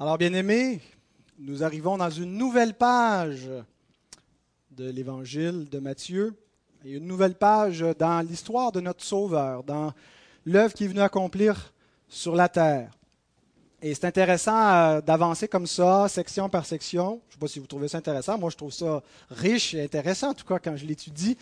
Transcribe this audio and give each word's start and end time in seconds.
Alors, 0.00 0.16
bien 0.16 0.32
aimés, 0.32 0.80
nous 1.40 1.64
arrivons 1.64 1.96
dans 1.96 2.08
une 2.08 2.34
nouvelle 2.34 2.74
page 2.74 3.50
de 4.70 4.88
l'évangile 4.90 5.68
de 5.68 5.80
Matthieu, 5.80 6.36
et 6.84 6.92
une 6.92 7.06
nouvelle 7.08 7.34
page 7.34 7.84
dans 7.98 8.24
l'histoire 8.24 8.70
de 8.70 8.80
notre 8.80 9.02
Sauveur, 9.02 9.64
dans 9.64 9.92
l'œuvre 10.46 10.72
qu'il 10.72 10.86
est 10.86 10.90
venu 10.90 11.00
accomplir 11.00 11.74
sur 12.08 12.36
la 12.36 12.48
terre. 12.48 12.92
Et 13.82 13.92
c'est 13.92 14.04
intéressant 14.04 14.68
euh, 14.68 15.00
d'avancer 15.00 15.48
comme 15.48 15.66
ça, 15.66 16.06
section 16.06 16.48
par 16.48 16.64
section. 16.64 17.20
Je 17.26 17.30
ne 17.30 17.32
sais 17.32 17.38
pas 17.40 17.48
si 17.48 17.58
vous 17.58 17.66
trouvez 17.66 17.88
ça 17.88 17.98
intéressant. 17.98 18.38
Moi, 18.38 18.50
je 18.50 18.56
trouve 18.56 18.72
ça 18.72 19.02
riche 19.30 19.74
et 19.74 19.82
intéressant, 19.82 20.28
en 20.28 20.34
tout 20.34 20.46
cas, 20.46 20.60
quand 20.60 20.76
je 20.76 20.86
l'étudie, 20.86 21.36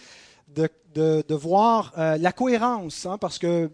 de, 0.49 0.71
de, 0.95 1.35
voir 1.35 1.93
euh, 1.99 2.17
la 2.17 2.33
cohérence, 2.33 3.05
hein, 3.05 3.19
parce 3.19 3.39
que 3.39 3.71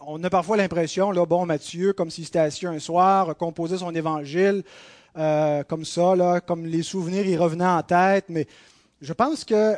on 0.00 0.22
a 0.22 0.30
parfois 0.30 0.56
l'impression, 0.56 1.10
là, 1.10 1.26
bon, 1.26 1.46
Matthieu, 1.46 1.92
comme 1.92 2.10
s'il 2.10 2.24
s'était 2.24 2.38
assis 2.38 2.66
un 2.66 2.78
soir, 2.78 3.36
composait 3.36 3.78
son 3.78 3.94
évangile 3.94 4.62
euh, 5.16 5.64
comme 5.64 5.84
ça, 5.84 6.14
là, 6.14 6.40
comme 6.40 6.66
les 6.66 6.82
souvenirs 6.82 7.26
y 7.26 7.36
revenaient 7.36 7.64
en 7.64 7.82
tête. 7.82 8.26
Mais 8.28 8.46
je 9.00 9.12
pense 9.12 9.44
que, 9.44 9.74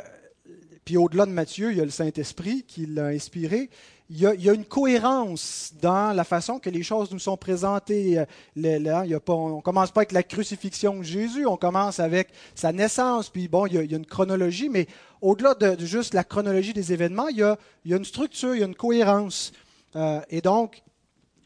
puis 0.85 0.97
au-delà 0.97 1.25
de 1.25 1.31
Matthieu, 1.31 1.71
il 1.71 1.77
y 1.77 1.81
a 1.81 1.85
le 1.85 1.91
Saint-Esprit 1.91 2.63
qui 2.67 2.85
l'a 2.85 3.07
inspiré. 3.07 3.69
Il 4.13 4.19
y, 4.19 4.49
a, 4.49 4.53
une 4.53 4.65
cohérence 4.65 5.71
dans 5.81 6.13
la 6.13 6.25
façon 6.25 6.59
que 6.59 6.69
les 6.69 6.83
choses 6.83 7.11
nous 7.11 7.19
sont 7.19 7.37
présentées. 7.37 8.19
Euh, 8.19 8.25
là, 8.57 9.05
il 9.05 9.11
y 9.11 9.13
a 9.13 9.21
pas, 9.21 9.31
on 9.31 9.55
ne 9.55 9.61
commence 9.61 9.89
pas 9.89 10.01
avec 10.01 10.11
la 10.11 10.21
crucifixion 10.21 10.97
de 10.97 11.03
Jésus, 11.03 11.45
on 11.45 11.55
commence 11.55 12.01
avec 12.01 12.27
sa 12.53 12.73
naissance, 12.73 13.29
puis 13.29 13.47
bon, 13.47 13.67
il 13.67 13.75
y 13.75 13.77
a, 13.77 13.97
une 13.97 14.05
chronologie, 14.05 14.67
mais 14.67 14.87
au-delà 15.21 15.53
de, 15.53 15.85
juste 15.85 16.13
la 16.13 16.25
chronologie 16.25 16.73
des 16.73 16.91
événements, 16.91 17.29
il 17.29 17.37
y, 17.37 17.43
a, 17.43 17.57
il 17.85 17.91
y 17.91 17.93
a 17.93 17.97
une 17.97 18.03
structure, 18.03 18.53
il 18.53 18.59
y 18.59 18.63
a 18.63 18.67
une 18.67 18.75
cohérence. 18.75 19.53
Euh, 19.95 20.21
et 20.29 20.41
donc, 20.41 20.83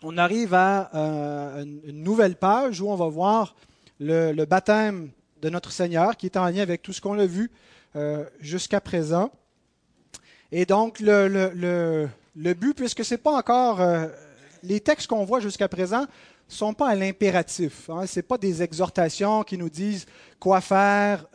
on 0.03 0.17
arrive 0.17 0.53
à 0.53 0.89
euh, 0.93 1.65
une 1.85 2.03
nouvelle 2.03 2.35
page 2.35 2.81
où 2.81 2.89
on 2.89 2.95
va 2.95 3.07
voir 3.07 3.55
le, 3.99 4.45
baptême 4.45 5.09
de 5.41 5.49
notre 5.49 5.71
Seigneur 5.71 6.17
qui 6.17 6.27
est 6.27 6.37
en 6.37 6.47
lien 6.47 6.61
avec 6.61 6.81
tout 6.81 6.93
ce 6.93 7.01
qu'on 7.01 7.17
a 7.19 7.25
vu 7.25 7.51
euh, 7.95 8.25
jusqu'à 8.39 8.81
présent. 8.81 9.31
Et 10.51 10.65
donc, 10.65 10.99
le, 10.99 12.09
but, 12.35 12.73
puisque 12.75 13.03
ce 13.03 13.15
n'est 13.15 13.19
pas 13.19 13.35
encore... 13.37 13.81
les 14.63 14.79
textes 14.79 15.07
qu'on 15.07 15.25
voit 15.25 15.39
jusqu'à 15.39 15.67
présent 15.67 16.01
ne 16.01 16.07
sont 16.47 16.73
pas 16.73 16.89
à 16.89 16.95
l'impératif. 16.95 17.89
Hein, 17.89 18.05
ce 18.05 18.19
pas 18.21 18.37
des 18.37 18.61
exhortations 18.61 19.43
qui 19.43 19.57
nous 19.57 19.69
disent 19.69 20.05
quoi 20.39 20.61
faire 20.61 21.25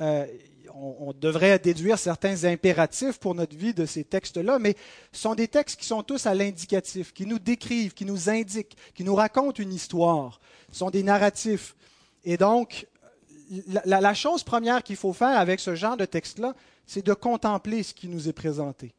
on, 0.81 1.13
devrait 1.13 1.59
déduire 1.59 1.99
certains 1.99 2.45
impératifs 2.45 3.19
pour 3.19 3.35
notre 3.35 3.57
vie 3.57 3.75
de 3.75 3.87
ces 3.87 4.05
textes-là, 4.05 4.59
mais 4.59 4.77
ce 5.13 5.21
sont 5.21 5.35
des 5.35 5.49
textes 5.49 5.79
qui 5.79 5.87
sont 5.87 6.03
tous 6.03 6.27
à 6.27 6.35
l'indicatif, 6.35 7.13
qui 7.13 7.27
nous 7.27 7.39
décrivent, 7.39 7.93
qui 7.93 8.05
nous 8.05 8.31
indiquent, 8.31 8.77
qui 8.95 9.05
nous 9.05 9.15
racontent 9.15 9.63
une 9.63 9.73
histoire. 9.73 10.41
Ce 10.73 10.79
sont 10.79 10.91
des 10.91 11.03
narratifs. 11.03 11.77
Et 12.25 12.37
donc, 12.37 12.87
la, 13.85 14.01
la 14.01 14.15
chose 14.15 14.43
première 14.43 14.83
qu'il 14.83 14.97
faut 14.97 15.13
faire 15.13 15.39
avec 15.39 15.61
ce 15.61 15.75
genre 15.75 15.97
de 15.97 16.05
texte-là, 16.05 16.55
c'est 16.87 17.05
de 17.05 17.15
contempler 17.15 17.83
ce 17.83 17.95
qui 17.95 18.09
nous 18.09 18.29
est 18.29 18.33
présenté. 18.33 18.95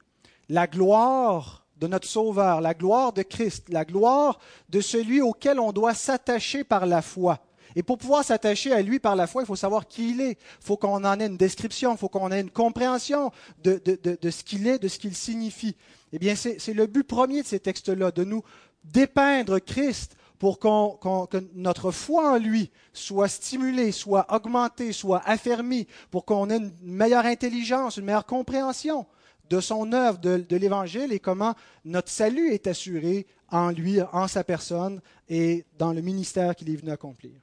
La 0.50 0.68
gloire 0.68 1.66
de 1.78 1.88
notre 1.88 2.08
Sauveur, 2.08 2.62
la 2.62 2.74
gloire 2.74 3.12
de 3.12 3.24
Christ, 3.24 3.70
la 3.70 3.86
gloire 3.86 4.40
de 4.70 4.82
celui 4.82 5.20
auquel 5.20 5.60
on 5.60 5.72
doit 5.72 5.96
s'attacher 5.96 6.64
par 6.64 6.86
la 6.86 7.02
foi. 7.02 7.40
Et 7.76 7.84
pour 7.84 7.98
pouvoir 7.98 8.24
s'attacher 8.24 8.72
à 8.72 8.82
lui 8.82 9.00
par 9.00 9.16
la 9.16 9.28
foi, 9.28 9.44
il 9.44 9.46
faut 9.46 9.56
savoir 9.56 9.88
qui 9.88 10.12
il 10.12 10.22
est. 10.22 10.32
Il 10.32 10.66
faut 10.66 10.78
qu'on 10.78 11.04
en 11.04 11.20
ait 11.20 11.28
une 11.28 11.38
description, 11.38 11.94
il 11.94 11.98
faut 11.98 12.10
qu'on 12.10 12.32
ait 12.32 12.42
une 12.42 12.52
compréhension 12.52 13.32
de, 13.64 13.82
ce 14.30 14.44
qu'il 14.44 14.68
est, 14.68 14.80
de 14.80 14.88
ce 14.88 15.00
qu'il 15.00 15.16
signifie. 15.16 15.76
Eh 16.14 16.20
bien, 16.20 16.36
c'est 16.36 16.74
le 16.74 16.88
but 16.88 17.04
premier 17.04 17.42
de 17.42 17.48
ces 17.48 17.60
textes-là, 17.60 18.12
de 18.12 18.24
nous 18.24 18.44
dépeindre 18.84 19.60
Christ 19.60 20.16
pour 20.40 20.58
que 20.58 21.38
notre 21.54 21.92
foi 21.92 22.34
en 22.34 22.38
lui 22.38 22.72
soit 22.94 23.28
stimulée, 23.28 23.92
soit 23.92 24.26
augmentée, 24.34 24.92
soit 24.92 25.22
affermie, 25.26 25.88
pour 26.10 26.26
qu'on 26.26 26.50
ait 26.50 26.58
une 26.58 26.74
meilleure 26.82 27.26
intelligence, 27.26 27.98
une 27.98 28.06
meilleure 28.06 28.26
compréhension 28.26 29.06
de 29.52 29.60
son 29.60 29.94
œuvre, 29.94 30.18
de, 30.18 30.38
de 30.38 30.56
l'Évangile 30.56 31.14
et 31.14 31.20
comment 31.20 31.54
notre 31.86 32.10
salut 32.10 32.52
est 32.52 32.68
assuré 32.68 33.28
en 33.52 33.70
lui, 33.70 34.02
en 34.14 34.28
sa 34.28 34.44
personne 34.44 35.02
et 35.30 35.66
dans 35.78 35.94
le 35.94 36.02
ministère 36.02 36.56
qu'il 36.56 36.70
est 36.70 36.76
venu 36.76 36.92
accomplir. 36.92 37.34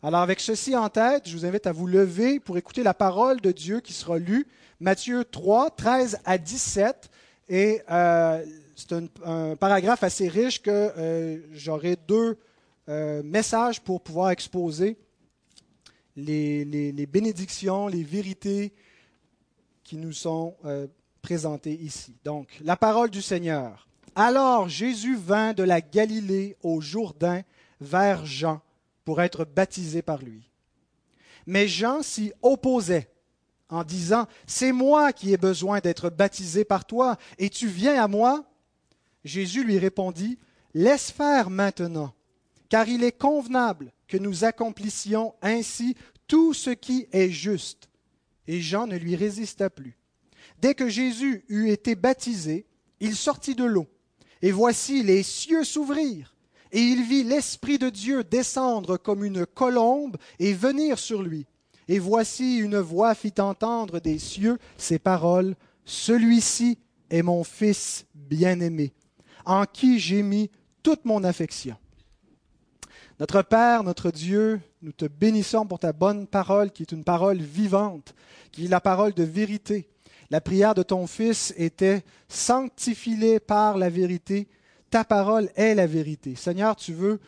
Alors 0.00 0.20
avec 0.20 0.38
ceci 0.38 0.76
en 0.76 0.88
tête, 0.88 1.28
je 1.28 1.36
vous 1.36 1.44
invite 1.44 1.66
à 1.66 1.72
vous 1.72 1.88
lever 1.88 2.38
pour 2.38 2.56
écouter 2.56 2.84
la 2.84 2.94
parole 2.94 3.40
de 3.40 3.50
Dieu 3.50 3.80
qui 3.80 3.92
sera 3.92 4.16
lue, 4.16 4.46
Matthieu 4.78 5.24
3, 5.24 5.70
13 5.70 6.20
à 6.24 6.38
17. 6.38 7.10
Et 7.48 7.82
euh, 7.90 8.44
c'est 8.76 8.92
un, 9.24 9.56
paragraphe 9.56 10.04
assez 10.04 10.28
riche 10.28 10.62
que 10.62 10.70
euh, 10.70 11.38
j'aurai 11.52 11.96
deux 12.06 12.38
euh, 12.88 13.24
messages 13.24 13.80
pour 13.80 14.00
pouvoir 14.00 14.30
exposer 14.30 14.96
les, 16.14 16.64
les, 16.64 17.06
bénédictions, 17.06 17.88
les 17.88 18.04
vérités 18.04 18.72
qui 19.82 19.96
nous 19.96 20.12
sont 20.12 20.54
présentées 21.22 21.74
ici. 21.74 22.14
Donc, 22.24 22.58
la 22.62 22.76
parole 22.76 23.10
du 23.10 23.22
Seigneur. 23.22 23.88
Alors 24.16 24.68
Jésus 24.68 25.16
vint 25.16 25.54
de 25.54 25.62
la 25.62 25.80
Galilée 25.80 26.56
au 26.62 26.80
Jourdain 26.80 27.42
vers 27.80 28.26
Jean 28.26 28.60
pour 29.08 29.22
être 29.22 29.46
baptisé 29.46 30.02
par 30.02 30.22
lui. 30.22 30.50
Mais 31.46 31.66
Jean 31.66 32.02
s'y 32.02 32.30
opposait 32.42 33.08
en 33.70 33.82
disant, 33.82 34.26
C'est 34.46 34.70
moi 34.70 35.14
qui 35.14 35.32
ai 35.32 35.38
besoin 35.38 35.80
d'être 35.80 36.10
baptisé 36.10 36.62
par 36.62 36.84
toi, 36.84 37.16
et 37.38 37.48
tu 37.48 37.68
viens 37.68 38.04
à 38.04 38.06
moi? 38.06 38.44
Jésus 39.24 39.64
lui 39.64 39.78
répondit, 39.78 40.38
Laisse 40.74 41.10
faire 41.10 41.48
maintenant, 41.48 42.12
car 42.68 42.86
il 42.86 43.02
est 43.02 43.16
convenable 43.16 43.94
que 44.08 44.18
nous 44.18 44.44
accomplissions 44.44 45.34
ainsi 45.40 45.96
tout 46.26 46.52
ce 46.52 46.68
qui 46.68 47.06
est 47.10 47.30
juste. 47.30 47.88
Et 48.46 48.60
Jean 48.60 48.86
ne 48.86 48.98
lui 48.98 49.16
résista 49.16 49.70
plus. 49.70 49.96
Dès 50.60 50.74
que 50.74 50.90
Jésus 50.90 51.46
eut 51.48 51.70
été 51.70 51.94
baptisé, 51.94 52.66
il 53.00 53.16
sortit 53.16 53.54
de 53.54 53.64
l'eau, 53.64 53.88
et 54.42 54.52
voici 54.52 55.02
les 55.02 55.22
cieux 55.22 55.64
s'ouvrirent 55.64 56.34
et 56.72 56.80
il 56.80 57.02
vit 57.04 57.24
l'Esprit 57.24 57.78
de 57.78 57.88
Dieu 57.88 58.24
descendre 58.24 58.96
comme 58.96 59.24
une 59.24 59.46
colombe 59.46 60.16
et 60.38 60.52
venir 60.52 60.98
sur 60.98 61.22
lui. 61.22 61.46
Et 61.88 61.98
voici 61.98 62.58
une 62.58 62.78
voix 62.78 63.14
fit 63.14 63.34
entendre 63.38 63.98
des 64.00 64.18
cieux 64.18 64.58
ces 64.76 64.98
paroles, 64.98 65.54
Celui-ci 65.84 66.78
est 67.08 67.22
mon 67.22 67.44
Fils 67.44 68.04
bien-aimé, 68.14 68.92
en 69.46 69.64
qui 69.64 69.98
j'ai 69.98 70.22
mis 70.22 70.50
toute 70.82 71.06
mon 71.06 71.24
affection. 71.24 71.76
Notre 73.18 73.42
Père, 73.42 73.82
notre 73.82 74.10
Dieu, 74.10 74.60
nous 74.82 74.92
te 74.92 75.06
bénissons 75.06 75.66
pour 75.66 75.78
ta 75.78 75.92
bonne 75.92 76.26
parole 76.26 76.70
qui 76.70 76.82
est 76.82 76.92
une 76.92 77.04
parole 77.04 77.38
vivante, 77.38 78.14
qui 78.52 78.66
est 78.66 78.68
la 78.68 78.80
parole 78.80 79.14
de 79.14 79.24
vérité. 79.24 79.88
La 80.30 80.40
prière 80.40 80.74
de 80.74 80.82
ton 80.82 81.06
Fils 81.06 81.54
était 81.56 82.04
sanctifiée 82.28 83.40
par 83.40 83.78
la 83.78 83.88
vérité 83.88 84.46
ta 84.90 85.04
parole 85.04 85.50
est 85.56 85.74
la 85.74 85.86
vérité. 85.86 86.34
Seigneur, 86.34 86.76
tu 86.76 86.92
veux 86.92 87.20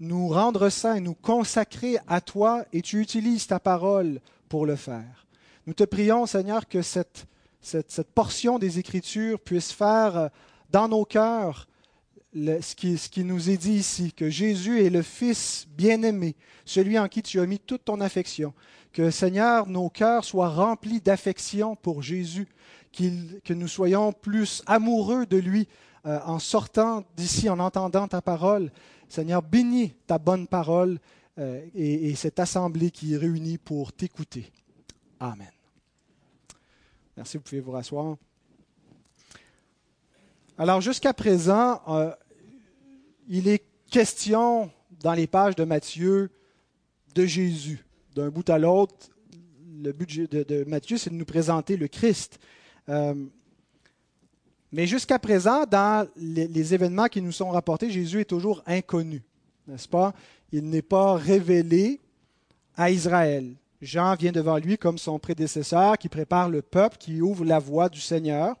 nous 0.00 0.28
rendre 0.28 0.68
saints, 0.70 1.00
nous 1.00 1.14
consacrer 1.14 1.98
à 2.08 2.20
toi 2.20 2.64
et 2.72 2.82
tu 2.82 3.00
utilises 3.00 3.46
ta 3.46 3.60
parole 3.60 4.20
pour 4.48 4.66
le 4.66 4.76
faire. 4.76 5.26
Nous 5.66 5.74
te 5.74 5.84
prions, 5.84 6.26
Seigneur, 6.26 6.66
que 6.66 6.82
cette, 6.82 7.26
cette, 7.60 8.02
portion 8.14 8.58
des 8.58 8.78
Écritures 8.78 9.38
puisse 9.38 9.72
faire 9.72 10.16
euh, 10.16 10.28
dans 10.70 10.88
nos 10.88 11.04
cœurs 11.04 11.68
ce, 12.32 13.08
qui, 13.08 13.24
nous 13.24 13.50
est 13.50 13.56
dit 13.56 13.74
ici, 13.74 14.12
que 14.12 14.30
Jésus 14.30 14.84
est 14.84 14.90
le 14.90 15.02
Fils 15.02 15.66
bien-aimé, 15.76 16.36
celui 16.64 16.98
en 16.98 17.08
qui 17.08 17.22
tu 17.22 17.40
as 17.40 17.46
mis 17.46 17.58
toute 17.58 17.84
ton 17.84 18.00
affection. 18.00 18.54
Que, 18.92 19.10
Seigneur, 19.10 19.68
nos 19.68 19.88
cœurs 19.88 20.24
soient 20.24 20.48
remplis 20.48 21.00
d'affection 21.00 21.76
pour 21.76 22.02
Jésus, 22.02 22.48
que 22.92 23.54
nous 23.54 23.68
soyons 23.68 24.12
plus 24.12 24.62
amoureux 24.66 25.26
de 25.26 25.36
lui 25.36 25.68
euh, 26.06 26.18
en 26.24 26.38
sortant 26.38 27.04
d'ici, 27.16 27.48
en 27.48 27.58
entendant 27.58 28.08
ta 28.08 28.22
parole. 28.22 28.72
Seigneur, 29.08 29.42
bénis 29.42 29.92
ta 30.06 30.18
bonne 30.18 30.46
parole 30.46 30.98
euh, 31.38 31.64
et, 31.74 32.14
cette 32.14 32.40
assemblée 32.40 32.90
qui 32.90 33.14
est 33.14 33.16
réunie 33.16 33.58
pour 33.58 33.92
t'écouter. 33.92 34.50
Amen. 35.18 35.50
Merci, 37.16 37.36
vous 37.36 37.42
pouvez 37.42 37.60
vous 37.60 37.72
rasseoir. 37.72 38.16
Alors 40.60 40.82
jusqu'à 40.82 41.14
présent, 41.14 41.80
euh, 41.88 42.12
il 43.28 43.48
est 43.48 43.64
question 43.90 44.70
dans 45.02 45.14
les 45.14 45.26
pages 45.26 45.56
de 45.56 45.64
Matthieu 45.64 46.30
de 47.14 47.24
Jésus. 47.24 47.82
D'un 48.14 48.28
bout 48.28 48.50
à 48.50 48.58
l'autre, 48.58 48.94
le 49.82 49.90
but 49.92 50.30
de, 50.30 50.64
Matthieu, 50.64 50.98
c'est 50.98 51.08
de 51.08 51.14
nous 51.14 51.24
présenter 51.24 51.78
le 51.78 51.88
Christ. 51.88 52.38
Mais 52.86 54.86
jusqu'à 54.86 55.18
présent, 55.18 55.64
dans 55.64 56.06
les, 56.16 56.74
événements 56.74 57.06
qui 57.06 57.22
nous 57.22 57.32
sont 57.32 57.48
rapportés, 57.48 57.90
Jésus 57.90 58.20
est 58.20 58.26
toujours 58.26 58.62
inconnu, 58.66 59.22
n'est-ce 59.66 59.88
pas? 59.88 60.12
Il 60.52 60.68
n'est 60.68 60.82
pas 60.82 61.14
révélé 61.14 62.00
à 62.76 62.90
Israël. 62.90 63.54
Jean 63.80 64.14
vient 64.14 64.32
devant 64.32 64.58
lui 64.58 64.76
comme 64.76 64.98
son 64.98 65.18
prédécesseur 65.18 65.96
qui 65.96 66.10
prépare 66.10 66.50
le 66.50 66.60
peuple, 66.60 66.98
qui 66.98 67.22
ouvre 67.22 67.46
la 67.46 67.58
voie 67.58 67.88
du 67.88 68.00
Seigneur. 68.00 68.56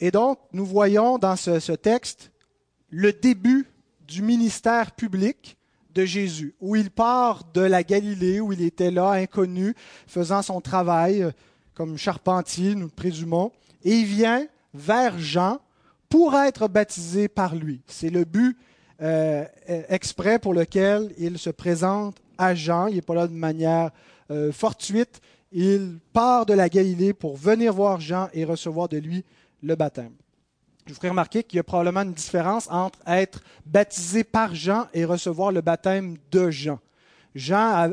Et 0.00 0.10
donc, 0.10 0.38
nous 0.52 0.66
voyons 0.66 1.18
dans 1.18 1.36
ce, 1.36 1.72
texte 1.72 2.30
le 2.90 3.12
début 3.12 3.66
du 4.06 4.22
ministère 4.22 4.92
public 4.92 5.56
de 5.94 6.04
Jésus, 6.04 6.54
où 6.60 6.76
il 6.76 6.90
part 6.90 7.44
de 7.54 7.60
la 7.60 7.82
Galilée, 7.82 8.40
où 8.40 8.52
il 8.52 8.62
était 8.62 8.90
là, 8.90 9.12
inconnu, 9.12 9.74
faisant 10.06 10.42
son 10.42 10.60
travail 10.60 11.22
euh, 11.22 11.30
comme 11.74 11.96
charpentier, 11.96 12.74
nous 12.74 12.86
le 12.86 12.88
présumons, 12.88 13.52
et 13.84 13.92
il 13.92 14.06
vient 14.06 14.46
vers 14.72 15.18
Jean 15.18 15.58
pour 16.08 16.34
être 16.36 16.68
baptisé 16.68 17.28
par 17.28 17.54
lui. 17.54 17.80
C'est 17.86 18.10
le 18.10 18.24
but 18.24 18.56
euh, 19.02 19.44
exprès 19.88 20.38
pour 20.38 20.54
lequel 20.54 21.12
il 21.18 21.38
se 21.38 21.50
présente 21.50 22.16
à 22.38 22.54
Jean. 22.54 22.86
Il 22.86 22.96
n'est 22.96 23.02
pas 23.02 23.14
là 23.14 23.26
de 23.26 23.32
manière 23.32 23.90
euh, 24.30 24.52
fortuite. 24.52 25.20
Il 25.52 25.98
part 26.12 26.46
de 26.46 26.54
la 26.54 26.68
Galilée 26.68 27.12
pour 27.12 27.36
venir 27.36 27.72
voir 27.72 28.00
Jean 28.00 28.28
et 28.32 28.44
recevoir 28.44 28.88
de 28.88 28.98
lui 28.98 29.24
le 29.64 29.74
baptême. 29.74 30.12
Je 30.86 30.92
vous 30.92 30.96
ferai 30.96 31.08
remarquer 31.08 31.42
qu'il 31.42 31.56
y 31.56 31.60
a 31.60 31.64
probablement 31.64 32.02
une 32.02 32.12
différence 32.12 32.68
entre 32.70 32.98
être 33.06 33.40
baptisé 33.64 34.22
par 34.22 34.54
Jean 34.54 34.86
et 34.92 35.04
recevoir 35.04 35.50
le 35.50 35.62
baptême 35.62 36.16
de 36.30 36.50
Jean. 36.50 36.78
Jean 37.34 37.90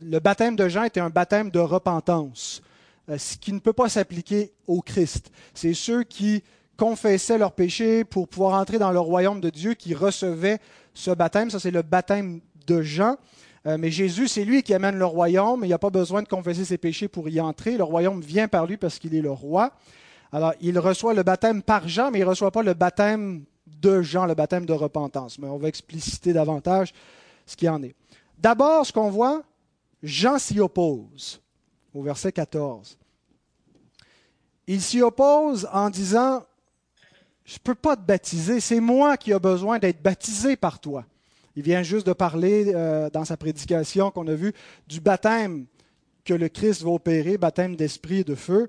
le 0.00 0.18
baptême 0.18 0.56
de 0.56 0.68
Jean 0.68 0.84
était 0.84 1.00
un 1.00 1.10
baptême 1.10 1.50
de 1.50 1.58
repentance, 1.58 2.62
euh, 3.08 3.18
ce 3.18 3.36
qui 3.36 3.52
ne 3.52 3.58
peut 3.58 3.72
pas 3.72 3.88
s'appliquer 3.88 4.52
au 4.66 4.80
Christ. 4.80 5.30
C'est 5.52 5.74
ceux 5.74 6.04
qui 6.04 6.42
confessaient 6.76 7.38
leurs 7.38 7.52
péchés 7.52 8.04
pour 8.04 8.28
pouvoir 8.28 8.60
entrer 8.60 8.78
dans 8.78 8.92
le 8.92 9.00
royaume 9.00 9.40
de 9.40 9.50
Dieu 9.50 9.74
qui 9.74 9.94
recevaient 9.94 10.58
ce 10.92 11.10
baptême. 11.10 11.50
Ça, 11.50 11.60
c'est 11.60 11.70
le 11.70 11.82
baptême 11.82 12.40
de 12.66 12.82
Jean. 12.82 13.16
Euh, 13.66 13.78
mais 13.78 13.90
Jésus, 13.90 14.28
c'est 14.28 14.44
lui 14.44 14.62
qui 14.62 14.74
amène 14.74 14.96
le 14.96 15.06
royaume. 15.06 15.60
Il 15.64 15.68
n'y 15.68 15.72
a 15.72 15.78
pas 15.78 15.90
besoin 15.90 16.22
de 16.22 16.28
confesser 16.28 16.64
ses 16.64 16.78
péchés 16.78 17.08
pour 17.08 17.28
y 17.28 17.40
entrer. 17.40 17.76
Le 17.76 17.84
royaume 17.84 18.20
vient 18.20 18.48
par 18.48 18.66
lui 18.66 18.76
parce 18.76 18.98
qu'il 18.98 19.14
est 19.14 19.22
le 19.22 19.30
roi. 19.30 19.72
Alors, 20.34 20.52
il 20.60 20.76
reçoit 20.80 21.14
le 21.14 21.22
baptême 21.22 21.62
par 21.62 21.86
Jean, 21.86 22.10
mais 22.10 22.18
il 22.18 22.24
ne 22.24 22.26
reçoit 22.26 22.50
pas 22.50 22.64
le 22.64 22.74
baptême 22.74 23.44
de 23.68 24.02
Jean, 24.02 24.26
le 24.26 24.34
baptême 24.34 24.66
de 24.66 24.72
repentance. 24.72 25.38
Mais 25.38 25.46
on 25.46 25.58
va 25.58 25.68
expliciter 25.68 26.32
davantage 26.32 26.92
ce 27.46 27.54
qui 27.54 27.68
en 27.68 27.80
est. 27.84 27.94
D'abord, 28.36 28.84
ce 28.84 28.92
qu'on 28.92 29.10
voit, 29.10 29.44
Jean 30.02 30.40
s'y 30.40 30.58
oppose, 30.58 31.40
au 31.94 32.02
verset 32.02 32.32
14. 32.32 32.98
Il 34.66 34.82
s'y 34.82 35.02
oppose 35.02 35.68
en 35.72 35.88
disant, 35.88 36.42
je 37.44 37.54
ne 37.54 37.62
peux 37.62 37.76
pas 37.76 37.94
te 37.94 38.02
baptiser, 38.02 38.58
c'est 38.58 38.80
moi 38.80 39.16
qui 39.16 39.30
ai 39.30 39.38
besoin 39.38 39.78
d'être 39.78 40.02
baptisé 40.02 40.56
par 40.56 40.80
toi. 40.80 41.04
Il 41.54 41.62
vient 41.62 41.84
juste 41.84 42.08
de 42.08 42.12
parler 42.12 42.72
euh, 42.74 43.08
dans 43.08 43.24
sa 43.24 43.36
prédication 43.36 44.10
qu'on 44.10 44.26
a 44.26 44.34
vu 44.34 44.52
du 44.88 45.00
baptême 45.00 45.66
que 46.24 46.34
le 46.34 46.48
Christ 46.48 46.82
va 46.82 46.90
opérer, 46.90 47.38
baptême 47.38 47.76
d'esprit 47.76 48.20
et 48.20 48.24
de 48.24 48.34
feu. 48.34 48.68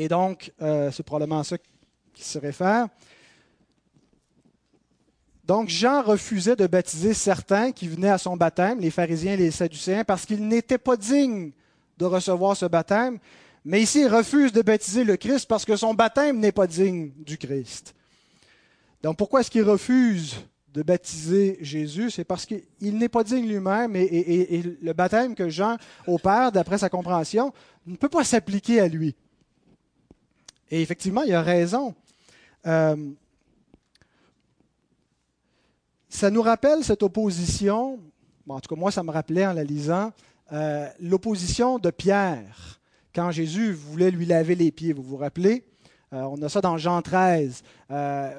Et 0.00 0.06
donc, 0.06 0.52
euh, 0.62 0.92
c'est 0.92 1.02
probablement 1.02 1.40
à 1.40 1.44
ça 1.44 1.58
qu'il 1.58 2.24
se 2.24 2.38
réfère. 2.38 2.86
Donc, 5.44 5.70
Jean 5.70 6.02
refusait 6.02 6.54
de 6.54 6.68
baptiser 6.68 7.14
certains 7.14 7.72
qui 7.72 7.88
venaient 7.88 8.10
à 8.10 8.18
son 8.18 8.36
baptême, 8.36 8.78
les 8.78 8.92
pharisiens 8.92 9.32
et 9.32 9.36
les 9.36 9.50
sadducéens, 9.50 10.04
parce 10.04 10.24
qu'ils 10.24 10.46
n'étaient 10.46 10.78
pas 10.78 10.96
dignes 10.96 11.50
de 11.98 12.04
recevoir 12.04 12.56
ce 12.56 12.66
baptême. 12.66 13.18
Mais 13.64 13.82
ici, 13.82 14.02
il 14.02 14.06
refuse 14.06 14.52
de 14.52 14.62
baptiser 14.62 15.02
le 15.02 15.16
Christ 15.16 15.46
parce 15.48 15.64
que 15.64 15.74
son 15.74 15.94
baptême 15.94 16.38
n'est 16.38 16.52
pas 16.52 16.68
digne 16.68 17.10
du 17.16 17.36
Christ. 17.36 17.92
Donc, 19.02 19.16
pourquoi 19.16 19.40
est-ce 19.40 19.50
qu'il 19.50 19.64
refuse 19.64 20.36
de 20.74 20.82
baptiser 20.82 21.58
Jésus? 21.60 22.12
C'est 22.12 22.24
parce 22.24 22.46
qu'il 22.46 22.98
n'est 22.98 23.08
pas 23.08 23.24
digne 23.24 23.48
lui-même 23.48 23.96
et, 23.96 24.04
et, 24.04 24.62
le 24.62 24.92
baptême 24.92 25.34
que 25.34 25.48
Jean 25.48 25.76
opère, 26.06 26.52
d'après 26.52 26.78
sa 26.78 26.88
compréhension, 26.88 27.52
ne 27.84 27.96
peut 27.96 28.08
pas 28.08 28.22
s'appliquer 28.22 28.78
à 28.78 28.86
lui. 28.86 29.16
Et 30.70 30.82
effectivement, 30.82 31.22
il 31.22 31.34
a 31.34 31.42
raison. 31.42 31.94
Euh, 32.66 32.96
ça 36.08 36.30
nous 36.30 36.42
rappelle 36.42 36.84
cette 36.84 37.02
opposition, 37.02 37.98
en 38.48 38.60
tout 38.60 38.74
cas 38.74 38.80
moi 38.80 38.90
ça 38.90 39.02
me 39.02 39.10
rappelait 39.10 39.46
en 39.46 39.52
la 39.52 39.64
lisant, 39.64 40.12
euh, 40.52 40.88
l'opposition 41.00 41.78
de 41.78 41.90
Pierre 41.90 42.80
quand 43.14 43.30
Jésus 43.30 43.72
voulait 43.72 44.10
lui 44.10 44.26
laver 44.26 44.54
les 44.54 44.70
pieds, 44.70 44.92
vous 44.92 45.02
vous 45.02 45.16
rappelez? 45.16 45.64
Euh, 46.12 46.22
On 46.22 46.40
a 46.42 46.48
ça 46.48 46.60
dans 46.60 46.78
Jean 46.78 47.02
13, 47.02 47.62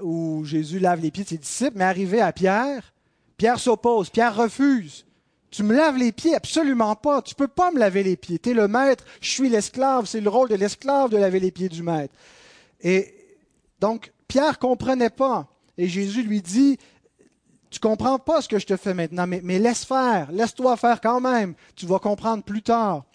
où 0.02 0.44
Jésus 0.46 0.80
lave 0.80 1.02
les 1.02 1.12
pieds 1.12 1.24
de 1.24 1.30
ses 1.30 1.38
disciples, 1.38 1.78
mais 1.78 1.84
arrivé 1.84 2.22
à 2.22 2.32
Pierre, 2.32 2.94
Pierre 3.38 3.60
s'oppose, 3.60 4.10
Pierre 4.10 4.36
refuse. 4.36 5.06
Tu 5.52 5.64
me 5.64 5.76
laves 5.76 5.98
les 5.98 6.12
pieds? 6.12 6.36
Absolument 6.36 6.96
pas. 6.96 7.22
Tu 7.22 7.34
ne 7.34 7.38
peux 7.38 7.48
pas 7.48 7.72
me 7.72 7.80
laver 7.80 8.04
les 8.04 8.16
pieds. 8.16 8.40
Tu 8.40 8.52
es 8.52 8.54
le 8.54 8.68
maître, 8.68 9.04
je 9.22 9.32
suis 9.32 9.50
l'esclave. 9.50 10.06
C'est 10.06 10.22
le 10.22 10.30
rôle 10.30 10.50
de 10.50 10.56
l'esclave 10.56 11.10
de 11.10 11.18
laver 11.18 11.40
les 11.40 11.52
pieds 11.52 11.70
du 11.70 11.84
maître. 11.84 12.14
Et 12.82 13.14
donc, 13.80 14.14
Pierre 14.28 14.60
comprenait 14.60 15.10
pas. 15.10 15.48
Et 15.78 15.88
Jésus 15.88 16.24
lui 16.24 16.42
dit, 16.42 16.78
tu 17.70 17.80
comprends 17.80 18.20
pas 18.20 18.42
ce 18.42 18.50
que 18.50 18.60
je 18.60 18.66
te 18.66 18.78
fais 18.78 18.94
maintenant, 18.94 19.28
mais, 19.28 19.60
laisse 19.60 19.86
faire, 19.86 20.32
laisse-toi 20.32 20.76
faire 20.76 21.02
quand 21.02 21.22
même. 21.22 21.54
Tu 21.76 21.86
vas 21.86 22.00
comprendre 22.00 22.44
plus 22.44 22.62
tard. 22.62 23.06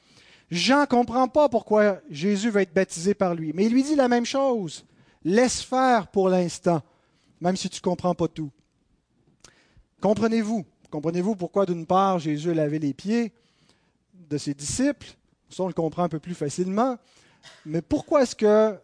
Jean 0.50 0.86
comprend 0.86 1.28
pas 1.28 1.48
pourquoi 1.48 1.98
Jésus 2.10 2.50
va 2.50 2.62
être 2.62 2.75
baptisé 2.75 3.14
par 3.14 3.34
lui, 3.34 3.52
mais 3.54 3.64
il 3.66 3.72
lui 3.72 3.82
dit 3.82 3.96
la 3.96 4.08
même 4.08 4.26
chose. 4.26 4.84
Laisse 5.25 5.62
faire 5.62 6.08
pour 6.08 6.28
l'instant, 6.28 6.82
même 7.40 7.56
si 7.56 7.69
tu 7.69 7.81
comprends 7.81 8.14
pas 8.14 8.28
tout. 8.28 8.50
Comprenez-vous? 10.00 10.64
Comprenez-vous 10.94 11.35
pourquoi, 11.35 11.67
d'une 11.67 11.87
part, 11.87 12.20
Jésus 12.20 12.52
a 12.52 12.55
lavé 12.55 12.79
les 12.79 12.94
pieds 12.94 13.32
de 14.31 14.38
ses 14.38 14.55
disciples? 14.55 15.08
Ça, 15.50 15.64
on 15.64 15.67
le 15.67 15.73
comprend 15.73 16.05
un 16.05 16.08
peu 16.08 16.20
plus 16.20 16.37
facilement. 16.37 16.99
Mais 17.67 17.82
pourquoi 17.82 18.23
est-ce 18.23 18.37
que 18.37 18.79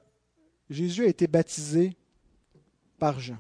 Jésus 0.69 1.05
a 1.05 1.07
été 1.07 1.29
baptisé 1.29 1.97
par 2.99 3.21
Jean? 3.21 3.39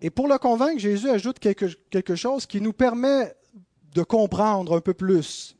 Et 0.00 0.08
pour 0.08 0.28
le 0.28 0.38
convaincre, 0.38 0.78
Jésus 0.78 1.10
ajoute 1.10 1.40
quelque, 1.40 2.14
chose 2.14 2.46
qui 2.46 2.60
nous 2.60 2.72
permet 2.72 3.34
de 3.92 4.04
comprendre 4.04 4.76
un 4.76 4.80
peu 4.80 4.94
plus. 4.94 5.56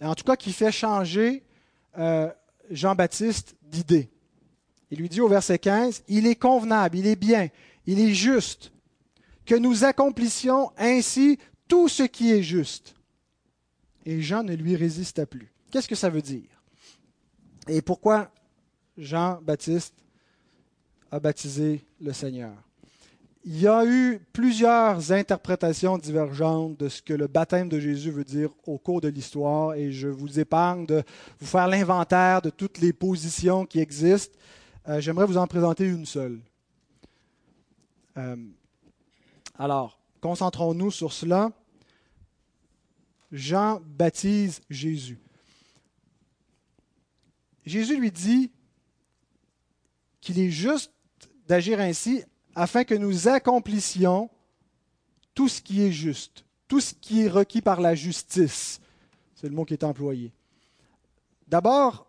en 0.00 0.14
tout 0.14 0.24
cas, 0.24 0.36
qui 0.36 0.54
fait 0.54 0.72
changer 0.72 1.44
euh, 1.98 2.30
Jean-Baptiste 2.70 3.56
d'idée. 3.60 4.08
Il 4.90 5.00
lui 5.00 5.10
dit 5.10 5.20
au 5.20 5.28
verset 5.28 5.58
15, 5.58 6.04
Il 6.08 6.26
est 6.26 6.36
convenable, 6.36 6.96
il 6.96 7.06
est 7.06 7.14
bien, 7.14 7.48
il 7.84 8.00
est 8.00 8.14
juste 8.14 8.72
que 9.48 9.54
nous 9.54 9.82
accomplissions 9.82 10.70
ainsi 10.76 11.38
tout 11.68 11.88
ce 11.88 12.02
qui 12.02 12.32
est 12.32 12.42
juste. 12.42 12.94
Et 14.04 14.20
Jean 14.20 14.42
ne 14.42 14.52
lui 14.52 14.76
résista 14.76 15.24
plus. 15.24 15.50
Qu'est-ce 15.70 15.88
que 15.88 15.94
ça 15.94 16.10
veut 16.10 16.20
dire? 16.20 16.62
Et 17.66 17.80
pourquoi 17.80 18.30
Jean-Baptiste 18.98 19.94
a 21.10 21.18
baptisé 21.18 21.82
le 21.98 22.12
Seigneur? 22.12 22.52
Il 23.42 23.58
y 23.58 23.66
a 23.66 23.86
eu 23.86 24.20
plusieurs 24.34 25.12
interprétations 25.12 25.96
divergentes 25.96 26.78
de 26.78 26.90
ce 26.90 27.00
que 27.00 27.14
le 27.14 27.26
baptême 27.26 27.70
de 27.70 27.80
Jésus 27.80 28.10
veut 28.10 28.24
dire 28.24 28.50
au 28.66 28.76
cours 28.76 29.00
de 29.00 29.08
l'histoire 29.08 29.72
et 29.72 29.92
je 29.92 30.08
vous 30.08 30.38
épargne 30.38 30.84
de 30.84 31.02
vous 31.40 31.46
faire 31.46 31.68
l'inventaire 31.68 32.42
de 32.42 32.50
toutes 32.50 32.78
les 32.78 32.92
positions 32.92 33.64
qui 33.64 33.80
existent. 33.80 34.36
Euh, 34.88 35.00
j'aimerais 35.00 35.24
vous 35.24 35.38
en 35.38 35.46
présenter 35.46 35.86
une 35.86 36.04
seule. 36.04 36.38
Euh, 38.18 38.36
alors, 39.58 39.98
concentrons-nous 40.20 40.92
sur 40.92 41.12
cela. 41.12 41.50
Jean 43.32 43.80
baptise 43.84 44.60
Jésus. 44.70 45.18
Jésus 47.66 47.98
lui 47.98 48.10
dit 48.10 48.50
qu'il 50.20 50.38
est 50.38 50.50
juste 50.50 50.92
d'agir 51.46 51.80
ainsi 51.80 52.24
afin 52.54 52.84
que 52.84 52.94
nous 52.94 53.28
accomplissions 53.28 54.30
tout 55.34 55.48
ce 55.48 55.60
qui 55.60 55.82
est 55.82 55.92
juste, 55.92 56.44
tout 56.68 56.80
ce 56.80 56.94
qui 56.94 57.22
est 57.22 57.28
requis 57.28 57.60
par 57.60 57.80
la 57.80 57.94
justice. 57.94 58.80
C'est 59.34 59.48
le 59.48 59.54
mot 59.54 59.64
qui 59.64 59.74
est 59.74 59.84
employé. 59.84 60.32
D'abord, 61.48 62.06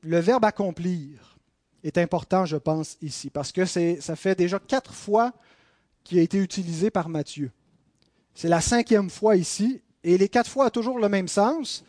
le 0.00 0.18
verbe 0.18 0.44
accomplir 0.44 1.38
est 1.84 1.98
important, 1.98 2.44
je 2.44 2.56
pense, 2.56 2.96
ici, 3.02 3.30
parce 3.30 3.52
que 3.52 3.64
ça 3.64 4.16
fait 4.16 4.34
déjà 4.34 4.58
quatre 4.58 4.92
fois 4.92 5.32
qui 6.08 6.18
a 6.18 6.22
été 6.22 6.38
utilisé 6.38 6.90
par 6.90 7.10
Matthieu. 7.10 7.50
C'est 8.32 8.48
la 8.48 8.62
cinquième 8.62 9.10
fois 9.10 9.36
ici, 9.36 9.82
et 10.02 10.16
les 10.16 10.30
quatre 10.30 10.50
fois 10.50 10.68
ont 10.68 10.70
toujours 10.70 10.98
le 10.98 11.10
même 11.10 11.28
sens. 11.28 11.84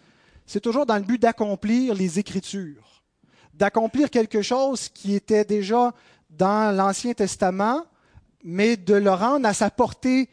C'est 0.45 0.59
toujours 0.59 0.85
dans 0.85 0.97
le 0.97 1.03
but 1.03 1.21
d'accomplir 1.21 1.93
les 1.93 2.19
Écritures, 2.19 3.01
d'accomplir 3.53 4.09
quelque 4.09 4.41
chose 4.41 4.89
qui 4.89 5.15
était 5.15 5.45
déjà 5.45 5.93
dans 6.29 6.75
l'Ancien 6.75 7.13
Testament, 7.13 7.85
mais 8.43 8.75
de 8.75 8.95
le 8.95 9.09
rendre 9.09 9.47
à 9.47 9.53
sa 9.53 9.69
portée 9.69 10.27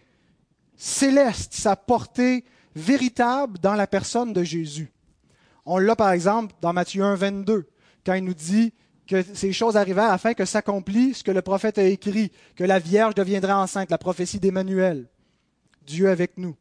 céleste, 0.74 1.54
sa 1.54 1.76
portée 1.76 2.44
véritable 2.74 3.60
dans 3.60 3.74
la 3.74 3.86
personne 3.86 4.32
de 4.32 4.42
Jésus. 4.42 4.90
On 5.64 5.78
l'a 5.78 5.94
par 5.94 6.10
exemple 6.10 6.56
dans 6.60 6.72
Matthieu 6.72 7.04
1, 7.04 7.14
22, 7.14 7.68
quand 8.04 8.14
il 8.14 8.24
nous 8.24 8.34
dit 8.34 8.72
que 9.06 9.22
ces 9.34 9.52
choses 9.52 9.76
arrivèrent 9.76 10.12
afin 10.12 10.34
que 10.34 10.44
s'accomplisse 10.44 11.18
ce 11.18 11.24
que 11.24 11.30
le 11.30 11.42
prophète 11.42 11.78
a 11.78 11.84
écrit, 11.84 12.32
que 12.54 12.64
la 12.64 12.78
Vierge 12.78 13.14
deviendra 13.14 13.60
enceinte, 13.60 13.90
la 13.90 13.98
prophétie 13.98 14.40
d'Emmanuel, 14.40 15.06
Dieu 15.86 16.08
avec 16.08 16.36
nous. 16.36 16.56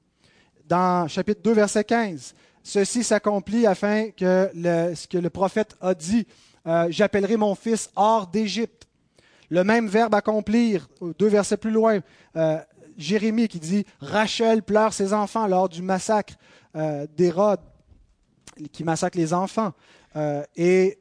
Dans 0.68 1.08
chapitre 1.08 1.42
2, 1.44 1.54
verset 1.54 1.84
15, 1.84 2.36
ceci 2.64 3.04
s'accomplit 3.04 3.68
afin 3.68 4.10
que 4.12 4.50
ce 4.54 5.08
que 5.08 5.18
le 5.18 5.30
prophète 5.30 5.75
a 5.82 5.94
dit, 5.94 6.28
euh, 6.68 6.88
j'appellerai 6.90 7.38
mon 7.38 7.54
fils 7.56 7.90
hors 7.96 8.28
d'Égypte. 8.28 8.88
Le 9.50 9.64
même 9.64 9.88
verbe 9.88 10.16
accomplir, 10.16 10.90
deux 11.20 11.28
versets 11.28 11.58
plus 11.58 11.72
loin, 11.72 12.00
euh, 12.36 12.58
Jérémie 12.98 13.48
qui 13.48 13.60
dit 13.60 13.86
Rachel 14.00 14.64
pleure 14.64 14.94
ses 14.94 15.14
enfants 15.14 15.48
lors 15.48 15.70
du 15.70 15.82
massacre 15.82 16.34
euh, 16.75 17.06
d'Hérode, 17.16 17.60
qui 18.72 18.84
massacre 18.84 19.18
les 19.18 19.34
enfants. 19.34 19.74
Euh, 20.16 20.44
et 20.56 20.98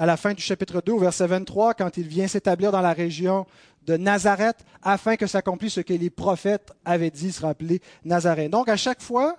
à 0.00 0.06
la 0.06 0.16
fin 0.16 0.32
du 0.32 0.40
chapitre 0.40 0.80
2, 0.80 0.92
au 0.92 0.98
verset 0.98 1.26
23, 1.26 1.74
quand 1.74 1.98
il 1.98 2.08
vient 2.08 2.26
s'établir 2.26 2.72
dans 2.72 2.80
la 2.80 2.94
région 2.94 3.46
de 3.84 3.98
Nazareth, 3.98 4.64
afin 4.80 5.16
que 5.16 5.26
s'accomplisse 5.26 5.74
ce 5.74 5.82
que 5.82 5.92
les 5.92 6.08
prophètes 6.08 6.72
avaient 6.86 7.10
dit, 7.10 7.30
sera 7.30 7.50
appelé 7.50 7.82
Nazareth. 8.02 8.50
Donc, 8.50 8.70
à 8.70 8.78
chaque 8.78 9.02
fois 9.02 9.36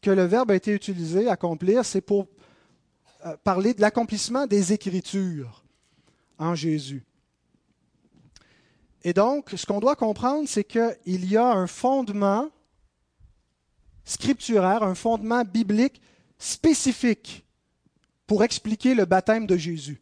que 0.00 0.10
le 0.10 0.24
verbe 0.24 0.50
a 0.50 0.54
été 0.54 0.72
utilisé, 0.72 1.28
accomplir, 1.28 1.84
c'est 1.84 2.00
pour 2.00 2.26
euh, 3.26 3.36
parler 3.44 3.74
de 3.74 3.82
l'accomplissement 3.82 4.46
des 4.46 4.72
Écritures 4.72 5.62
en 6.38 6.54
Jésus. 6.54 7.04
Et 9.04 9.12
donc, 9.12 9.50
ce 9.54 9.66
qu'on 9.66 9.78
doit 9.78 9.94
comprendre, 9.94 10.48
c'est 10.48 10.64
qu'il 10.64 11.30
y 11.30 11.36
a 11.36 11.52
un 11.52 11.66
fondement 11.66 12.48
scripturaire, 14.06 14.84
un 14.84 14.94
fondement 14.94 15.42
biblique 15.44 16.00
spécifique 16.38 17.44
pour 18.32 18.44
expliquer 18.44 18.94
le 18.94 19.04
baptême 19.04 19.46
de 19.46 19.58
Jésus. 19.58 20.00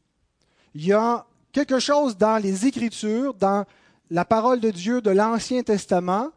Il 0.73 0.87
y 0.87 0.93
a 0.93 1.27
quelque 1.51 1.81
chose 1.81 2.17
dans 2.17 2.41
les 2.41 2.65
Écritures, 2.65 3.35
dans 3.35 3.65
la 4.09 4.25
parole 4.25 4.61
de 4.61 4.71
Dieu 4.71 5.01
de 5.01 5.11
l'Ancien 5.11 5.65
Testament, 5.65 6.31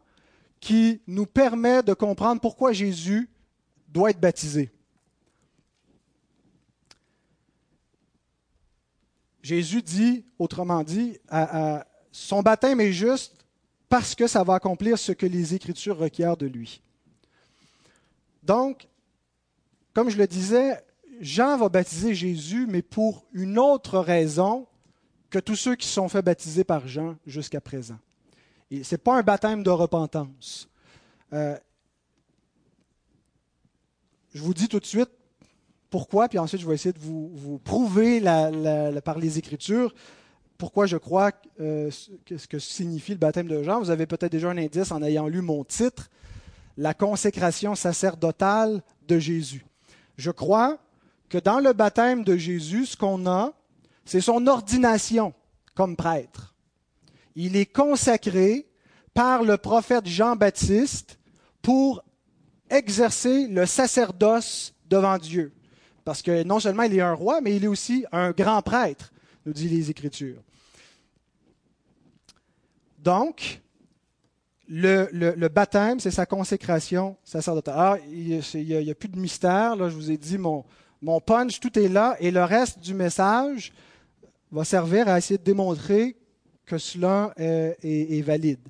qui 0.58 1.02
nous 1.06 1.24
permet 1.24 1.84
de 1.84 1.94
comprendre 1.94 2.40
pourquoi 2.40 2.72
Jésus 2.72 3.30
doit 3.86 4.10
être 4.10 4.18
baptisé. 4.18 4.72
Jésus 9.40 9.80
dit, 9.80 10.24
autrement 10.36 10.82
dit, 10.82 11.16
son 12.10 12.42
baptême 12.42 12.80
est 12.80 12.92
juste 12.92 13.44
parce 13.88 14.16
que 14.16 14.26
ça 14.26 14.42
va 14.42 14.54
accomplir 14.54 14.98
ce 14.98 15.12
que 15.12 15.26
les 15.26 15.54
Écritures 15.54 15.98
requièrent 15.98 16.36
de 16.36 16.46
lui. 16.46 16.82
Donc, 18.42 18.88
comme 19.92 20.10
je 20.10 20.18
le 20.18 20.26
disais, 20.26 20.84
Jean 21.20 21.56
va 21.56 21.68
baptiser 21.68 22.14
Jésus, 22.14 22.66
mais 22.68 22.82
pour 22.82 23.24
une 23.32 23.58
autre 23.58 23.98
raison 23.98 24.66
que 25.30 25.38
tous 25.38 25.56
ceux 25.56 25.74
qui 25.74 25.88
sont 25.88 26.08
faits 26.08 26.24
baptiser 26.24 26.64
par 26.64 26.86
Jean 26.86 27.16
jusqu'à 27.26 27.60
présent. 27.60 27.98
Ce 28.70 28.94
n'est 28.94 28.98
pas 28.98 29.16
un 29.16 29.22
baptême 29.22 29.62
de 29.62 29.70
repentance. 29.70 30.68
Euh, 31.32 31.56
je 34.32 34.42
vous 34.42 34.54
dis 34.54 34.68
tout 34.68 34.80
de 34.80 34.86
suite 34.86 35.10
pourquoi, 35.90 36.28
puis 36.28 36.38
ensuite 36.38 36.60
je 36.60 36.66
vais 36.66 36.74
essayer 36.74 36.92
de 36.92 36.98
vous, 36.98 37.60
prouver 37.62 38.20
par 39.04 39.18
les 39.18 39.38
Écritures 39.38 39.94
pourquoi 40.58 40.86
je 40.86 40.96
crois 40.96 41.32
euh, 41.60 41.90
ce 41.90 42.46
que 42.46 42.58
signifie 42.58 43.12
le 43.12 43.18
baptême 43.18 43.48
de 43.48 43.62
Jean. 43.62 43.80
Vous 43.80 43.90
avez 43.90 44.06
peut-être 44.06 44.32
déjà 44.32 44.50
un 44.50 44.56
indice 44.56 44.92
en 44.92 45.02
ayant 45.02 45.26
lu 45.26 45.40
mon 45.40 45.64
titre, 45.64 46.10
La 46.76 46.94
consécration 46.94 47.74
sacerdotale 47.74 48.82
de 49.06 49.18
Jésus. 49.18 49.66
Je 50.16 50.30
crois 50.30 50.78
que 51.28 51.38
dans 51.38 51.60
le 51.60 51.72
baptême 51.72 52.24
de 52.24 52.36
Jésus, 52.36 52.86
ce 52.86 52.96
qu'on 52.96 53.26
a, 53.26 53.52
c'est 54.04 54.20
son 54.20 54.46
ordination 54.46 55.32
comme 55.74 55.96
prêtre. 55.96 56.54
Il 57.34 57.56
est 57.56 57.66
consacré 57.66 58.66
par 59.12 59.42
le 59.42 59.56
prophète 59.56 60.06
Jean-Baptiste 60.06 61.18
pour 61.62 62.04
exercer 62.70 63.46
le 63.48 63.66
sacerdoce 63.66 64.74
devant 64.88 65.18
Dieu. 65.18 65.52
Parce 66.04 66.20
que 66.22 66.42
non 66.42 66.60
seulement 66.60 66.82
il 66.82 66.94
est 66.94 67.00
un 67.00 67.14
roi, 67.14 67.40
mais 67.40 67.56
il 67.56 67.64
est 67.64 67.68
aussi 67.68 68.04
un 68.12 68.32
grand 68.32 68.60
prêtre, 68.62 69.12
nous 69.46 69.52
dit 69.52 69.68
les 69.68 69.90
Écritures. 69.90 70.42
Donc, 72.98 73.60
le, 74.68 75.48
baptême, 75.48 76.00
c'est 76.00 76.10
sa 76.10 76.26
consécration 76.26 77.16
sacerdotale. 77.22 78.00
Il 78.10 78.42
n'y 78.54 78.90
a, 78.90 78.94
plus 78.94 79.08
de 79.08 79.18
mystère. 79.18 79.76
Là, 79.76 79.88
je 79.88 79.94
vous 79.94 80.10
ai 80.10 80.16
dit, 80.16 80.38
mon, 80.38 80.64
mon 81.04 81.20
punch, 81.20 81.60
tout 81.60 81.78
est 81.78 81.88
là. 81.88 82.16
Et 82.18 82.30
le 82.30 82.42
reste 82.42 82.78
du 82.78 82.94
message 82.94 83.74
va 84.50 84.64
servir 84.64 85.06
à 85.06 85.18
essayer 85.18 85.36
de 85.36 85.44
démontrer 85.44 86.16
que 86.64 86.78
cela 86.78 87.34
est, 87.36 88.22
valide. 88.22 88.60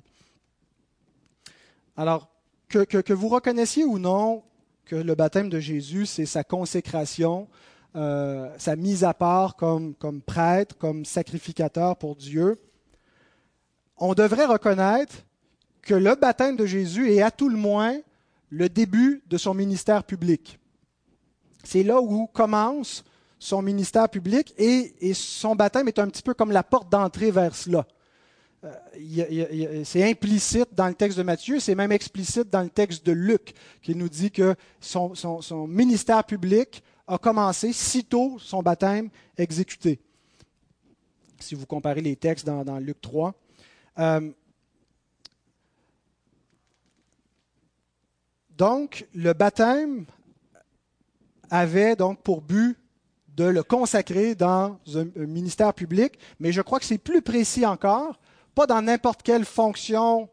Alors, 1.95 2.29
que, 2.67 3.13
vous 3.13 3.29
reconnaissiez 3.29 3.85
ou 3.85 3.99
non 3.99 4.43
que 4.83 4.97
le 4.97 5.15
baptême 5.15 5.47
de 5.47 5.61
Jésus, 5.61 6.05
c'est 6.05 6.25
sa 6.25 6.43
consécration, 6.43 7.47
euh, 7.95 8.49
sa 8.57 8.75
mise 8.75 9.05
à 9.05 9.13
part 9.13 9.55
comme 9.55 9.95
prêtre, 10.25 10.77
comme 10.77 11.05
sacrificateur 11.05 11.95
pour 11.95 12.17
Dieu, 12.17 12.59
on 13.97 14.13
devrait 14.13 14.45
reconnaître 14.45 15.15
que 15.81 15.93
le 15.93 16.15
baptême 16.15 16.57
de 16.57 16.65
Jésus 16.65 17.13
est 17.13 17.21
à 17.21 17.31
tout 17.31 17.47
le 17.47 17.55
moins 17.57 17.97
le 18.49 18.67
début 18.67 19.23
de 19.27 19.37
son 19.37 19.53
ministère 19.53 20.03
public. 20.03 20.59
C'est 21.65 21.83
là 21.83 21.99
où 21.99 22.27
commence 22.27 23.03
son 23.39 23.61
ministère 23.61 24.07
public 24.07 24.53
et, 24.57 25.13
son 25.13 25.55
baptême 25.55 25.87
est 25.87 25.99
un 25.99 26.07
petit 26.07 26.21
peu 26.21 26.33
comme 26.33 26.51
la 26.51 26.63
porte 26.63 26.91
d'entrée 26.91 27.31
vers 27.31 27.55
cela. 27.55 27.85
Euh, 28.63 29.83
c'est 29.83 30.09
implicite 30.09 30.69
dans 30.73 30.87
le 30.87 30.93
texte 30.93 31.17
de 31.17 31.23
Matthieu, 31.23 31.59
c'est 31.59 31.75
même 31.75 31.91
explicite 31.91 32.49
dans 32.49 32.61
le 32.61 32.69
texte 32.69 33.05
de 33.05 33.11
Luc, 33.11 33.53
qui 33.81 33.95
nous 33.95 34.09
dit 34.09 34.31
que 34.31 34.55
son, 34.79 35.67
ministère 35.67 36.23
public 36.23 36.83
a 37.07 37.17
commencé 37.17 37.73
sitôt 37.73 38.37
son 38.39 38.61
baptême 38.61 39.09
exécuté. 39.37 39.99
Si 41.39 41.55
vous 41.55 41.65
comparez 41.65 42.01
les 42.01 42.15
textes 42.15 42.45
dans, 42.45 42.79
Luc 42.79 43.01
3. 43.01 43.33
Euh, 43.99 44.31
donc, 48.55 49.05
le 49.13 49.33
baptême 49.33 50.05
avait 51.49 51.95
donc 51.95 52.21
pour 52.21 52.41
but 52.41 52.77
de 53.35 53.43
le 53.43 53.63
consacrer 53.63 54.35
dans 54.35 54.79
un, 54.95 55.05
ministère 55.25 55.73
public, 55.73 56.17
mais 56.39 56.51
je 56.51 56.61
crois 56.61 56.79
que 56.79 56.85
c'est 56.85 56.97
plus 56.97 57.21
précis 57.21 57.65
encore, 57.65 58.19
pas 58.53 58.65
dans 58.65 58.81
n'importe 58.81 59.23
quelle 59.23 59.45
fonction 59.45 60.29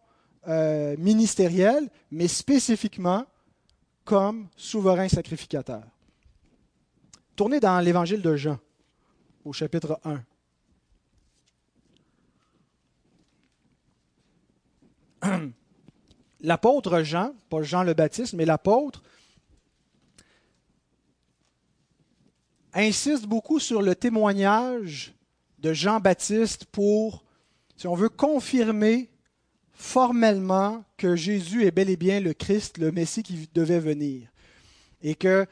euh, 0.49 0.97
ministérielle, 0.99 1.89
mais 2.11 2.29
spécifiquement 2.29 3.25
comme 4.05 4.49
souverain 4.57 5.09
sacrificateur. 5.09 5.83
Tournez 7.35 7.61
dans 7.61 7.81
l'évangile 7.81 8.23
de 8.23 8.37
Jean, 8.37 8.59
au 9.45 9.53
chapitre 9.53 9.99
1. 10.05 10.23
L'apôtre 16.41 17.03
Jean, 17.03 17.33
pas 17.49 17.63
Jean 17.63 17.83
le 17.85 17.95
Baptiste, 17.95 18.35
mais 18.35 18.45
l'apôtre, 18.45 19.03
insiste 22.75 23.27
beaucoup 23.27 23.59
sur 23.59 23.83
le 23.83 23.95
témoignage 23.95 25.15
de 25.59 25.73
Jean-Baptiste 25.73 26.65
pour, 26.67 27.25
si 27.77 27.87
on 27.87 27.95
veut, 27.95 28.09
confirmer 28.09 29.11
formellement 29.73 30.85
que 30.97 31.17
Jésus 31.17 31.65
est 31.65 31.71
bel 31.71 31.91
et 31.91 31.97
bien 31.97 32.21
le 32.21 32.35
Christ, 32.35 32.79
le 32.79 32.93
Messie 32.93 33.23
qui 33.23 33.49
devait 33.55 33.81
venir. 33.81 34.29
Et 35.03 35.15
que 35.15 35.47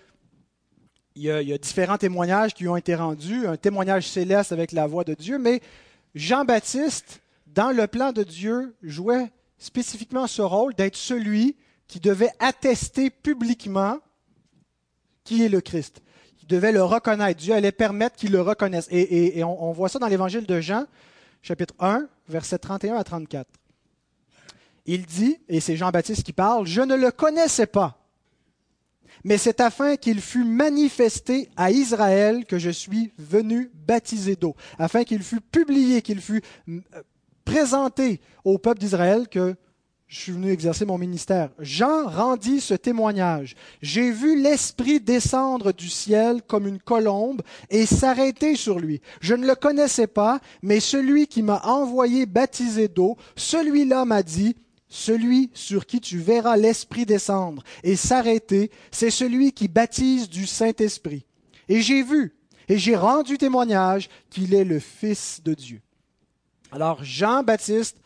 il 1.17 1.25
y, 1.25 1.31
a, 1.31 1.59
différents 1.59 1.99
témoignages 1.99 2.55
qui 2.55 2.69
ont 2.69 2.77
été 2.77 2.95
rendus, 2.95 3.47
un 3.47 3.57
témoignage 3.57 4.09
céleste 4.09 4.53
avec 4.53 4.73
la 4.73 4.87
voix 4.87 5.05
de 5.05 5.13
Dieu, 5.15 5.39
mais 5.39 5.61
Jean-Baptiste, 6.15 7.21
dans 7.47 7.73
le 7.73 7.87
plan 7.89 8.13
de 8.13 8.23
Dieu, 8.23 8.75
jouait 8.83 9.31
spécifiquement 9.59 10.27
ce 10.27 10.41
rôle 10.41 10.73
d'être 10.75 10.97
celui 10.97 11.57
qui 11.89 12.01
devait 12.01 12.33
attester 12.39 13.11
publiquement 13.11 13.99
qui 15.25 15.45
est 15.45 15.49
le 15.49 15.61
Christ 15.61 16.01
devait 16.51 16.73
le 16.73 16.83
reconnaître. 16.83 17.41
Dieu 17.41 17.55
allait 17.55 17.73
permettre 17.73 18.17
qu'il 18.17 18.33
le 18.33 18.43
reconnaisse. 18.43 18.89
Et, 18.91 19.43
on, 19.45 19.73
voit 19.73 19.89
ça 19.89 19.99
dans 19.99 20.09
l'évangile 20.09 20.47
de 20.47 20.61
Jean, 20.61 20.85
chapitre 21.43 21.75
1, 21.79 22.07
versets 22.29 22.59
31 22.59 22.97
à 22.97 23.05
34. 23.05 23.47
Il 24.87 25.07
dit, 25.07 25.39
et 25.49 25.61
c'est 25.61 25.77
Jean-Baptiste 25.77 26.25
qui 26.25 26.33
parle, 26.33 26.67
Je 26.67 26.83
ne 26.83 26.97
le 26.97 27.11
connaissais 27.13 27.67
pas, 27.67 27.99
mais 29.23 29.39
c'est 29.39 29.61
afin 29.61 29.97
qu'il 29.97 30.21
fût 30.21 30.45
manifesté 30.45 31.49
à 31.57 31.71
Israël 31.71 32.45
que 32.45 32.59
je 32.59 32.71
suis 32.71 33.13
venu 33.19 33.71
baptiser 33.87 34.35
d'eau, 34.35 34.57
afin 34.79 35.05
qu'il 35.05 35.23
fût 35.23 35.41
publié, 35.41 36.03
qu'il 36.03 36.21
fût 36.21 36.43
euh, 36.69 36.81
présenté 37.45 38.21
au 38.45 38.59
peuple 38.59 38.81
d'Israël 38.81 39.29
que 39.29 39.55
je 40.11 40.19
suis 40.19 40.33
venu 40.33 40.51
exercer 40.51 40.85
mon 40.85 40.99
ministère. 40.99 41.51
Jean 41.61 42.09
rendit 42.09 42.61
ce 42.61 42.75
témoignage. 42.75 43.55
J'ai 43.81 44.11
vu 44.11 44.43
l'Esprit 44.43 44.99
descendre 44.99 45.73
du 45.73 45.89
ciel 45.89 46.43
comme 46.43 46.67
une 46.67 46.81
colombe 46.81 47.43
et 47.71 47.87
s'arrêter 47.87 48.57
sur 48.57 48.81
lui. 48.81 49.01
Je 49.21 49.35
ne 49.35 49.47
le 49.47 49.55
connaissais 49.55 50.09
pas, 50.09 50.41
mais 50.63 50.81
celui 50.81 51.29
qui 51.29 51.45
m'a 51.45 51.61
envoyé 51.65 52.27
baptiser 52.27 52.89
d'eau, 52.89 53.17
celui-là 53.37 54.05
m'a 54.05 54.25
dit, 54.25 54.57
celui 54.89 55.49
sur 55.55 55.87
qui 55.87 56.01
tu 56.01 56.19
verras 56.19 56.57
l'Esprit 56.57 57.07
descendre 57.07 57.63
et 57.85 57.95
s'arrêter, 57.95 58.73
c'est 58.91 59.11
celui 59.11 59.53
qui 59.53 59.69
baptise 59.69 60.29
du 60.29 60.45
Saint-Esprit. 60.45 61.25
Et 61.69 61.83
j'ai 61.83 62.03
vu, 62.03 62.35
et 62.69 62.79
j'ai 62.79 62.97
rendu 62.97 63.39
témoignage 63.39 64.09
qu'il 64.29 64.55
est 64.55 64.65
le 64.65 64.81
Fils 64.81 65.41
de 65.45 65.55
Dieu. 65.55 65.81
Alors 66.73 67.05
Jean-Baptiste 67.05 67.99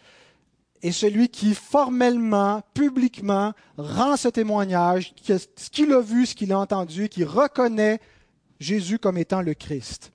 est 0.85 0.93
celui 0.93 1.31
qui 1.31 1.55
formellement, 1.55 2.61
publiquement, 2.75 3.55
rend 3.79 4.19
ce 4.19 4.29
témoignage, 4.29 5.15
ce 5.25 5.71
qu'il 5.71 5.91
a 5.95 6.01
vu, 6.03 6.27
ce 6.27 6.35
qu'il 6.35 6.53
a 6.53 6.59
entendu, 6.59 7.09
qui 7.09 7.25
reconnaît 7.25 8.01
Jésus 8.61 8.99
comme 8.99 9.17
étant 9.17 9.41
le 9.41 9.55
Christ. 9.55 10.13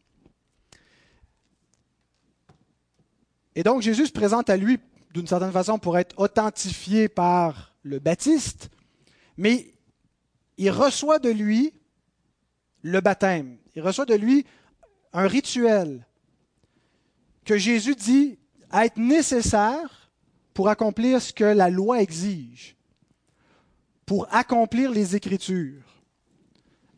Et 3.55 3.63
donc 3.63 3.81
Jésus 3.81 4.05
se 4.05 4.11
présente 4.11 4.51
à 4.51 4.57
lui 4.57 4.79
d'une 5.11 5.25
certaine 5.25 5.51
façon 5.51 5.79
pour 5.79 5.97
être 5.97 6.13
authentifié 6.19 7.09
par 7.09 7.73
le 7.81 7.97
Baptiste, 7.97 8.69
mais 9.37 9.73
il 10.59 10.69
reçoit 10.69 11.17
de 11.17 11.31
lui 11.31 11.73
le 12.83 13.01
baptême. 13.01 13.57
Il 13.75 13.81
reçoit 13.81 14.05
de 14.05 14.13
lui 14.13 14.45
un 15.13 15.25
rituel 15.25 16.05
que 17.43 17.57
Jésus 17.57 17.95
dit 17.95 18.37
être 18.71 18.97
nécessaire 18.97 19.98
pour 20.53 20.69
accomplir 20.69 21.21
ce 21.21 21.33
que 21.33 21.43
la 21.43 21.69
loi 21.69 22.01
exige, 22.01 22.75
pour 24.05 24.27
accomplir 24.33 24.91
les 24.91 25.15
Écritures. 25.15 25.83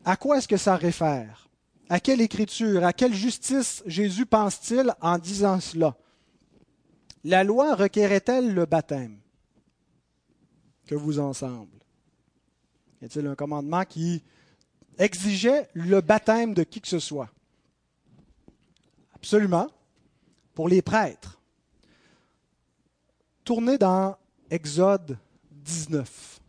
À 0.04 0.16
quoi 0.16 0.38
est-ce 0.38 0.48
que 0.48 0.56
ça 0.56 0.76
réfère? 0.76 1.48
À 1.88 2.00
quelle 2.00 2.20
Écriture 2.20 2.84
À 2.84 2.92
quelle 2.92 3.14
justice 3.14 3.82
Jésus 3.86 4.26
pense-t-il 4.26 4.94
en 5.00 5.18
disant 5.18 5.60
cela? 5.60 5.96
La 7.24 7.44
loi 7.44 7.74
requérait-elle 7.74 8.54
le 8.54 8.66
baptême? 8.66 9.18
Que 10.86 10.94
vous 10.94 11.20
ensemble 11.20 11.78
Y 13.00 13.04
a-t-il 13.04 13.26
un 13.26 13.34
commandement 13.34 13.84
qui 13.84 14.22
exigeait 14.98 15.68
le 15.74 16.00
baptême 16.00 16.54
de 16.54 16.64
qui 16.64 16.80
que 16.80 16.88
ce 16.88 16.98
soit? 16.98 17.30
Absolument. 19.14 19.68
Pour 20.54 20.68
les 20.68 20.82
prêtres. 20.82 21.41
Tournez 23.44 23.76
dans 23.76 24.16
Exode 24.50 25.18
19. 25.50 26.40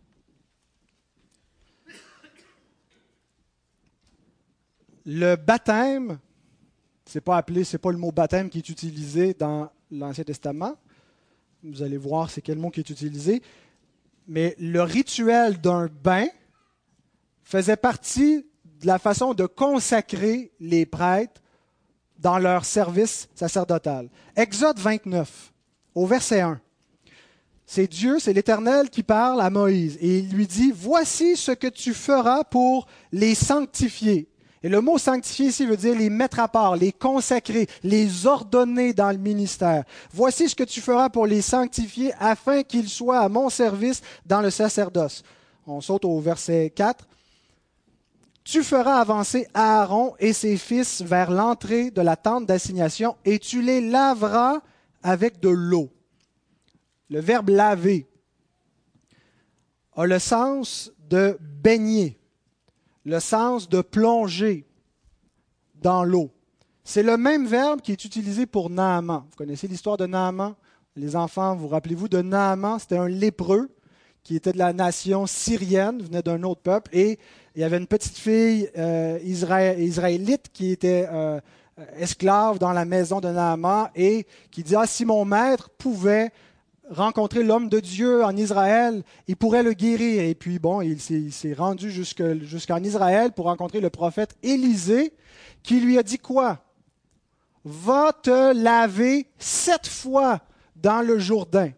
Le 5.05 5.35
baptême, 5.35 6.19
c'est 7.03 7.19
pas 7.19 7.37
appelé, 7.37 7.63
c'est 7.63 7.79
pas 7.79 7.91
le 7.91 7.97
mot 7.97 8.11
baptême 8.11 8.49
qui 8.49 8.59
est 8.59 8.69
utilisé 8.69 9.33
dans 9.33 9.71
l'Ancien 9.89 10.23
Testament. 10.23 10.75
Vous 11.63 11.81
allez 11.81 11.97
voir 11.97 12.29
c'est 12.29 12.41
quel 12.41 12.59
mot 12.59 12.69
qui 12.69 12.81
est 12.81 12.89
utilisé. 12.89 13.41
Mais 14.27 14.55
le 14.59 14.83
rituel 14.83 15.59
d'un 15.59 15.87
bain 15.87 16.27
faisait 17.41 17.75
partie 17.75 18.45
de 18.65 18.85
la 18.85 18.99
façon 18.99 19.33
de 19.33 19.47
consacrer 19.47 20.51
les 20.59 20.85
prêtres 20.85 21.41
dans 22.19 22.37
leur 22.37 22.65
service 22.65 23.29
sacerdotal. 23.33 24.09
Exode 24.35 24.77
29, 24.77 25.53
au 25.95 26.05
verset 26.05 26.41
1. 26.41 26.61
C'est 27.75 27.87
Dieu, 27.87 28.19
c'est 28.19 28.33
l'Éternel 28.33 28.91
qui 28.91 29.01
parle 29.01 29.41
à 29.41 29.49
Moïse 29.49 29.97
et 29.99 30.19
il 30.19 30.29
lui 30.29 30.45
dit, 30.45 30.71
Voici 30.71 31.35
ce 31.35 31.51
que 31.51 31.65
tu 31.65 31.95
feras 31.95 32.43
pour 32.43 32.85
les 33.11 33.33
sanctifier. 33.33 34.29
Et 34.61 34.69
le 34.69 34.79
mot 34.79 34.99
sanctifier 34.99 35.47
ici 35.47 35.65
veut 35.65 35.75
dire 35.75 35.97
les 35.97 36.11
mettre 36.11 36.39
à 36.39 36.47
part, 36.47 36.75
les 36.75 36.91
consacrer, 36.91 37.65
les 37.81 38.27
ordonner 38.27 38.93
dans 38.93 39.09
le 39.09 39.17
ministère. 39.17 39.85
Voici 40.11 40.49
ce 40.49 40.53
que 40.53 40.63
tu 40.63 40.81
feras 40.81 41.09
pour 41.09 41.25
les 41.25 41.41
sanctifier 41.41 42.13
afin 42.19 42.61
qu'ils 42.61 42.89
soient 42.89 43.21
à 43.21 43.27
mon 43.27 43.49
service 43.49 44.03
dans 44.23 44.41
le 44.41 44.51
sacerdoce. 44.51 45.23
On 45.65 45.81
saute 45.81 46.05
au 46.05 46.19
verset 46.19 46.71
4. 46.75 47.07
Tu 48.43 48.61
feras 48.61 48.99
avancer 48.99 49.47
Aaron 49.55 50.13
et 50.19 50.33
ses 50.33 50.57
fils 50.57 51.01
vers 51.01 51.31
l'entrée 51.31 51.89
de 51.89 52.01
la 52.01 52.17
tente 52.17 52.45
d'assignation 52.45 53.15
et 53.25 53.39
tu 53.39 53.63
les 53.63 53.81
laveras 53.81 54.59
avec 55.01 55.39
de 55.39 55.49
l'eau. 55.49 55.89
Le 57.13 57.19
verbe 57.19 57.49
laver 57.49 58.07
a 59.95 60.07
le 60.07 60.17
sens 60.17 60.91
de 61.11 61.37
baigner, 61.39 62.17
le 63.05 63.19
sens 63.19 63.69
de 63.69 63.81
plonger 63.81 64.65
dans 65.75 66.03
l'eau. 66.03 66.31
C'est 66.83 67.03
le 67.03 67.15
même 67.17 67.45
verbe 67.45 67.81
qui 67.81 67.91
est 67.91 68.03
utilisé 68.03 68.47
pour 68.47 68.71
Naaman. 68.71 69.25
Vous 69.29 69.35
connaissez 69.37 69.67
l'histoire 69.67 69.95
de 69.95 70.07
Naaman? 70.07 70.55
Les 70.95 71.15
enfants, 71.15 71.55
vous 71.55 71.67
rappelez-vous 71.67 72.09
de 72.09 72.23
Naaman? 72.23 72.79
C'était 72.79 72.97
un 72.97 73.07
lépreux 73.07 73.69
qui 74.23 74.35
était 74.35 74.51
de 74.51 74.57
la 74.57 74.73
nation 74.73 75.27
syrienne, 75.27 76.01
venait 76.01 76.23
d'un 76.23 76.41
autre 76.41 76.61
peuple, 76.61 76.89
et 76.95 77.19
il 77.53 77.61
y 77.61 77.63
avait 77.63 77.77
une 77.77 77.85
petite 77.85 78.17
fille 78.17 78.71
euh, 78.75 79.19
israélite 79.23 80.49
qui 80.51 80.71
était 80.71 81.07
euh, 81.11 81.39
esclave 81.95 82.57
dans 82.57 82.71
la 82.71 82.85
maison 82.85 83.21
de 83.21 83.27
Naaman 83.29 83.91
et 83.95 84.25
qui 84.49 84.63
dit, 84.63 84.75
ah, 84.75 84.87
si 84.87 85.05
mon 85.05 85.25
maître 85.25 85.69
pouvait 85.69 86.31
rencontrer 86.93 87.43
l'homme 87.43 87.69
de 87.69 87.79
Dieu 87.79 88.23
en 88.23 88.35
Israël, 88.35 89.03
il 89.27 89.35
pourrait 89.35 89.63
le 89.63 89.73
guérir. 89.73 90.23
Et 90.23 90.35
puis, 90.35 90.59
bon, 90.59 90.81
il 90.81 90.99
s'est 90.99 91.53
rendu 91.53 91.91
jusqu'en 91.91 92.83
Israël 92.83 93.31
pour 93.31 93.45
rencontrer 93.45 93.81
le 93.81 93.89
prophète 93.89 94.35
Élisée, 94.43 95.13
qui 95.63 95.79
lui 95.79 95.97
a 95.97 96.03
dit 96.03 96.19
quoi? 96.19 96.59
Va 97.65 98.11
te 98.11 98.53
laver 98.53 99.27
sept 99.37 99.87
fois 99.87 100.41
dans 100.75 101.01
le 101.01 101.19
Jourdain. 101.19 101.71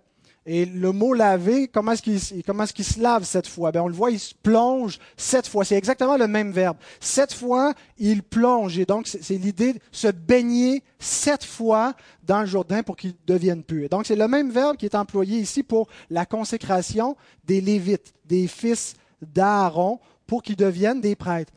Et 0.48 0.66
le 0.66 0.92
mot 0.92 1.14
laver, 1.14 1.68
comment 1.68 1.94
est-ce 1.94 2.04
qu'il 2.04 2.44
comment 2.44 2.66
est 2.66 2.72
qu'il 2.72 2.86
se 2.86 3.02
lave 3.02 3.24
cette 3.24 3.48
fois? 3.48 3.72
Ben, 3.72 3.82
On 3.82 3.88
le 3.88 3.96
voit, 3.96 4.12
il 4.12 4.20
se 4.20 4.36
plonge 4.36 5.00
sept 5.18 5.48
fois. 5.48 5.66
C'est 5.66 5.76
exactement 5.76 6.18
le 6.18 6.28
même 6.28 6.52
verbe. 6.52 6.78
Sept 7.00 7.34
fois, 7.34 7.74
il 7.98 8.22
plonge. 8.22 8.78
Et 8.78 8.86
donc, 8.86 9.08
c'est 9.08 9.38
l'idée 9.38 9.74
de 9.74 9.80
se 9.92 10.08
baigner 10.08 10.84
sept 11.00 11.44
fois 11.44 11.96
dans 12.24 12.42
le 12.42 12.46
Jourdain 12.46 12.84
pour 12.84 12.96
qu'il 12.96 13.16
devienne 13.26 13.64
pur. 13.64 13.90
Donc, 13.90 14.06
c'est 14.06 14.16
le 14.16 14.28
même 14.28 14.52
verbe 14.52 14.78
qui 14.78 14.86
est 14.86 14.94
employé 14.94 15.40
ici 15.40 15.64
pour 15.64 15.88
la 16.12 16.28
consécration 16.28 17.18
des 17.46 17.60
Lévites, 17.60 18.14
des 18.26 18.48
fils 18.48 18.94
d'Aaron, 19.22 20.00
pour 20.28 20.44
qu'ils 20.44 20.58
deviennent 20.58 21.02
des 21.02 21.16
prêtres 21.16 21.52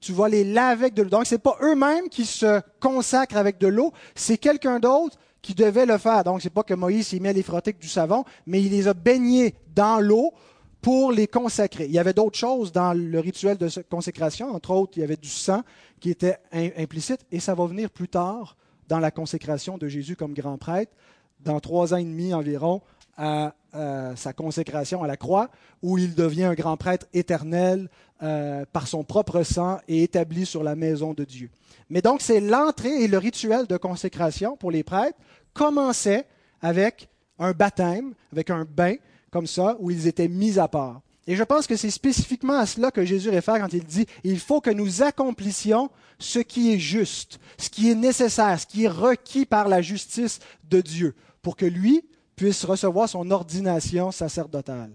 tu 0.00 0.12
vas 0.12 0.28
les 0.28 0.44
laver 0.44 0.84
avec 0.84 0.94
de 0.94 1.02
l'eau. 1.02 1.08
Donc, 1.08 1.26
ce 1.26 1.34
n'est 1.34 1.40
pas 1.40 1.58
eux-mêmes 1.60 2.08
qui 2.08 2.24
se 2.24 2.60
consacrent 2.78 3.36
avec 3.36 3.58
de 3.58 3.66
l'eau, 3.66 3.92
c'est 4.14 4.38
quelqu'un 4.38 4.78
d'autre 4.78 5.18
qui 5.42 5.54
devait 5.54 5.86
le 5.86 5.98
faire. 5.98 6.24
Donc, 6.24 6.42
ce 6.42 6.46
n'est 6.46 6.52
pas 6.52 6.62
que 6.62 6.74
Moïse 6.74 7.08
s'est 7.08 7.20
mis 7.20 7.28
à 7.28 7.32
les 7.32 7.42
frotter 7.42 7.72
du 7.72 7.88
savon, 7.88 8.24
mais 8.46 8.62
il 8.62 8.70
les 8.70 8.88
a 8.88 8.94
baignés 8.94 9.54
dans 9.74 10.00
l'eau 10.00 10.32
pour 10.80 11.12
les 11.12 11.26
consacrer. 11.26 11.86
Il 11.86 11.92
y 11.92 11.98
avait 11.98 12.12
d'autres 12.12 12.38
choses 12.38 12.72
dans 12.72 12.92
le 12.92 13.18
rituel 13.20 13.56
de 13.56 13.68
consécration. 13.82 14.54
Entre 14.54 14.70
autres, 14.70 14.92
il 14.96 15.00
y 15.00 15.04
avait 15.04 15.16
du 15.16 15.28
sang 15.28 15.62
qui 16.00 16.10
était 16.10 16.38
implicite, 16.52 17.20
et 17.32 17.40
ça 17.40 17.54
va 17.54 17.66
venir 17.66 17.90
plus 17.90 18.08
tard 18.08 18.56
dans 18.88 18.98
la 18.98 19.10
consécration 19.10 19.76
de 19.76 19.88
Jésus 19.88 20.16
comme 20.16 20.34
grand 20.34 20.56
prêtre, 20.56 20.92
dans 21.40 21.60
trois 21.60 21.94
ans 21.94 21.98
et 21.98 22.04
demi 22.04 22.32
environ, 22.32 22.80
à, 23.16 23.54
sa 23.72 24.32
consécration 24.32 25.02
à 25.02 25.06
la 25.06 25.16
croix, 25.16 25.50
où 25.82 25.98
il 25.98 26.14
devient 26.14 26.44
un 26.44 26.54
grand 26.54 26.76
prêtre 26.76 27.06
éternel 27.12 27.88
euh, 28.20 28.64
par 28.72 28.88
son 28.88 29.04
propre 29.04 29.44
sang 29.44 29.78
et 29.86 30.02
établi 30.02 30.44
sur 30.44 30.64
la 30.64 30.74
maison 30.74 31.14
de 31.14 31.22
Dieu. 31.22 31.50
Mais 31.88 32.02
donc, 32.02 32.20
c'est 32.20 32.40
l'entrée 32.40 33.04
et 33.04 33.06
le 33.06 33.16
rituel 33.16 33.68
de 33.68 33.76
consécration 33.76 34.56
pour 34.56 34.72
les 34.72 34.82
prêtres 34.82 35.16
commençait 35.54 36.26
avec 36.60 37.08
un 37.38 37.52
baptême, 37.52 38.14
avec 38.32 38.50
un 38.50 38.64
bain, 38.64 38.96
comme 39.30 39.46
ça, 39.46 39.76
où 39.78 39.92
ils 39.92 40.08
étaient 40.08 40.26
mis 40.26 40.58
à 40.58 40.66
part. 40.66 41.00
Et 41.28 41.36
je 41.36 41.44
pense 41.44 41.68
que 41.68 41.76
c'est 41.76 41.92
spécifiquement 41.92 42.58
à 42.58 42.66
cela 42.66 42.90
que 42.90 43.04
Jésus 43.04 43.30
réfère 43.30 43.60
quand 43.60 43.72
il 43.72 43.84
dit 43.84 44.06
il 44.24 44.40
faut 44.40 44.60
que 44.60 44.70
nous 44.70 45.02
accomplissions 45.04 45.88
ce 46.18 46.40
qui 46.40 46.72
est 46.72 46.80
juste, 46.80 47.38
ce 47.56 47.70
qui 47.70 47.88
est 47.88 47.94
nécessaire, 47.94 48.58
ce 48.58 48.66
qui 48.66 48.84
est 48.84 48.88
requis 48.88 49.46
par 49.46 49.68
la 49.68 49.80
justice 49.80 50.40
de 50.68 50.80
Dieu, 50.80 51.14
pour 51.42 51.54
que 51.54 51.66
lui 51.66 52.02
puisse 52.38 52.64
recevoir 52.64 53.08
son 53.08 53.30
ordination 53.30 54.10
sacerdotale. 54.12 54.92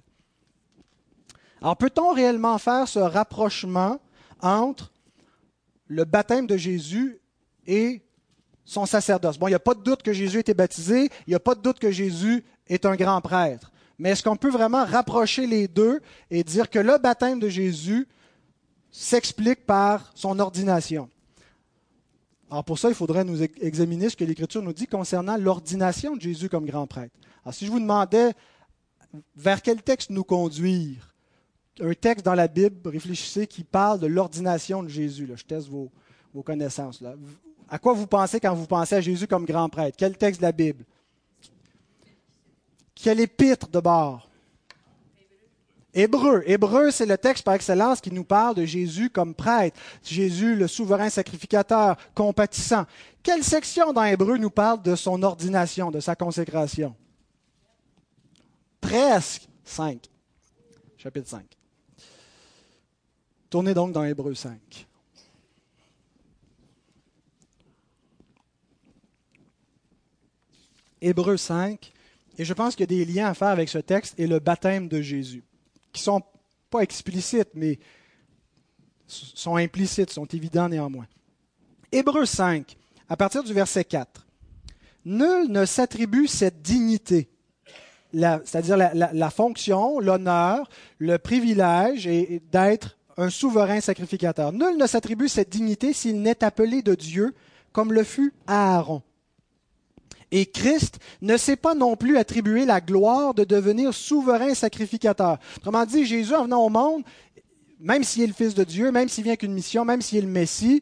Alors 1.62 1.77
peut-on 1.77 2.13
réellement 2.13 2.58
faire 2.58 2.88
ce 2.88 2.99
rapprochement 2.99 3.99
entre 4.41 4.91
le 5.88 6.06
baptême 6.06 6.47
de 6.47 6.58
Jésus 6.58 7.19
et 7.67 8.01
son 8.65 8.86
sacerdoce? 8.86 9.38
Bon, 9.38 9.47
il 9.47 9.51
n'y 9.51 9.56
a 9.56 9.60
pas 9.60 9.75
de 9.75 9.84
doute 9.84 10.01
que 10.01 10.13
Jésus 10.13 10.39
était 10.39 10.53
baptisé, 10.53 11.10
il 11.27 11.29
n'y 11.29 11.36
a 11.36 11.39
pas 11.39 11.53
de 11.53 11.62
doute 11.62 11.79
que 11.79 11.91
Jésus 11.91 12.43
est 12.67 12.86
un 12.86 12.95
grand 12.95 13.21
prêtre. 13.21 13.71
Mais 13.99 14.10
est-ce 14.12 14.23
qu'on 14.23 14.38
peut 14.38 14.49
vraiment 14.49 14.86
rapprocher 14.86 15.45
les 15.45 15.67
deux 15.67 16.01
et 16.32 16.43
dire 16.43 16.69
que 16.69 16.79
le 16.79 16.97
baptême 16.97 17.39
de 17.39 17.49
Jésus 17.49 18.08
s'explique 18.89 19.65
par 19.65 20.12
son 20.15 20.39
ordination? 20.39 21.10
Alors 22.54 22.63
pour 22.63 22.78
ça, 22.78 22.88
il 22.89 22.94
faudrait 22.94 23.24
nous 23.24 23.42
examiner 23.42 24.10
ce 24.10 24.16
que 24.16 24.24
l'Écriture 24.24 24.62
nous 24.62 24.74
dit 24.74 24.86
concernant 24.86 25.38
l'ordination 25.38 26.16
de 26.16 26.22
Jésus 26.22 26.50
comme 26.50 26.68
grand 26.68 26.86
prêtre. 26.86 27.16
Alors 27.44 27.56
si 27.56 27.66
je 27.66 27.72
vous 27.72 27.80
demandais 27.80 28.34
vers 29.36 29.60
quel 29.63 29.82
texte 29.82 30.12
nous 30.12 30.24
conduire, 30.24 31.16
un 31.82 31.96
texte 31.96 32.24
dans 32.24 32.36
la 32.36 32.48
Bible, 32.48 32.88
réfléchissez, 32.88 33.48
qui 33.48 33.63
parle 33.63 34.00
de 34.00 34.06
l'ordination 34.06 34.84
de 34.84 34.88
Jésus. 34.88 35.28
Je 35.36 35.44
teste 35.44 35.68
vos, 35.68 35.92
connaissances. 36.44 37.04
À 37.68 37.80
quoi 37.80 37.94
vous 37.94 38.06
pensez 38.06 38.39
quand 38.39 38.54
vous 38.54 38.68
pensez 38.68 38.94
à 38.94 39.02
Jésus 39.02 39.26
comme 39.26 39.46
grand 39.46 39.68
prêtre? 39.68 39.98
Quel 39.98 40.16
texte 40.16 40.39
de 40.39 40.46
la 40.46 40.52
Bible? 40.52 40.86
Quel 42.94 43.20
épître 43.20 43.68
de 43.68 43.80
bord? 43.80 44.30
Hébreu. 45.93 46.91
C'est 46.91 47.06
le 47.06 47.17
texte 47.17 47.43
par 47.43 47.53
excellence 47.53 48.01
qui 48.01 48.12
nous 48.12 48.23
parle 48.23 48.56
de 48.56 48.65
Jésus 48.65 49.10
comme 49.10 49.36
prêtre. 49.36 49.79
Jésus, 50.03 50.56
le 50.56 50.67
souverain 50.67 51.10
sacrificateur, 51.10 51.97
compatissant. 52.15 52.86
Quelle 53.21 53.43
section 53.43 53.93
dans 53.93 54.03
Hébreu 54.03 54.38
nous 54.38 54.49
parle 54.49 54.82
de 54.82 54.95
son 54.95 55.21
ordination, 55.23 55.91
de 55.91 55.99
sa 55.99 56.15
consécration? 56.15 56.95
Presque 58.82 59.47
5. 59.63 60.10
Chapitre 60.97 61.29
5. 61.29 61.45
Tournez 63.49 63.73
donc 63.73 63.91
dans 63.91 64.03
Hébreu 64.03 64.34
5. 64.34 64.88
Hébreu 71.06 71.36
5, 71.36 71.91
et 72.38 72.45
je 72.45 72.53
pense 72.53 72.75
qu'il 72.75 72.89
y 72.89 73.01
a 73.01 73.06
des 73.06 73.13
liens 73.13 73.27
à 73.27 73.34
faire 73.34 73.49
avec 73.49 73.67
ce 73.67 73.77
texte 73.77 74.17
et 74.17 74.25
le 74.25 74.39
baptême 74.39 74.88
de 74.88 75.01
Jésus, 75.01 75.43
qui 75.93 76.01
sont 76.01 76.21
pas 76.69 76.82
explicites, 76.82 77.49
mais 77.53 77.79
sont 79.08 79.56
implicites, 79.56 80.10
sont 80.10 80.25
évidents 80.25 80.67
néanmoins. 80.67 81.06
Hébreu 81.91 82.25
5, 82.25 82.75
à 83.08 83.15
partir 83.15 83.43
du 83.43 83.53
verset 83.53 83.86
4. 83.86 84.25
Nul 85.06 85.47
ne 85.49 85.65
s'attribue 85.65 86.27
cette 86.27 86.62
dignité, 86.62 87.29
c'est-à-dire 88.13 88.77
la, 88.77 89.29
fonction, 89.29 89.99
l'honneur, 89.99 90.69
le 90.97 91.17
privilège 91.17 92.10
d'être 92.51 92.97
un 93.17 93.29
souverain 93.29 93.82
sacrificateur. 93.82 94.53
Nul 94.53 94.77
ne 94.77 94.88
s'attribue 94.88 95.27
cette 95.27 95.49
dignité 95.49 95.93
s'il 95.93 96.21
n'est 96.21 96.43
appelé 96.43 96.82
de 96.82 96.95
Dieu 96.95 97.36
comme 97.71 97.93
le 97.93 98.03
fut 98.03 98.34
Aaron. 98.47 99.03
Et 100.36 100.48
Christ 100.48 100.98
ne 101.22 101.38
s'est 101.38 101.56
pas 101.56 101.76
non 101.76 101.96
plus 101.96 102.17
attribué 102.17 102.65
la 102.65 102.82
gloire 102.82 103.36
de 103.36 103.43
devenir 103.43 103.93
souverain 103.93 104.56
sacrificateur. 104.56 105.38
Autrement 105.58 105.86
dit, 105.86 106.08
Jésus, 106.08 106.34
en 106.34 106.46
venant 106.46 106.65
au 106.65 106.69
monde, 106.69 107.04
même 107.80 108.04
s'il 108.04 108.24
est 108.24 108.28
le 108.28 108.34
Fils 108.34 108.56
de 108.56 108.63
Dieu, 108.63 108.91
même 108.91 109.10
s'il 109.10 109.26
vient 109.26 109.36
qu'une 109.36 109.54
mission, 109.54 109.86
même 109.86 110.02
s'il 110.02 110.17
est 110.17 110.22
le 110.22 110.28
Messie, 110.28 110.82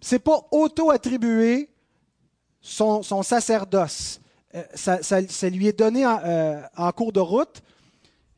c'est 0.00 0.18
pas 0.18 0.48
auto-attribué 0.50 1.70
son, 2.60 3.04
sacerdoce. 3.22 4.20
Euh, 4.56 4.64
ça, 4.74 5.50
lui 5.50 5.68
est 5.68 5.78
donné 5.78 6.04
euh, 6.04 6.60
en, 6.76 6.90
cours 6.90 7.12
de 7.12 7.20
route. 7.20 7.62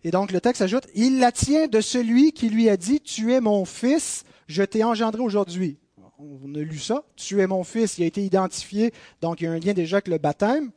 Et 0.04 0.10
donc 0.10 0.30
le 0.30 0.42
texte 0.42 0.60
ajoute, 0.60 0.86
il 0.94 1.20
la 1.20 1.32
tient 1.32 1.68
de 1.68 1.80
celui 1.80 2.32
qui 2.32 2.50
lui 2.50 2.68
a 2.68 2.76
dit, 2.76 3.00
tu 3.00 3.32
es 3.32 3.40
mon 3.40 3.64
fils, 3.64 4.24
je 4.46 4.62
t'ai 4.62 4.84
engendré 4.84 5.22
aujourd'hui 5.22 5.78
on 6.18 6.54
a 6.54 6.58
lu 6.58 6.78
ça. 6.78 7.04
Tu 7.16 7.40
es 7.40 7.46
mon 7.46 7.64
fils, 7.64 7.98
il 7.98 8.04
a 8.04 8.06
été 8.06 8.24
identifié, 8.24 8.92
donc 9.20 9.40
il 9.40 9.44
y 9.44 9.46
a 9.46 9.52
un 9.52 9.58
lien 9.58 9.74
déjà 9.74 9.96
avec 9.96 10.08
le 10.08 10.18
baptême. 10.18 10.70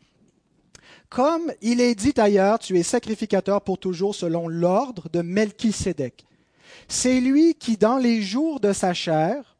Comme 1.10 1.52
il 1.62 1.82
est 1.82 1.96
dit 1.96 2.14
ailleurs, 2.18 2.60
tu 2.60 2.78
es 2.78 2.84
sacrificateur 2.84 3.62
pour 3.62 3.78
toujours 3.78 4.16
selon 4.16 4.48
l'ordre 4.48 5.10
de 5.10 5.22
Melchisédek. 5.22 6.26
C'est 6.88 7.20
lui 7.20 7.56
qui, 7.56 7.78
dans 7.78 7.98
les 7.98 8.22
jours 8.22 8.60
de 8.60 8.74
sa 8.74 8.94
chair, 8.94 9.58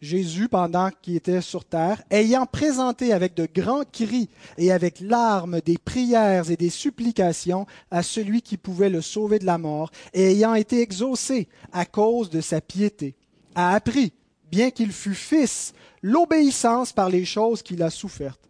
Jésus, 0.00 0.48
pendant 0.48 0.90
qu'il 1.02 1.16
était 1.16 1.42
sur 1.42 1.64
terre, 1.64 2.02
ayant 2.10 2.46
présenté 2.46 3.12
avec 3.12 3.34
de 3.34 3.46
grands 3.46 3.84
cris 3.84 4.30
et 4.56 4.72
avec 4.72 5.00
larmes 5.00 5.60
des 5.60 5.76
prières 5.76 6.50
et 6.50 6.56
des 6.56 6.70
supplications 6.70 7.66
à 7.90 8.02
celui 8.02 8.40
qui 8.40 8.56
pouvait 8.56 8.88
le 8.88 9.02
sauver 9.02 9.38
de 9.38 9.46
la 9.46 9.58
mort, 9.58 9.90
et 10.14 10.32
ayant 10.32 10.54
été 10.54 10.80
exaucé 10.80 11.48
à 11.72 11.84
cause 11.84 12.30
de 12.30 12.40
sa 12.40 12.60
piété, 12.60 13.14
a 13.54 13.74
appris 13.74 14.12
bien 14.50 14.70
qu'il 14.70 14.92
fût 14.92 15.14
fils, 15.14 15.72
l'obéissance 16.02 16.92
par 16.92 17.08
les 17.08 17.24
choses 17.24 17.62
qu'il 17.62 17.82
a 17.82 17.90
souffertes, 17.90 18.40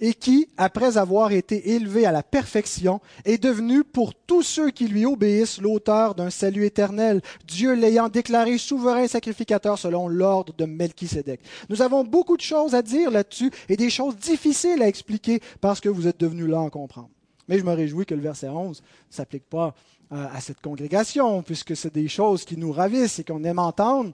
et 0.00 0.14
qui, 0.14 0.48
après 0.56 0.96
avoir 0.96 1.32
été 1.32 1.70
élevé 1.70 2.06
à 2.06 2.12
la 2.12 2.22
perfection, 2.22 3.00
est 3.24 3.42
devenu 3.42 3.82
pour 3.82 4.14
tous 4.14 4.42
ceux 4.42 4.70
qui 4.70 4.86
lui 4.86 5.04
obéissent 5.04 5.60
l'auteur 5.60 6.14
d'un 6.14 6.30
salut 6.30 6.64
éternel, 6.64 7.20
Dieu 7.46 7.74
l'ayant 7.74 8.08
déclaré 8.08 8.58
souverain 8.58 9.08
sacrificateur 9.08 9.78
selon 9.78 10.06
l'ordre 10.06 10.54
de 10.56 10.66
Melchisédek. 10.66 11.40
Nous 11.68 11.82
avons 11.82 12.04
beaucoup 12.04 12.36
de 12.36 12.42
choses 12.42 12.74
à 12.74 12.82
dire 12.82 13.10
là-dessus 13.10 13.50
et 13.68 13.76
des 13.76 13.90
choses 13.90 14.16
difficiles 14.16 14.82
à 14.82 14.88
expliquer 14.88 15.40
parce 15.60 15.80
que 15.80 15.88
vous 15.88 16.06
êtes 16.06 16.20
devenus 16.20 16.48
là 16.48 16.62
à 16.62 16.70
comprendre. 16.70 17.10
Mais 17.48 17.58
je 17.58 17.64
me 17.64 17.72
réjouis 17.72 18.06
que 18.06 18.14
le 18.14 18.20
verset 18.20 18.48
11 18.48 18.80
ne 18.80 19.14
s'applique 19.14 19.48
pas 19.48 19.74
euh, 20.12 20.26
à 20.32 20.40
cette 20.40 20.60
congrégation, 20.60 21.42
puisque 21.42 21.74
c'est 21.74 21.92
des 21.92 22.08
choses 22.08 22.44
qui 22.44 22.56
nous 22.56 22.72
ravissent 22.72 23.18
et 23.18 23.24
qu'on 23.24 23.42
aime 23.44 23.58
entendre 23.58 24.12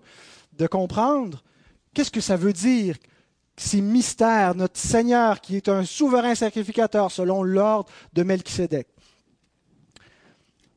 de 0.59 0.67
comprendre 0.67 1.43
qu'est-ce 1.93 2.11
que 2.11 2.21
ça 2.21 2.37
veut 2.37 2.53
dire, 2.53 2.97
ces 3.57 3.81
mystères, 3.81 4.55
notre 4.55 4.79
Seigneur 4.79 5.41
qui 5.41 5.57
est 5.57 5.69
un 5.69 5.85
souverain 5.85 6.35
sacrificateur 6.35 7.11
selon 7.11 7.43
l'ordre 7.43 7.91
de 8.13 8.23
Melchisédek. 8.23 8.89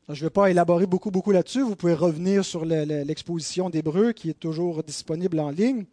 Je 0.09 0.13
ne 0.13 0.27
vais 0.27 0.29
pas 0.29 0.49
élaborer 0.49 0.85
beaucoup, 0.85 1.11
beaucoup 1.11 1.31
là-dessus. 1.31 1.61
Vous 1.61 1.75
pouvez 1.75 1.93
revenir 1.93 2.45
sur 2.45 2.63
l'exposition 2.63 3.69
d'Hébreu 3.69 4.13
qui 4.13 4.29
est 4.29 4.39
toujours 4.39 4.83
disponible 4.83 5.39
en 5.39 5.49
ligne. 5.49 5.85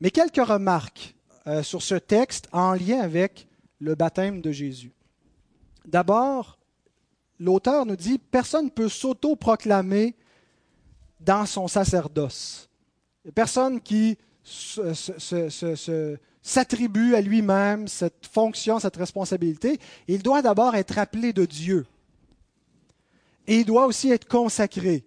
Mais 0.00 0.10
quelques 0.10 0.44
remarques 0.44 1.14
euh, 1.46 1.62
sur 1.62 1.80
ce 1.80 1.94
texte 1.94 2.48
en 2.52 2.74
lien 2.74 3.00
avec 3.00 3.48
le 3.78 3.94
baptême 3.94 4.42
de 4.42 4.52
Jésus. 4.52 4.92
D'abord, 5.86 6.58
l'auteur 7.38 7.86
nous 7.86 7.96
dit 7.96 8.18
personne 8.18 8.66
ne 8.66 8.70
peut 8.70 8.90
s'auto-proclamer 8.90 10.14
dans 11.20 11.46
son 11.46 11.66
sacerdoce 11.66 12.69
personne 13.34 13.80
qui 13.80 14.16
s'attribue 16.42 17.14
à 17.14 17.20
lui-même 17.20 17.88
cette 17.88 18.26
fonction, 18.26 18.78
cette 18.78 18.96
responsabilité. 18.96 19.78
Il 20.08 20.22
doit 20.22 20.42
d'abord 20.42 20.74
être 20.74 20.98
appelé 20.98 21.32
de 21.32 21.44
Dieu. 21.44 21.86
Et 23.46 23.60
il 23.60 23.64
doit 23.64 23.86
aussi 23.86 24.10
être 24.10 24.28
consacré, 24.28 25.04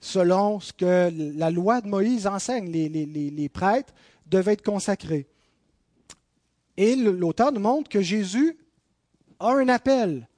selon 0.00 0.60
ce 0.60 0.72
que 0.72 1.10
la 1.36 1.50
loi 1.50 1.80
de 1.80 1.88
Moïse 1.88 2.26
enseigne. 2.26 2.70
Les, 2.70 3.48
prêtres 3.48 3.92
devaient 4.26 4.52
être 4.52 4.64
consacrés. 4.64 5.26
Et 6.76 6.96
l'auteur 6.96 7.52
nous 7.52 7.60
montre 7.60 7.88
que 7.88 8.00
Jésus 8.00 8.56
a 9.38 9.52
un 9.52 9.68
appel. 9.68 10.28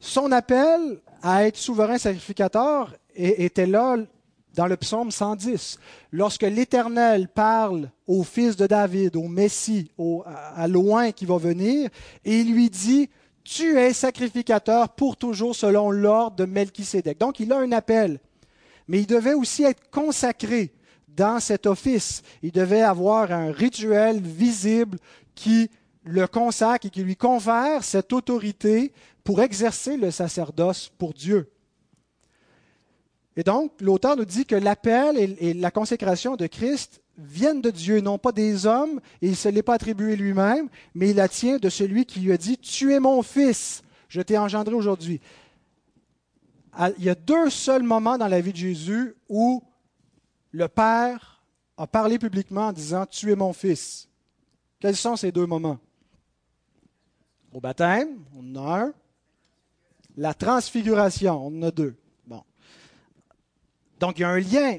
Son 0.00 0.32
appel 0.32 1.00
à 1.22 1.46
être 1.46 1.56
souverain 1.56 1.98
sacrificateur 1.98 2.94
était 3.14 3.66
là 3.66 3.96
dans 4.54 4.66
le 4.66 4.76
psaume 4.76 5.10
110, 5.10 5.78
lorsque 6.12 6.42
l'Éternel 6.42 7.28
parle 7.28 7.90
au 8.06 8.22
fils 8.22 8.56
de 8.56 8.66
David, 8.66 9.16
au 9.16 9.28
Messie, 9.28 9.90
à 10.26 10.68
loin 10.68 11.12
qui 11.12 11.26
va 11.26 11.38
venir, 11.38 11.90
et 12.24 12.38
il 12.38 12.52
lui 12.52 12.70
dit, 12.70 13.10
tu 13.42 13.78
es 13.78 13.92
sacrificateur 13.92 14.90
pour 14.90 15.16
toujours 15.16 15.54
selon 15.54 15.90
l'ordre 15.90 16.36
de 16.36 16.44
Melchisédek. 16.44 17.18
Donc 17.18 17.40
il 17.40 17.52
a 17.52 17.58
un 17.58 17.72
appel, 17.72 18.20
mais 18.88 19.00
il 19.00 19.06
devait 19.06 19.34
aussi 19.34 19.64
être 19.64 19.90
consacré 19.90 20.72
dans 21.08 21.40
cet 21.40 21.66
office. 21.66 22.22
Il 22.42 22.52
devait 22.52 22.82
avoir 22.82 23.32
un 23.32 23.52
rituel 23.52 24.20
visible 24.20 24.98
qui 25.34 25.70
le 26.04 26.26
consacre 26.26 26.86
et 26.86 26.90
qui 26.90 27.02
lui 27.02 27.16
confère 27.16 27.82
cette 27.82 28.12
autorité 28.12 28.92
pour 29.24 29.40
exercer 29.40 29.96
le 29.96 30.10
sacerdoce 30.10 30.92
pour 30.98 31.14
Dieu. 31.14 31.50
Et 33.36 33.42
donc, 33.42 33.72
l'auteur 33.80 34.16
nous 34.16 34.24
dit 34.24 34.46
que 34.46 34.54
l'appel 34.54 35.16
et, 35.18 35.54
la 35.54 35.70
consécration 35.70 36.36
de 36.36 36.46
Christ 36.46 37.02
viennent 37.18 37.60
de 37.60 37.70
Dieu, 37.70 38.00
non 38.00 38.18
pas 38.18 38.32
des 38.32 38.66
hommes, 38.66 39.00
et 39.22 39.26
il 39.26 39.30
ne 39.30 39.36
se 39.36 39.48
l'est 39.48 39.62
pas 39.62 39.74
attribué 39.74 40.16
lui-même, 40.16 40.68
mais 40.94 41.10
il 41.10 41.16
la 41.16 41.28
tient 41.28 41.56
de 41.56 41.68
celui 41.68 42.06
qui 42.06 42.20
lui 42.20 42.32
a 42.32 42.36
dit, 42.36 42.58
Tu 42.58 42.92
es 42.92 43.00
mon 43.00 43.22
fils, 43.22 43.82
je 44.08 44.20
t'ai 44.20 44.38
engendré 44.38 44.74
aujourd'hui. 44.74 45.20
Ah, 46.72 46.90
il 46.98 47.04
y 47.04 47.10
a 47.10 47.14
deux 47.14 47.50
seuls 47.50 47.82
moments 47.82 48.18
dans 48.18 48.28
la 48.28 48.40
vie 48.40 48.52
de 48.52 48.56
Jésus 48.56 49.14
où 49.28 49.62
le 50.50 50.68
Père 50.68 51.44
a 51.76 51.86
parlé 51.86 52.18
publiquement 52.18 52.68
en 52.68 52.72
disant, 52.72 53.06
Tu 53.06 53.32
es 53.32 53.36
mon 53.36 53.52
fils. 53.52 54.08
Quels 54.78 54.96
sont 54.96 55.16
ces 55.16 55.32
deux 55.32 55.46
moments? 55.46 55.78
Au 57.52 57.60
baptême, 57.60 58.18
on 58.36 58.56
en 58.56 58.66
a 58.66 58.80
un. 58.82 58.92
La 60.16 60.34
transfiguration, 60.34 61.46
on 61.46 61.58
en 61.58 61.62
a 61.62 61.70
deux. 61.70 61.96
Donc 64.04 64.18
il 64.18 64.20
y 64.20 64.24
a 64.24 64.28
un 64.28 64.38
lien. 64.38 64.76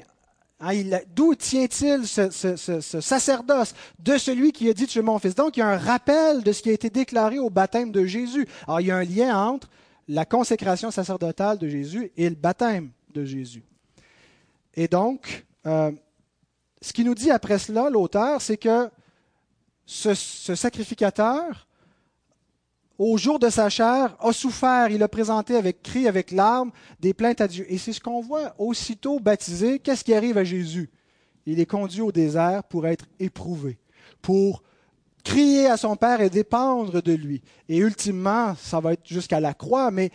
Hein, 0.60 1.00
d'où 1.12 1.34
tient-il 1.34 2.06
ce, 2.06 3.00
sacerdoce 3.00 3.74
de 3.98 4.16
celui 4.18 4.52
qui 4.52 4.70
a 4.70 4.72
dit 4.72 4.86
Tu 4.86 5.00
es 5.00 5.02
mon 5.02 5.18
fils? 5.18 5.34
Donc 5.34 5.56
il 5.56 5.60
y 5.60 5.62
a 5.64 5.68
un 5.68 5.78
rappel 5.78 6.44
de 6.44 6.52
ce 6.52 6.62
qui 6.62 6.70
a 6.70 6.72
été 6.72 6.90
déclaré 6.90 7.40
au 7.40 7.50
baptême 7.50 7.90
de 7.90 8.04
Jésus. 8.04 8.46
Alors 8.68 8.80
il 8.80 8.86
y 8.86 8.92
a 8.92 8.96
un 8.96 9.04
lien 9.04 9.36
entre 9.36 9.68
la 10.06 10.24
consécration 10.24 10.92
sacerdotale 10.92 11.58
de 11.58 11.68
Jésus 11.68 12.12
et 12.16 12.28
le 12.28 12.36
baptême 12.36 12.90
de 13.12 13.24
Jésus. 13.24 13.64
Et 14.74 14.86
donc, 14.86 15.44
euh, 15.66 15.90
ce 16.80 16.92
qui 16.92 17.02
nous 17.02 17.16
dit 17.16 17.32
après 17.32 17.58
cela, 17.58 17.90
l'auteur, 17.90 18.40
c'est 18.40 18.58
que 18.58 18.88
ce, 19.86 20.14
sacrificateur 20.54 21.65
au 22.98 23.18
jour 23.18 23.38
de 23.38 23.50
sa 23.50 23.68
chair, 23.68 24.16
a 24.18 24.32
souffert, 24.32 24.90
il 24.90 25.02
a 25.02 25.08
présenté 25.08 25.56
avec 25.56 25.82
cris, 25.82 26.08
avec 26.08 26.30
larmes, 26.30 26.70
des 27.00 27.12
plaintes 27.12 27.40
à 27.40 27.48
Dieu. 27.48 27.66
Et 27.68 27.78
c'est 27.78 27.92
ce 27.92 28.00
qu'on 28.00 28.22
voit 28.22 28.54
aussitôt 28.58 29.20
baptisé. 29.20 29.78
Qu'est-ce 29.78 30.04
qui 30.04 30.14
arrive 30.14 30.38
à 30.38 30.44
Jésus? 30.44 30.90
Il 31.44 31.60
est 31.60 31.66
conduit 31.66 32.00
au 32.00 32.10
désert 32.10 32.64
pour 32.64 32.86
être 32.86 33.04
éprouvé, 33.20 33.78
pour 34.22 34.62
crier 35.22 35.66
à 35.66 35.76
son 35.76 35.96
Père 35.96 36.20
et 36.20 36.30
dépendre 36.30 37.02
de 37.02 37.12
lui. 37.12 37.42
Et 37.68 37.78
ultimement, 37.78 38.54
ça 38.56 38.80
va 38.80 38.94
être 38.94 39.06
jusqu'à 39.06 39.40
la 39.40 39.52
croix, 39.52 39.90
mais 39.90 40.10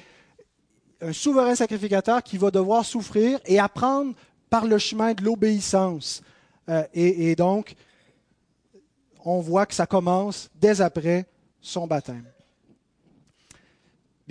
un 1.01 1.13
souverain 1.13 1.55
sacrificateur 1.55 2.23
qui 2.23 2.37
va 2.37 2.51
devoir 2.51 2.83
souffrir 2.83 3.39
et 3.45 3.59
apprendre 3.59 4.13
par 4.49 4.65
le 4.65 4.77
chemin 4.77 5.13
de 5.13 5.23
l'obéissance. 5.23 6.21
Euh, 6.69 6.83
et 6.93 7.35
donc, 7.35 7.75
on 9.23 9.39
voit 9.39 9.65
que 9.65 9.73
ça 9.73 9.85
commence 9.85 10.49
dès 10.55 10.81
après 10.81 11.25
son 11.61 11.87
baptême. 11.87 12.25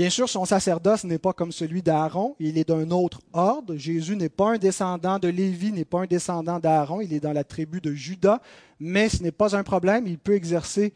Bien 0.01 0.09
sûr, 0.09 0.31
son 0.31 0.47
sacerdoce 0.47 1.05
n'est 1.05 1.19
pas 1.19 1.35
comme 1.35 1.53
celui 1.53 1.83
d'Aaron, 1.83 2.35
il 2.39 2.57
est 2.57 2.67
d'un 2.67 2.91
autre 2.91 3.21
ordre. 3.35 3.77
Jésus 3.77 4.17
n'est 4.17 4.31
pas 4.31 4.53
un 4.53 4.57
descendant 4.57 5.19
de 5.19 5.29
Lévi, 5.29 5.73
n'est 5.73 5.85
pas 5.85 6.01
un 6.01 6.07
descendant 6.07 6.59
d'Aaron, 6.59 7.03
il 7.03 7.13
est 7.13 7.21
dans 7.21 7.35
la 7.35 7.45
tribu 7.45 7.83
de 7.83 7.93
Judas, 7.93 8.41
mais 8.79 9.11
ce 9.11 9.23
n'est 9.23 9.31
pas 9.31 9.55
un 9.55 9.63
problème, 9.63 10.07
il 10.07 10.19
peut 10.19 10.33
exercer 10.33 10.95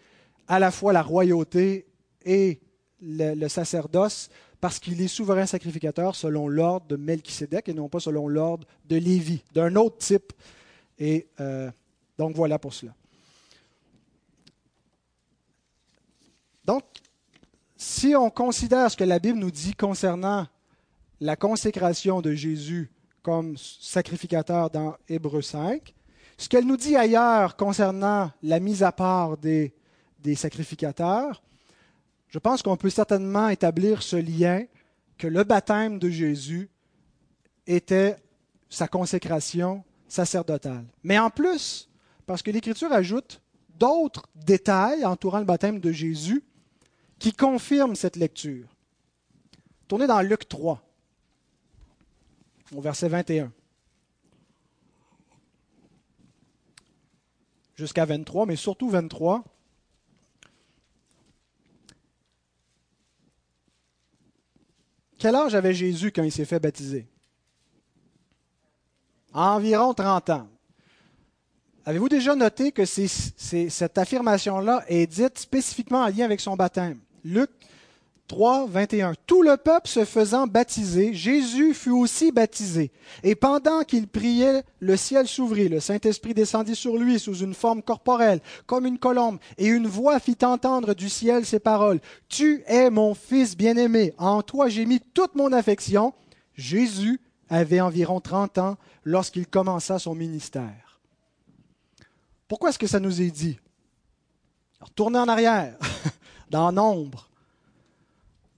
à 0.48 0.58
la 0.58 0.70
fois 0.70 0.94
la 0.94 1.02
royauté 1.02 1.84
et 2.24 2.62
le, 3.02 3.46
sacerdoce 3.48 4.30
parce 4.58 4.78
qu'il 4.78 4.98
est 5.02 5.08
souverain 5.08 5.44
sacrificateur 5.44 6.16
selon 6.16 6.48
l'ordre 6.48 6.86
de 6.86 6.96
Melchisédek 6.96 7.68
et 7.68 7.74
non 7.74 7.90
pas 7.90 8.00
selon 8.00 8.26
l'ordre 8.26 8.66
de 8.86 8.96
Lévi, 8.96 9.44
d'un 9.52 9.76
autre 9.76 9.98
type. 9.98 10.32
Et 10.98 11.26
euh, 11.40 11.70
donc 12.16 12.34
voilà 12.36 12.58
pour 12.58 12.72
cela. 12.72 12.94
Donc, 16.64 16.84
si 17.84 18.16
on 18.16 18.30
considère 18.30 18.90
ce 18.90 18.96
que 18.96 19.04
la 19.04 19.18
Bible 19.18 19.38
nous 19.38 19.50
dit 19.50 19.74
concernant 19.74 20.46
la 21.20 21.36
consécration 21.36 22.22
de 22.22 22.32
Jésus 22.32 22.90
comme 23.22 23.58
sacrificateur 23.58 24.70
dans 24.70 24.96
Hébreu 25.06 25.42
5, 25.42 25.94
ce 26.38 26.48
qu'elle 26.48 26.66
nous 26.66 26.78
dit 26.78 26.96
ailleurs 26.96 27.56
concernant 27.56 28.32
la 28.42 28.58
mise 28.58 28.82
à 28.82 28.90
part 28.90 29.36
des, 29.36 29.74
des 30.20 30.34
sacrificateurs, 30.34 31.42
je 32.28 32.38
pense 32.38 32.62
qu'on 32.62 32.78
peut 32.78 32.88
certainement 32.88 33.50
établir 33.50 34.02
ce 34.02 34.16
lien 34.16 34.64
que 35.18 35.26
le 35.26 35.44
baptême 35.44 35.98
de 35.98 36.08
Jésus 36.08 36.70
était 37.66 38.16
sa 38.70 38.88
consécration 38.88 39.84
sacerdotale. 40.08 40.86
Mais 41.02 41.18
en 41.18 41.28
plus, 41.28 41.90
parce 42.24 42.40
que 42.40 42.50
l'Écriture 42.50 42.92
ajoute 42.92 43.42
d'autres 43.78 44.26
détails 44.34 45.04
entourant 45.04 45.38
le 45.38 45.44
baptême 45.44 45.80
de 45.80 45.92
Jésus 45.92 46.42
qui 47.24 47.32
confirment 47.32 47.96
cette 47.96 48.16
lecture. 48.16 48.68
Tournez 49.88 50.06
dans 50.06 50.20
Luc 50.20 50.46
3, 50.46 50.78
au 52.76 52.82
verset 52.82 53.08
21. 53.08 53.50
Jusqu'à 57.76 58.04
23, 58.04 58.44
mais 58.44 58.56
surtout 58.56 58.90
23. 58.90 59.42
Quel 65.16 65.34
âge 65.34 65.54
avait 65.54 65.72
Jésus 65.72 66.12
quand 66.12 66.24
il 66.24 66.30
s'est 66.30 66.44
fait 66.44 66.60
baptiser? 66.60 67.08
Environ 69.32 69.94
30 69.94 70.28
ans. 70.28 70.48
Avez-vous 71.86 72.10
déjà 72.10 72.36
noté 72.36 72.70
que 72.70 72.84
cette 72.84 73.96
affirmation-là 73.96 74.84
est 74.88 75.06
dite 75.06 75.38
spécifiquement 75.38 76.02
en 76.02 76.08
lien 76.08 76.26
avec 76.26 76.42
son 76.42 76.54
baptême? 76.54 77.00
Luc 77.24 77.50
3, 78.28 78.66
21. 78.66 79.14
Tout 79.26 79.42
le 79.42 79.56
peuple 79.56 79.88
se 79.88 80.04
faisant 80.04 80.46
baptiser, 80.46 81.12
Jésus 81.12 81.74
fut 81.74 81.90
aussi 81.90 82.32
baptisé. 82.32 82.90
Et 83.22 83.34
pendant 83.34 83.82
qu'il 83.82 84.08
priait, 84.08 84.62
le 84.80 84.96
ciel 84.96 85.26
s'ouvrit, 85.26 85.68
le 85.68 85.80
Saint-Esprit 85.80 86.32
descendit 86.32 86.74
sur 86.74 86.96
lui 86.96 87.18
sous 87.18 87.36
une 87.36 87.54
forme 87.54 87.82
corporelle, 87.82 88.40
comme 88.66 88.86
une 88.86 88.98
colombe, 88.98 89.38
et 89.58 89.66
une 89.66 89.86
voix 89.86 90.20
fit 90.20 90.38
entendre 90.42 90.94
du 90.94 91.08
ciel 91.08 91.44
ces 91.44 91.58
paroles. 91.58 92.00
Tu 92.28 92.62
es 92.66 92.90
mon 92.90 93.14
Fils 93.14 93.56
bien-aimé, 93.56 94.14
en 94.18 94.42
toi 94.42 94.68
j'ai 94.68 94.86
mis 94.86 95.00
toute 95.00 95.34
mon 95.34 95.52
affection. 95.52 96.14
Jésus 96.54 97.20
avait 97.50 97.80
environ 97.80 98.20
30 98.20 98.58
ans 98.58 98.76
lorsqu'il 99.04 99.46
commença 99.46 99.98
son 99.98 100.14
ministère. 100.14 101.00
Pourquoi 102.48 102.70
est-ce 102.70 102.78
que 102.78 102.86
ça 102.86 103.00
nous 103.00 103.20
est 103.20 103.30
dit? 103.30 103.58
Tournez 104.94 105.18
en 105.18 105.28
arrière. 105.28 105.76
Dans 106.54 106.70
Nombre. 106.70 107.28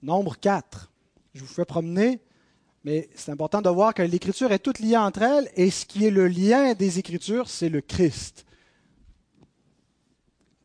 Nombre 0.03 0.37
4. 0.39 0.93
Je 1.33 1.41
vous 1.41 1.47
fais 1.47 1.65
promener, 1.65 2.21
mais 2.85 3.09
c'est 3.15 3.33
important 3.33 3.63
de 3.63 3.71
voir 3.71 3.95
que 3.95 4.03
l'Écriture 4.03 4.53
est 4.53 4.59
toute 4.59 4.81
liée 4.81 4.99
entre 4.99 5.23
elles, 5.23 5.51
et 5.57 5.71
ce 5.71 5.87
qui 5.87 6.05
est 6.05 6.11
le 6.11 6.29
lien 6.29 6.75
des 6.75 6.99
Écritures, 6.99 7.49
c'est 7.49 7.71
le 7.71 7.81
Christ, 7.81 8.45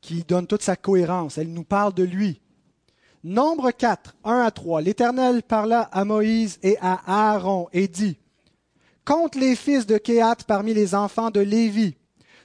qui 0.01 0.25
donne 0.25 0.45
toute 0.45 0.61
sa 0.61 0.75
cohérence. 0.75 1.37
Elle 1.37 1.53
nous 1.53 1.63
parle 1.63 1.93
de 1.93 2.03
lui. 2.03 2.41
Nombre 3.23 3.71
4, 3.71 4.17
1 4.25 4.39
à 4.41 4.51
3. 4.51 4.81
L'Éternel 4.81 5.41
parla 5.41 5.83
à 5.83 6.03
Moïse 6.03 6.59
et 6.63 6.77
à 6.81 7.31
Aaron 7.31 7.69
et 7.71 7.87
dit, 7.87 8.17
Compte 9.05 9.35
les 9.35 9.55
fils 9.55 9.85
de 9.85 9.97
Kéat 9.97 10.35
parmi 10.45 10.73
les 10.73 10.95
enfants 10.95 11.31
de 11.31 11.39
Lévi 11.39 11.95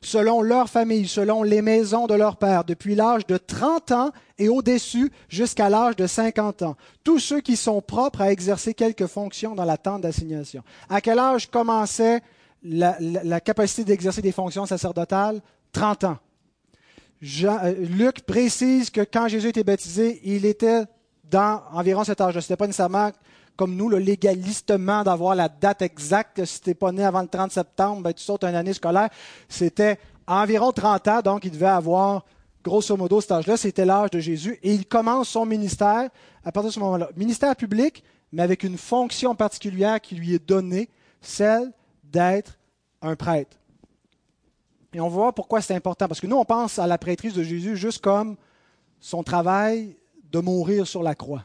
selon 0.02 0.42
leur 0.42 0.68
famille, 0.68 1.09
selon 1.09 1.42
les 1.42 1.62
maisons 1.62 2.06
de 2.06 2.14
leur 2.14 2.37
père, 2.37 2.64
depuis 2.64 2.94
l'âge 2.94 3.26
de 3.26 3.37
30 3.37 3.92
ans 3.92 4.11
et 4.38 4.48
au-dessus 4.48 5.11
jusqu'à 5.28 5.68
l'âge 5.68 5.96
de 5.96 6.06
50 6.06 6.62
ans. 6.62 6.76
Tous 7.04 7.18
ceux 7.18 7.40
qui 7.40 7.56
sont 7.56 7.80
propres 7.80 8.20
à 8.20 8.32
exercer 8.32 8.74
quelque 8.74 9.06
fonction 9.06 9.54
dans 9.54 9.64
la 9.64 9.76
tente 9.76 10.02
d'assignation. 10.02 10.62
À 10.88 11.00
quel 11.00 11.18
âge 11.18 11.50
commençait 11.50 12.20
la, 12.62 13.40
capacité 13.40 13.85
d'exercer 13.85 14.22
des 14.22 14.32
fonctions 14.32 14.66
sacerdotales? 14.66 15.40
30 15.72 16.04
ans. 16.04 16.18
Euh, 17.22 17.74
Luc 17.78 18.22
précise 18.22 18.90
que 18.90 19.00
quand 19.00 19.28
Jésus 19.28 19.48
était 19.48 19.64
baptisé, 19.64 20.20
il 20.24 20.44
était 20.44 20.85
dans 21.24 21.62
environ 21.72 22.04
cet 22.04 22.20
âge. 22.20 22.35
Ce 22.35 22.38
n'était 22.38 22.56
pas 22.56 22.66
nécessairement 22.66 23.11
comme 23.57 23.75
nous, 23.75 23.88
le 23.88 23.99
légalistement 23.99 25.03
d'avoir 25.03 25.35
la 25.35 25.49
date 25.49 25.83
exacte. 25.83 26.45
Si 26.45 26.61
tu 26.61 26.75
pas 26.75 26.92
né 26.92 27.05
avant 27.05 27.23
le 27.23 27.29
30 27.29 27.51
septembre, 27.51 28.03
ben, 28.03 28.12
tu 28.12 28.23
sautes 28.23 28.45
une 28.45 28.55
année 28.55 28.75
scolaire. 28.75 29.09
C'était 29.49 29.99
environ 30.27 30.73
30 30.73 31.09
ans, 31.09 31.21
donc 31.23 31.45
il 31.45 31.51
devait 31.51 31.66
avoir, 31.66 32.25
grosso 32.62 32.97
modo, 32.97 33.21
cet 33.21 33.33
âge-là. 33.33 33.57
C'était 33.57 33.85
l'âge 33.85 34.11
de 34.11 34.21
Jésus. 34.21 34.59
Et 34.62 34.75
il 34.75 34.87
commence 34.87 35.31
son 35.31 35.47
ministère 35.47 36.11
à 36.45 36.53
partir 36.53 36.69
de 36.69 36.75
ce 36.75 36.81
moment-là. 36.81 37.09
Ministère 37.16 37.57
public, 37.57 38.05
mais 38.33 38.42
avec 38.42 38.62
une 38.62 38.77
fonction 38.77 39.35
particulière 39.35 40.01
qui 40.01 40.14
lui 40.16 40.35
est 40.35 40.47
donnée, 40.47 40.90
celle 41.21 41.73
d'être 42.05 42.59
un 43.01 43.16
prêtre. 43.16 43.57
Et 44.92 45.01
on 45.01 45.09
voit 45.09 45.35
pourquoi 45.35 45.61
c'est 45.61 45.75
important. 45.75 46.09
Parce 46.09 46.21
que 46.21 46.27
nous, 46.27 46.37
on 46.37 46.45
pense 46.45 46.79
à 46.79 46.87
la 46.87 46.99
prêtrise 46.99 47.35
de 47.35 47.42
Jésus 47.42 47.77
juste 47.77 48.03
comme 48.03 48.37
son 49.01 49.23
travail 49.23 49.97
de 50.31 50.38
mourir 50.40 50.87
sur 50.87 51.03
la 51.03 51.14
croix. 51.14 51.45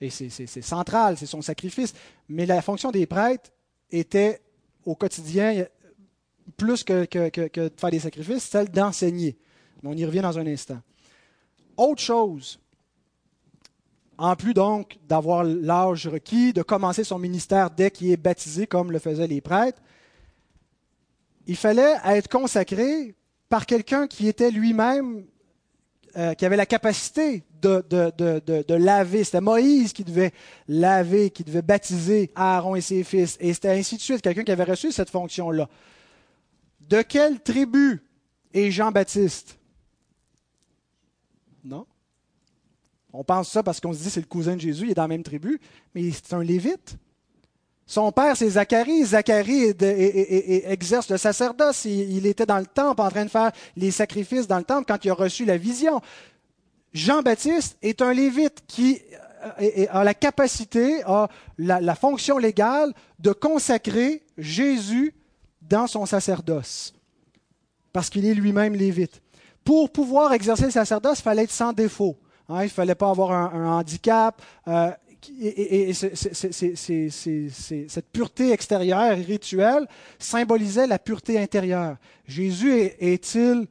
Et 0.00 0.10
c'est 0.10 0.46
central, 0.62 1.16
c'est 1.16 1.26
son 1.26 1.42
sacrifice. 1.42 1.94
Mais 2.28 2.46
la 2.46 2.62
fonction 2.62 2.90
des 2.90 3.06
prêtres 3.06 3.50
était 3.90 4.40
au 4.84 4.94
quotidien, 4.94 5.66
plus 6.56 6.84
que, 6.84 7.06
de 7.58 7.72
faire 7.76 7.90
des 7.90 8.00
sacrifices, 8.00 8.44
celle 8.44 8.68
d'enseigner. 8.68 9.36
On 9.82 9.96
y 9.96 10.04
revient 10.04 10.20
dans 10.20 10.38
un 10.38 10.46
instant. 10.46 10.80
Autre 11.76 12.02
chose, 12.02 12.58
en 14.16 14.36
plus 14.36 14.54
donc 14.54 14.98
d'avoir 15.06 15.44
l'âge 15.44 16.06
requis, 16.06 16.52
de 16.52 16.62
commencer 16.62 17.04
son 17.04 17.18
ministère 17.18 17.70
dès 17.70 17.90
qu'il 17.90 18.10
est 18.10 18.16
baptisé, 18.16 18.66
comme 18.66 18.92
le 18.92 18.98
faisaient 18.98 19.26
les 19.26 19.40
prêtres, 19.40 19.80
il 21.46 21.56
fallait 21.56 21.96
être 22.06 22.28
consacré 22.28 23.14
par 23.48 23.66
quelqu'un 23.66 24.06
qui 24.06 24.28
était 24.28 24.50
lui-même, 24.50 25.26
euh, 26.16 26.34
qui 26.34 26.46
avait 26.46 26.56
la 26.56 26.66
capacité 26.66 27.42
de, 27.60 28.74
laver. 28.74 29.24
C'était 29.24 29.40
Moïse 29.40 29.92
qui 29.92 30.04
devait 30.04 30.32
laver, 30.68 31.30
qui 31.30 31.44
devait 31.44 31.62
baptiser 31.62 32.30
Aaron 32.34 32.76
et 32.76 32.80
ses 32.80 33.02
fils. 33.04 33.36
Et 33.40 33.52
c'était 33.52 33.70
ainsi 33.70 33.96
de 33.96 34.00
suite, 34.00 34.22
quelqu'un 34.22 34.44
qui 34.44 34.52
avait 34.52 34.64
reçu 34.64 34.92
cette 34.92 35.10
fonction-là. 35.10 35.68
De 36.80 37.02
quelle 37.02 37.40
tribu 37.40 38.02
est 38.52 38.70
Jean-Baptiste? 38.70 39.58
Non. 41.64 41.86
On 43.12 43.24
pense 43.24 43.50
ça 43.50 43.62
parce 43.62 43.80
qu'on 43.80 43.92
se 43.92 44.02
dit 44.02 44.10
c'est 44.10 44.20
le 44.20 44.26
cousin 44.26 44.56
de 44.56 44.60
Jésus, 44.60 44.84
il 44.84 44.90
est 44.90 44.94
dans 44.94 45.02
la 45.02 45.08
même 45.08 45.22
tribu, 45.22 45.60
mais 45.94 46.10
c'est 46.10 46.32
un 46.34 46.42
lévite. 46.42 46.96
Son 47.86 48.12
père, 48.12 48.36
c'est 48.36 48.50
Zacharie. 48.50 49.04
Zacharie 49.04 49.74
exerce 50.66 51.10
le 51.10 51.18
sacerdoce. 51.18 51.84
il, 51.84 52.26
était 52.26 52.46
dans 52.46 52.58
le 52.58 52.66
temple 52.66 53.02
en 53.02 53.10
train 53.10 53.24
de 53.24 53.30
faire 53.30 53.52
les 53.76 53.90
sacrifices 53.90 54.46
dans 54.46 54.58
le 54.58 54.64
temple 54.64 54.84
quand 54.88 55.04
il 55.04 55.10
a 55.10 55.14
reçu 55.14 55.44
la 55.44 55.56
vision. 55.56 56.00
Jean-Baptiste 56.94 57.76
est 57.82 58.00
un 58.00 58.14
lévite 58.14 58.62
qui 58.66 59.02
euh, 59.60 59.86
a 59.90 60.04
la 60.04 60.14
capacité, 60.14 61.02
a 61.04 61.28
la, 61.58 61.94
fonction 61.94 62.38
légale 62.38 62.92
de 63.18 63.32
consacrer 63.32 64.22
Jésus 64.38 65.12
dans 65.60 65.86
son 65.86 66.06
sacerdoce, 66.06 66.94
parce 67.92 68.08
qu'il 68.08 68.24
est 68.26 68.34
lui-même 68.34 68.74
lévite. 68.74 69.20
Pour 69.64 69.90
pouvoir 69.90 70.32
exercer 70.32 70.64
le 70.64 70.70
sacerdoce, 70.70 71.18
il 71.18 71.22
fallait 71.22 71.44
être 71.44 71.50
sans 71.50 71.72
défaut. 71.72 72.16
Hein. 72.48 72.60
il 72.60 72.64
ne 72.64 72.68
fallait 72.68 72.94
pas 72.94 73.10
avoir 73.10 73.32
un, 73.32 73.78
handicap. 73.78 74.40
Euh, 74.68 74.90
et, 75.40 75.92
cette 75.92 78.10
pureté 78.12 78.52
extérieure 78.52 79.16
rituelle 79.16 79.86
symbolisait 80.18 80.86
la 80.86 80.98
pureté 80.98 81.38
intérieure. 81.38 81.96
Jésus 82.26 82.72
est-il 82.98 83.66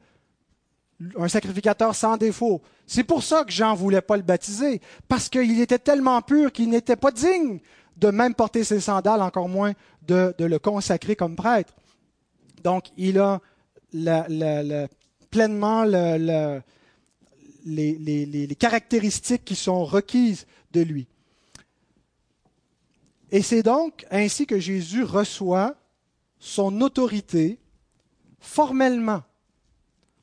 un 1.16 1.28
sacrificateur 1.28 1.94
sans 1.94 2.16
défaut? 2.16 2.62
C'est 2.86 3.04
pour 3.04 3.22
ça 3.22 3.44
que 3.44 3.52
Jean 3.52 3.72
ne 3.72 3.78
voulait 3.78 4.00
pas 4.00 4.16
le 4.16 4.22
baptiser, 4.22 4.80
parce 5.08 5.28
qu'il 5.28 5.60
était 5.60 5.78
tellement 5.78 6.20
pur 6.22 6.52
qu'il 6.52 6.70
n'était 6.70 6.96
pas 6.96 7.10
digne 7.10 7.60
de 7.96 8.10
même 8.10 8.34
porter 8.34 8.64
ses 8.64 8.80
sandales, 8.80 9.22
encore 9.22 9.48
moins 9.48 9.72
de, 10.06 10.34
le 10.38 10.58
consacrer 10.58 11.16
comme 11.16 11.36
prêtre. 11.36 11.74
Donc, 12.62 12.86
il 12.96 13.18
a 13.18 13.40
pleinement 15.30 15.84
les, 17.64 18.56
caractéristiques 18.58 19.44
qui 19.44 19.56
sont 19.56 19.84
requises 19.84 20.46
de 20.72 20.80
lui. 20.80 21.06
Et 23.30 23.42
c'est 23.42 23.62
donc 23.62 24.06
ainsi 24.10 24.46
que 24.46 24.58
Jésus 24.58 25.02
reçoit 25.02 25.74
son 26.38 26.80
autorité 26.80 27.58
formellement 28.38 29.22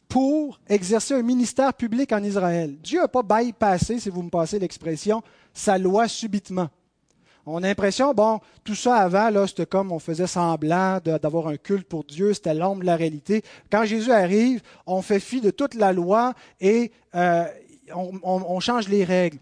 pour 0.07 0.59
exercer 0.67 1.13
un 1.13 1.21
ministère 1.21 1.73
public 1.73 2.11
en 2.11 2.21
Israël. 2.21 2.75
Dieu 2.83 2.99
n'a 2.99 3.07
pas 3.07 3.23
bypassé, 3.23 3.99
si 3.99 4.09
vous 4.09 4.21
me 4.21 4.29
passez 4.29 4.59
l'expression, 4.59 5.23
sa 5.53 5.77
loi 5.77 6.07
subitement. 6.07 6.69
On 7.45 7.63
a 7.63 7.67
l'impression, 7.67 8.13
bon, 8.13 8.39
tout 8.63 8.75
ça 8.75 8.97
avant, 8.97 9.29
là, 9.29 9.47
c'était 9.47 9.65
comme 9.65 9.91
on 9.91 9.99
faisait 9.99 10.27
semblant 10.27 10.99
d'avoir 11.01 11.47
un 11.47 11.57
culte 11.57 11.87
pour 11.87 12.03
Dieu, 12.03 12.33
c'était 12.33 12.53
l'ombre 12.53 12.81
de 12.81 12.85
la 12.85 12.95
réalité. 12.95 13.41
Quand 13.71 13.85
Jésus 13.85 14.11
arrive, 14.11 14.61
on 14.85 15.01
fait 15.01 15.19
fi 15.19 15.41
de 15.41 15.49
toute 15.49 15.73
la 15.73 15.91
loi 15.91 16.33
et 16.59 16.91
euh, 17.15 17.45
on 17.95 18.59
change 18.59 18.89
les 18.89 19.03
règles. 19.03 19.39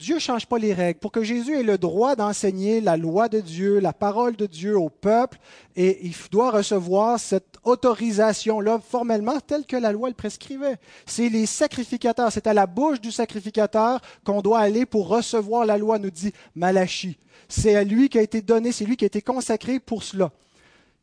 Dieu 0.00 0.14
ne 0.14 0.20
change 0.20 0.46
pas 0.46 0.56
les 0.56 0.72
règles. 0.72 0.98
Pour 0.98 1.12
que 1.12 1.22
Jésus 1.22 1.58
ait 1.58 1.62
le 1.62 1.76
droit 1.76 2.16
d'enseigner 2.16 2.80
la 2.80 2.96
loi 2.96 3.28
de 3.28 3.38
Dieu, 3.38 3.80
la 3.80 3.92
parole 3.92 4.34
de 4.34 4.46
Dieu 4.46 4.78
au 4.78 4.88
peuple, 4.88 5.38
et 5.76 6.06
il 6.06 6.14
doit 6.30 6.50
recevoir 6.50 7.20
cette 7.20 7.58
autorisation-là 7.64 8.80
formellement 8.80 9.38
telle 9.40 9.66
que 9.66 9.76
la 9.76 9.92
loi 9.92 10.08
le 10.08 10.14
prescrivait. 10.14 10.78
C'est 11.04 11.28
les 11.28 11.44
sacrificateurs, 11.44 12.32
c'est 12.32 12.46
à 12.46 12.54
la 12.54 12.66
bouche 12.66 12.98
du 12.98 13.12
sacrificateur 13.12 14.00
qu'on 14.24 14.40
doit 14.40 14.60
aller 14.60 14.86
pour 14.86 15.06
recevoir 15.06 15.66
la 15.66 15.76
loi, 15.76 15.98
nous 15.98 16.10
dit 16.10 16.32
Malachie. 16.54 17.18
C'est 17.46 17.76
à 17.76 17.84
lui 17.84 18.08
qui 18.08 18.16
a 18.16 18.22
été 18.22 18.40
donné, 18.40 18.72
c'est 18.72 18.86
lui 18.86 18.96
qui 18.96 19.04
a 19.04 19.06
été 19.06 19.20
consacré 19.20 19.80
pour 19.80 20.02
cela. 20.02 20.32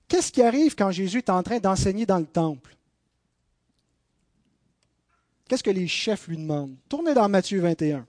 Qu'est-ce 0.07 0.31
qui 0.31 0.41
arrive 0.41 0.73
quand 0.73 0.89
Jésus 0.89 1.19
est 1.19 1.29
en 1.29 1.43
train 1.43 1.59
d'enseigner 1.59 2.07
dans 2.07 2.17
le 2.17 2.25
temple? 2.25 2.75
Qu'est-ce 5.47 5.63
que 5.63 5.69
les 5.69 5.87
chefs 5.87 6.27
lui 6.27 6.37
demandent? 6.37 6.75
Tournez 6.89 7.13
dans 7.13 7.29
Matthieu 7.29 7.61
21. 7.61 8.07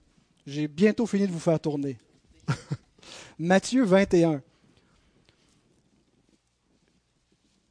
J'ai 0.49 0.67
bientôt 0.67 1.05
fini 1.05 1.27
de 1.27 1.33
vous 1.33 1.39
faire 1.39 1.61
tourner. 1.61 1.99
Matthieu 3.39 3.85
21. 3.85 4.41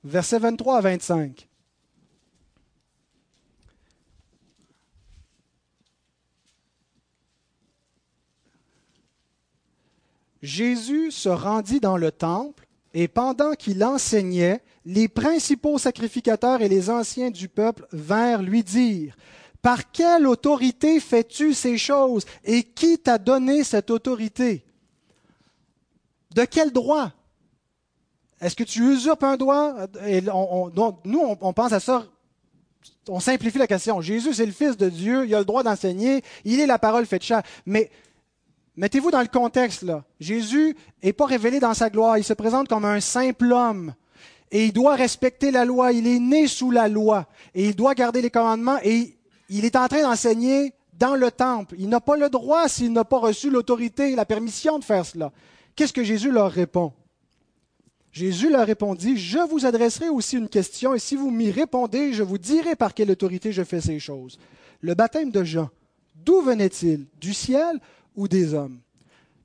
Versets 0.04 0.38
23 0.38 0.78
à 0.78 0.82
25. 0.82 1.50
Jésus 10.44 11.10
se 11.10 11.30
rendit 11.30 11.80
dans 11.80 11.98
le 11.98 12.12
temple 12.12 12.68
et 12.94 13.08
pendant 13.08 13.54
qu'il 13.54 13.84
enseignait, 13.84 14.62
les 14.86 15.08
principaux 15.08 15.80
sacrificateurs 15.80 16.62
et 16.62 16.70
les 16.70 16.92
anciens 16.92 17.32
du 17.32 17.50
peuple 17.50 17.88
vinrent 17.92 18.44
lui 18.44 18.64
dire, 18.64 19.18
par 19.62 19.92
quelle 19.92 20.28
autorité 20.28 21.00
fais-tu 21.00 21.54
ces 21.54 21.78
choses 21.78 22.26
et 22.44 22.64
qui 22.64 22.98
t'a 22.98 23.18
donné 23.18 23.64
cette 23.64 23.90
autorité? 23.90 24.64
De 26.34 26.46
quel 26.46 26.72
droit? 26.72 27.12
Est-ce 28.40 28.56
que 28.56 28.64
tu 28.64 28.94
usurpes 28.94 29.24
un 29.24 29.38
droit? 29.38 29.76
Nous, 31.06 31.38
on, 31.42 31.54
pense 31.54 31.72
à 31.72 31.80
ça. 31.80 32.06
On 33.10 33.20
simplifie 33.20 33.58
la 33.58 33.68
question. 33.68 34.00
Jésus, 34.02 34.34
c'est 34.34 34.46
le 34.46 34.52
Fils 34.52 34.78
de 34.78 34.90
Dieu, 34.90 35.26
il 35.26 35.34
a 35.34 35.40
le 35.40 35.46
droit 35.46 35.64
d'enseigner, 35.64 36.24
il 36.46 36.60
est 36.60 36.68
la 36.68 36.78
parole 36.78 37.06
faite 37.06 37.24
chair. 37.24 37.42
Mais 37.66 37.90
mettez-vous 38.76 39.10
dans 39.10 39.22
le 39.22 39.28
contexte, 39.28 39.82
là. 39.82 40.04
Jésus 40.20 40.76
n'est 41.04 41.14
pas 41.14 41.26
révélé 41.26 41.60
dans 41.60 41.74
sa 41.74 41.90
gloire, 41.90 42.18
il 42.18 42.24
se 42.24 42.34
présente 42.34 42.68
comme 42.68 42.86
un 42.86 43.00
simple 43.00 43.52
homme. 43.52 43.96
Et 44.52 44.66
il 44.66 44.74
doit 44.74 44.96
respecter 44.96 45.52
la 45.52 45.66
loi, 45.66 45.92
il 45.92 46.08
est 46.08 46.20
né 46.20 46.48
sous 46.48 46.72
la 46.72 46.88
loi, 46.88 47.26
et 47.54 47.66
il 47.66 47.76
doit 47.76 47.96
garder 47.96 48.22
les 48.22 48.30
commandements, 48.30 48.78
et 48.84 49.17
il 49.50 49.66
est 49.66 49.76
en 49.76 49.88
train 49.88 50.02
d'enseigner 50.02 50.74
dans 50.98 51.16
le 51.16 51.32
temple. 51.32 51.76
Il 51.78 51.90
n'a 51.90 52.02
pas 52.02 52.18
le 52.18 52.30
droit 52.30 52.68
s'il 52.68 52.92
n'a 52.92 53.06
pas 53.06 53.20
reçu 53.20 53.50
l'autorité, 53.50 54.16
la 54.16 54.26
permission 54.26 54.80
de 54.80 54.84
faire 54.84 55.06
cela. 55.06 55.32
Qu'est-ce 55.76 55.94
que 55.94 56.04
Jésus 56.04 56.32
leur 56.32 56.52
répond? 56.52 56.92
Jésus 58.12 58.50
leur 58.50 58.66
répondit, 58.66 59.16
je 59.16 59.38
vous 59.48 59.66
adresserai 59.66 60.10
aussi 60.10 60.38
une 60.38 60.50
question, 60.50 60.96
et 60.96 61.00
si 61.00 61.16
vous 61.16 61.30
m'y 61.30 61.52
répondez, 61.52 62.14
je 62.14 62.24
vous 62.24 62.40
dirai 62.40 62.76
par 62.76 62.96
quelle 62.96 63.12
autorité 63.12 63.52
je 63.52 63.64
fais 63.64 63.80
ces 63.80 64.00
choses. 64.00 64.40
Le 64.82 64.96
baptême 64.96 65.30
de 65.30 65.44
Jean, 65.44 65.70
d'où 66.16 66.42
venait-il? 66.42 67.06
Du 67.20 67.34
ciel 67.34 67.80
ou 68.16 68.28
des 68.28 68.56
hommes 68.56 68.80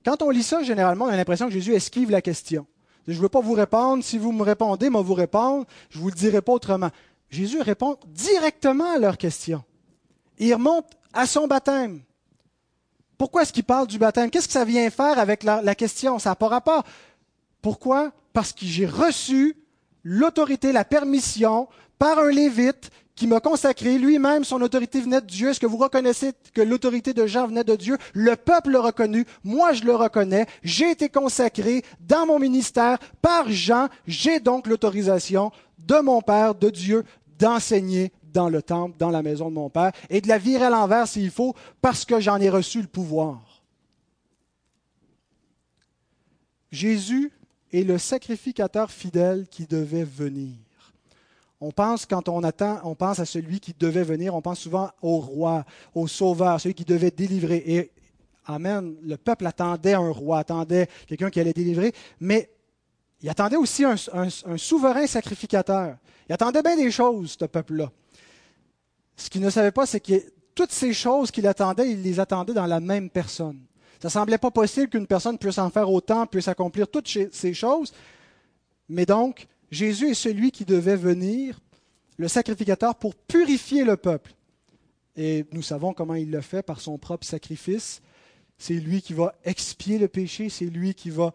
Quand 0.05 0.23
on 0.23 0.31
lit 0.31 0.43
ça, 0.43 0.63
généralement, 0.63 1.05
on 1.05 1.09
a 1.09 1.17
l'impression 1.17 1.49
que 1.49 1.53
Jésus 1.53 1.75
esquive 1.75 2.11
la 2.11 2.23
question. 2.23 2.67
Je 3.07 3.13
ne 3.13 3.19
veux 3.19 3.29
pas 3.29 3.41
vous 3.41 3.53
répondre, 3.53 4.03
si 4.03 4.17
vous 4.17 4.33
me 4.33 4.43
répondez, 4.43 4.89
moi 4.89 5.03
vous 5.03 5.15
répondre, 5.15 5.67
je 5.91 5.99
ne 5.99 6.03
vous 6.03 6.09
le 6.09 6.15
dirai 6.15 6.41
pas 6.41 6.53
autrement. 6.53 6.91
Jésus 7.29 7.61
répond 7.61 7.99
directement 8.07 8.95
à 8.95 8.99
leur 8.99 9.19
question 9.19 9.63
il 10.39 10.55
remonte 10.55 10.87
à 11.13 11.27
son 11.27 11.47
baptême. 11.47 12.03
Pourquoi 13.19 13.43
est-ce 13.43 13.53
qu'il 13.53 13.65
parle 13.65 13.87
du 13.87 13.99
baptême? 13.99 14.31
Qu'est-ce 14.31 14.49
que 14.49 14.53
ça 14.53 14.65
vient 14.65 14.91
faire 14.91 15.19
avec 15.19 15.45
la, 15.45 15.75
question? 15.75 16.19
Ça 16.19 16.31
n'a 16.31 16.35
pas 16.35 16.49
rapport. 16.49 16.85
Pourquoi? 17.61 18.13
Parce 18.33 18.53
que 18.53 18.67
j'ai 18.67 18.87
reçu 18.87 19.57
l'autorité, 20.03 20.73
la 20.73 20.85
permission 20.85 21.69
par 21.99 22.19
un 22.19 22.31
lévite 22.31 22.91
qui 23.15 23.29
m'a 23.29 23.39
consacré. 23.39 23.99
Lui-même, 23.99 24.43
son 24.43 24.61
autorité 24.61 25.01
venait 25.01 25.21
de 25.21 25.27
Dieu. 25.27 25.51
Est-ce 25.51 25.61
que 25.61 25.67
vous 25.67 25.77
reconnaissez 25.77 26.33
que 26.53 26.63
l'autorité 26.63 27.15
de 27.15 27.27
Jean 27.27 27.47
venait 27.47 27.63
de 27.63 27.77
Dieu? 27.77 27.97
Le 28.13 28.35
peuple 28.35 28.71
l'a 28.71 28.81
reconnu. 28.81 29.25
Moi, 29.45 29.73
je 29.73 29.85
le 29.85 29.95
reconnais. 29.95 30.47
J'ai 30.65 30.91
été 30.91 31.09
consacré 31.09 31.85
dans 32.01 32.27
mon 32.27 32.41
ministère 32.41 32.99
par 33.21 33.49
Jean. 33.49 33.89
J'ai 34.07 34.41
donc 34.41 34.67
l'autorisation 34.67 35.53
de 35.79 36.01
mon 36.01 36.23
Père, 36.23 36.57
de 36.57 36.71
Dieu, 36.71 37.05
d'enseigner 37.39 38.13
dans 38.33 38.49
le 38.49 38.63
temple, 38.63 38.97
dans 38.99 39.11
la 39.11 39.23
maison 39.23 39.51
de 39.51 39.55
mon 39.55 39.71
Père, 39.71 39.93
et 40.11 40.21
de 40.21 40.29
la 40.29 40.39
virer 40.39 40.67
à 40.67 40.71
l'envers 40.71 41.07
s'il 41.07 41.31
faut, 41.31 41.55
parce 41.81 42.05
que 42.05 42.21
j'en 42.21 42.41
ai 42.41 42.51
reçu 42.51 42.81
le 42.81 42.89
pouvoir. 42.89 43.63
Jésus 46.71 47.31
est 47.73 47.83
le 47.83 47.99
sacrificateur 47.99 48.91
fidèle 48.91 49.47
qui 49.51 49.67
devait 49.67 50.05
venir. 50.05 50.57
On 51.61 51.71
pense, 51.71 52.07
quand 52.07 52.29
on 52.29 52.43
attend, 52.43 52.81
on 52.83 52.95
pense 52.95 53.21
à 53.21 53.25
celui 53.25 53.61
qui 53.61 53.75
devait 53.79 54.03
venir, 54.03 54.35
on 54.35 54.43
pense 54.43 54.59
souvent 54.59 54.91
au 55.01 55.19
roi, 55.19 55.65
au 55.95 56.09
sauveur, 56.09 56.61
celui 56.61 56.75
qui 56.75 56.85
devait 56.85 57.13
délivrer. 57.13 57.63
Et, 57.67 57.93
Amen, 58.47 58.97
le 59.03 59.17
peuple 59.17 59.47
attendait 59.47 59.95
un 59.95 60.11
roi, 60.11 60.41
attendait 60.41 60.89
quelqu'un 61.07 61.31
qui 61.31 61.39
allait 61.39 61.53
délivrer, 61.53 61.93
mais 62.19 62.51
il 63.21 63.29
attendait 63.29 63.57
aussi 63.57 63.85
un, 63.85 63.95
un 64.13 64.57
souverain 64.57 65.07
sacrificateur. 65.07 65.97
Il 66.29 66.33
attendait 66.33 66.63
bien 66.63 66.77
des 66.77 66.91
choses, 66.91 67.37
ce 67.39 67.45
peuple-là. 67.45 67.93
Ce 69.23 69.31
qu'il 69.31 69.41
ne 69.41 69.51
savait 69.51 69.71
pas, 69.71 69.87
c'est 69.87 70.01
que 70.01 70.21
toutes 70.53 70.73
ces 70.73 70.93
choses 70.93 71.31
qu'il 71.31 71.47
attendait, 71.47 71.93
il 71.93 72.03
les 72.03 72.19
attendait 72.19 72.55
dans 72.55 72.67
la 72.67 72.81
même 72.81 73.09
personne. 73.09 73.61
Ça 74.01 74.09
ne 74.09 74.11
semblait 74.11 74.37
pas 74.37 74.51
possible 74.51 74.89
qu'une 74.89 75.07
personne 75.07 75.39
puisse 75.39 75.59
en 75.59 75.71
faire 75.71 75.89
autant, 75.89 76.27
puisse 76.27 76.49
accomplir 76.49 76.89
toutes 76.89 77.09
ces 77.31 77.55
choses. 77.55 77.93
Mais 78.89 79.07
donc, 79.07 79.47
Jésus 79.71 80.11
est 80.11 80.15
celui 80.15 80.51
qui 80.51 80.65
devait 80.65 80.97
venir, 80.97 81.61
le 82.17 82.27
sacrificateur, 82.27 82.97
pour 82.97 83.15
purifier 83.15 83.85
le 83.85 83.97
peuple. 83.97 84.35
Et 85.17 85.47
nous 85.53 85.63
savons 85.63 85.93
comment 85.95 86.17
il 86.17 86.33
le 86.33 86.41
fait 86.41 86.65
par 86.65 86.81
son 86.81 86.99
propre 86.99 87.25
sacrifice. 87.25 88.03
C'est 88.59 88.75
lui 88.75 89.03
qui 89.03 89.13
va 89.13 89.37
expier 89.45 89.99
le 89.99 90.09
péché, 90.09 90.49
c'est 90.49 90.65
lui 90.65 90.95
qui 90.95 91.11
va 91.11 91.33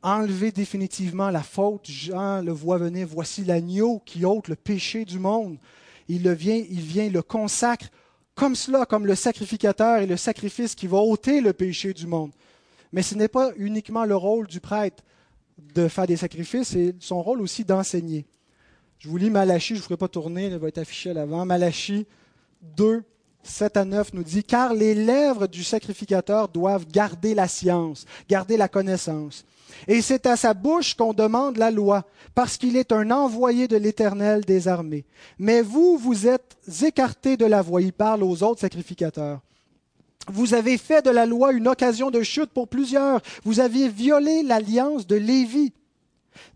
enlever 0.00 0.50
définitivement 0.50 1.28
la 1.28 1.42
faute. 1.42 1.90
Jean 1.90 2.40
le 2.40 2.52
voit 2.52 2.78
venir, 2.78 3.06
voici 3.06 3.44
l'agneau 3.44 4.00
qui 4.06 4.24
ôte 4.24 4.48
le 4.48 4.56
péché 4.56 5.04
du 5.04 5.18
monde 5.18 5.58
il, 6.08 6.22
le 6.22 6.32
vient, 6.32 6.56
il 6.56 6.80
vient, 6.80 7.08
le 7.08 7.22
consacre 7.22 7.86
comme 8.34 8.54
cela, 8.54 8.86
comme 8.86 9.06
le 9.06 9.14
sacrificateur 9.14 10.00
et 10.00 10.06
le 10.06 10.16
sacrifice 10.16 10.74
qui 10.74 10.86
va 10.86 10.98
ôter 10.98 11.40
le 11.40 11.52
péché 11.52 11.92
du 11.92 12.06
monde. 12.06 12.30
Mais 12.92 13.02
ce 13.02 13.14
n'est 13.14 13.28
pas 13.28 13.50
uniquement 13.56 14.04
le 14.04 14.16
rôle 14.16 14.46
du 14.46 14.60
prêtre 14.60 15.02
de 15.74 15.88
faire 15.88 16.06
des 16.06 16.16
sacrifices, 16.16 16.68
c'est 16.68 16.94
son 17.00 17.22
rôle 17.22 17.40
aussi 17.40 17.64
d'enseigner. 17.64 18.26
Je 18.98 19.08
vous 19.08 19.16
lis 19.16 19.30
Malachie, 19.30 19.74
je 19.74 19.74
ne 19.74 19.78
vous 19.78 19.84
ferai 19.84 19.96
pas 19.96 20.08
tourner, 20.08 20.44
elle 20.44 20.58
va 20.58 20.68
être 20.68 20.78
affichée 20.78 21.10
à 21.10 21.14
l'avant. 21.14 21.44
Malachie 21.44 22.06
2, 22.62 23.02
7 23.42 23.76
à 23.76 23.84
9 23.84 24.14
nous 24.14 24.22
dit, 24.22 24.44
Car 24.44 24.74
les 24.74 24.94
lèvres 24.94 25.46
du 25.46 25.64
sacrificateur 25.64 26.48
doivent 26.48 26.86
garder 26.86 27.34
la 27.34 27.48
science, 27.48 28.04
garder 28.28 28.56
la 28.56 28.68
connaissance. 28.68 29.44
Et 29.86 30.02
c'est 30.02 30.26
à 30.26 30.36
sa 30.36 30.54
bouche 30.54 30.94
qu'on 30.94 31.12
demande 31.12 31.56
la 31.56 31.70
loi, 31.70 32.04
parce 32.34 32.56
qu'il 32.56 32.76
est 32.76 32.92
un 32.92 33.10
envoyé 33.10 33.68
de 33.68 33.76
l'Éternel 33.76 34.44
des 34.44 34.68
armées. 34.68 35.04
Mais 35.38 35.62
vous, 35.62 35.98
vous 35.98 36.26
êtes 36.26 36.56
écartés 36.82 37.36
de 37.36 37.46
la 37.46 37.62
voie. 37.62 37.82
Il 37.82 37.92
parle 37.92 38.22
aux 38.22 38.42
autres 38.42 38.60
sacrificateurs. 38.60 39.40
Vous 40.30 40.54
avez 40.54 40.76
fait 40.76 41.04
de 41.04 41.10
la 41.10 41.26
loi 41.26 41.52
une 41.52 41.68
occasion 41.68 42.10
de 42.10 42.22
chute 42.22 42.50
pour 42.50 42.68
plusieurs. 42.68 43.20
Vous 43.44 43.60
aviez 43.60 43.88
violé 43.88 44.42
l'alliance 44.42 45.06
de 45.06 45.16
Lévi, 45.16 45.72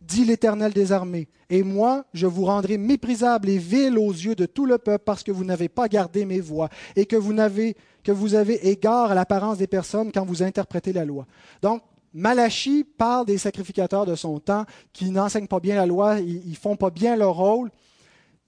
dit 0.01 0.25
l'Éternel 0.25 0.73
des 0.73 0.93
armées. 0.93 1.29
Et 1.51 1.63
moi, 1.63 2.05
je 2.15 2.27
vous 2.27 2.45
rendrai 2.45 2.79
méprisable 2.79 3.49
et 3.49 3.59
vil 3.59 3.99
aux 3.99 4.13
yeux 4.13 4.35
de 4.35 4.47
tout 4.47 4.67
le 4.67 4.79
peuple 4.79 5.05
parce 5.05 5.23
que 5.23 5.33
vous 5.33 5.45
n'avez 5.45 5.69
pas 5.69 5.89
gardé 5.89 6.25
mes 6.25 6.41
voix 6.41 6.69
et 6.97 7.07
que 7.07 7.17
vous, 7.17 7.33
n'avez, 7.33 7.77
que 8.03 8.13
vous 8.13 8.35
avez 8.35 8.69
égard 8.69 9.11
à 9.11 9.15
l'apparence 9.15 9.59
des 9.59 9.67
personnes 9.67 10.13
quand 10.13 10.25
vous 10.25 10.43
interprétez 10.43 10.93
la 10.93 11.05
loi. 11.05 11.27
Donc, 11.61 11.83
Malachie 12.15 12.85
parle 12.85 13.27
des 13.27 13.39
sacrificateurs 13.39 14.07
de 14.07 14.15
son 14.15 14.39
temps 14.39 14.67
qui 14.93 15.11
n'enseignent 15.11 15.47
pas 15.47 15.61
bien 15.61 15.77
la 15.77 15.87
loi, 15.87 16.21
ils 16.21 16.57
font 16.57 16.77
pas 16.77 16.91
bien 16.91 17.17
leur 17.17 17.35
rôle. 17.35 17.71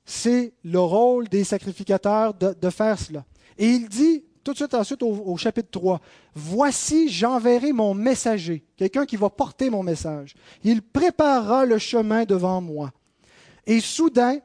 C'est 0.05 0.53
le 0.64 0.80
rôle 0.80 1.28
des 1.28 1.45
sacrificateurs 1.45 2.35
de, 2.35 2.70
faire 2.70 2.99
cela. 2.99 3.24
Et 3.57 3.68
il 3.68 3.89
dit 3.89 4.24
tout 4.45 4.53
de 4.53 4.59
suite 4.59 4.74
ensuite 4.74 5.03
au, 5.03 5.36
chapitre 5.36 5.70
3. 5.70 6.01
Voici, 6.34 7.09
j'enverrai 7.09 7.72
mon 7.72 7.95
messager, 7.95 8.64
quelqu'un 8.76 9.07
qui 9.07 9.16
va 9.16 9.30
porter 9.30 9.70
mon 9.70 9.82
message. 9.82 10.34
Il 10.62 10.82
préparera 10.82 11.64
le 11.64 11.78
chemin 11.78 12.24
devant 12.24 12.61
moi. 12.61 12.92
Et 13.66 13.80
soudain, 13.80 14.38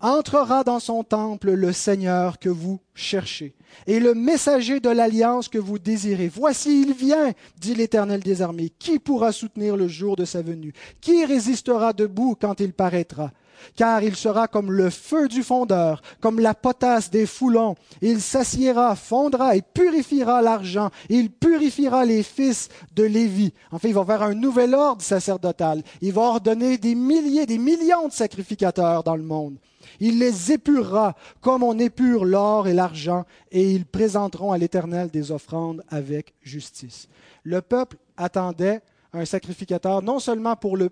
entrera 0.00 0.62
dans 0.62 0.78
son 0.78 1.02
temple 1.02 1.52
le 1.52 1.72
Seigneur 1.72 2.38
que 2.38 2.48
vous 2.48 2.78
cherchez, 2.94 3.54
et 3.86 3.98
le 3.98 4.14
messager 4.14 4.80
de 4.80 4.90
l'alliance 4.90 5.48
que 5.48 5.58
vous 5.58 5.78
désirez. 5.78 6.28
Voici, 6.28 6.82
il 6.82 6.92
vient, 6.92 7.32
dit 7.58 7.74
l'Éternel 7.74 8.20
des 8.20 8.42
armées. 8.42 8.70
Qui 8.78 8.98
pourra 8.98 9.32
soutenir 9.32 9.76
le 9.76 9.88
jour 9.88 10.14
de 10.16 10.24
sa 10.24 10.42
venue? 10.42 10.72
Qui 11.00 11.24
résistera 11.24 11.92
debout 11.92 12.36
quand 12.40 12.60
il 12.60 12.72
paraîtra? 12.72 13.32
Car 13.76 14.02
il 14.02 14.16
sera 14.16 14.48
comme 14.48 14.72
le 14.72 14.90
feu 14.90 15.28
du 15.28 15.42
fondeur, 15.42 16.02
comme 16.20 16.40
la 16.40 16.54
potasse 16.54 17.10
des 17.10 17.26
foulons. 17.26 17.76
Il 18.02 18.20
s'assiera, 18.20 18.96
fondra 18.96 19.56
et 19.56 19.62
purifiera 19.62 20.42
l'argent. 20.42 20.90
Il 21.08 21.30
purifiera 21.30 22.04
les 22.04 22.22
fils 22.22 22.68
de 22.94 23.04
Lévi. 23.04 23.52
En 23.70 23.78
fait, 23.78 23.88
il 23.88 23.94
va 23.94 24.04
faire 24.04 24.22
un 24.22 24.34
nouvel 24.34 24.74
ordre 24.74 25.02
sacerdotal. 25.02 25.82
Il 26.00 26.12
va 26.12 26.22
ordonner 26.22 26.78
des 26.78 26.94
milliers, 26.94 27.46
des 27.46 27.58
millions 27.58 28.08
de 28.08 28.12
sacrificateurs 28.12 29.02
dans 29.02 29.16
le 29.16 29.22
monde. 29.22 29.56
Il 30.00 30.18
les 30.18 30.52
épurera 30.52 31.14
comme 31.40 31.62
on 31.62 31.78
épure 31.78 32.24
l'or 32.24 32.68
et 32.68 32.74
l'argent, 32.74 33.24
et 33.50 33.72
ils 33.72 33.86
présenteront 33.86 34.52
à 34.52 34.58
l'Éternel 34.58 35.08
des 35.08 35.32
offrandes 35.32 35.82
avec 35.88 36.34
justice. 36.42 37.08
Le 37.42 37.62
peuple 37.62 37.96
attendait 38.16 38.80
un 39.12 39.24
sacrificateur 39.24 40.02
non 40.02 40.18
seulement 40.18 40.56
pour 40.56 40.76
le 40.76 40.90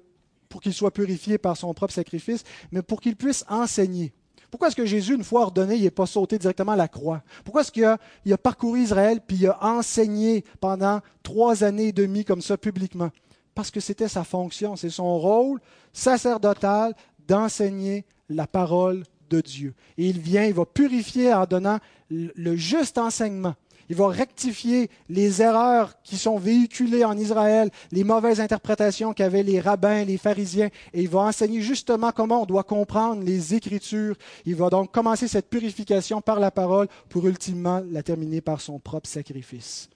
pour 0.48 0.60
qu'il 0.60 0.72
soit 0.72 0.90
purifié 0.90 1.38
par 1.38 1.56
son 1.56 1.72
propre 1.74 1.92
sacrifice, 1.92 2.44
mais 2.70 2.82
pour 2.82 3.00
qu'il 3.00 3.16
puisse 3.16 3.44
enseigner. 3.48 4.12
Pourquoi 4.50 4.68
est-ce 4.68 4.76
que 4.76 4.86
Jésus, 4.86 5.14
une 5.14 5.24
fois 5.24 5.42
ordonné, 5.42 5.76
il 5.76 5.82
n'est 5.82 5.90
pas 5.90 6.06
sauté 6.06 6.38
directement 6.38 6.72
à 6.72 6.76
la 6.76 6.88
croix? 6.88 7.22
Pourquoi 7.44 7.62
est-ce 7.62 7.72
qu'il 7.72 7.84
a, 7.84 7.98
a 8.30 8.38
parcouru 8.38 8.80
Israël 8.80 9.20
puis 9.26 9.38
il 9.38 9.46
a 9.48 9.58
enseigné 9.60 10.44
pendant 10.60 11.00
trois 11.22 11.64
années 11.64 11.88
et 11.88 11.92
demie 11.92 12.24
comme 12.24 12.40
ça 12.40 12.56
publiquement? 12.56 13.10
Parce 13.54 13.70
que 13.70 13.80
c'était 13.80 14.08
sa 14.08 14.24
fonction, 14.24 14.76
c'est 14.76 14.90
son 14.90 15.18
rôle 15.18 15.60
sacerdotal 15.92 16.94
d'enseigner 17.26 18.04
la 18.28 18.46
parole 18.46 19.04
de 19.28 19.40
Dieu. 19.40 19.74
Et 19.98 20.08
il 20.08 20.20
vient, 20.20 20.44
il 20.44 20.54
va 20.54 20.64
purifier 20.64 21.34
en 21.34 21.46
donnant 21.46 21.78
le 22.10 22.56
juste 22.56 22.98
enseignement. 22.98 23.54
Il 23.88 23.96
va 23.96 24.08
rectifier 24.08 24.90
les 25.08 25.42
erreurs 25.42 26.00
qui 26.02 26.16
sont 26.16 26.38
véhiculées 26.38 27.04
en 27.04 27.16
Israël, 27.16 27.70
les 27.92 28.02
mauvaises 28.02 28.40
interprétations 28.40 29.12
qu'avaient 29.12 29.44
les 29.44 29.60
rabbins, 29.60 30.04
les 30.04 30.18
pharisiens, 30.18 30.70
et 30.92 31.02
il 31.02 31.08
va 31.08 31.20
enseigner 31.20 31.60
justement 31.60 32.10
comment 32.10 32.42
on 32.42 32.46
doit 32.46 32.64
comprendre 32.64 33.22
les 33.22 33.54
Écritures. 33.54 34.16
Il 34.44 34.56
va 34.56 34.70
donc 34.70 34.92
commencer 34.92 35.28
cette 35.28 35.48
purification 35.48 36.20
par 36.20 36.40
la 36.40 36.50
parole 36.50 36.88
pour 37.08 37.26
ultimement 37.26 37.82
la 37.90 38.02
terminer 38.02 38.40
par 38.40 38.60
son 38.60 38.80
propre 38.80 39.08
sacrifice. 39.08 39.88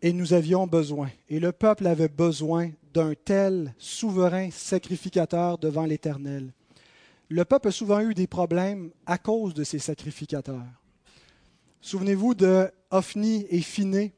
Et 0.00 0.12
nous 0.12 0.32
avions 0.32 0.66
besoin, 0.66 1.10
et 1.28 1.38
le 1.38 1.52
peuple 1.52 1.86
avait 1.86 2.08
besoin 2.08 2.70
d'un 2.92 3.14
tel 3.14 3.74
souverain 3.78 4.50
sacrificateur 4.50 5.58
devant 5.58 5.84
l'Éternel. 5.84 6.52
Le 7.28 7.44
peuple 7.44 7.68
a 7.68 7.72
souvent 7.72 8.00
eu 8.00 8.12
des 8.12 8.26
problèmes 8.26 8.90
à 9.06 9.16
cause 9.16 9.54
de 9.54 9.64
ces 9.64 9.78
sacrificateurs. 9.78 10.81
Souvenez-vous 11.84 12.34
de 12.34 12.70
Ophni 12.92 13.44
et 13.50 13.60
Phiné 13.60 14.12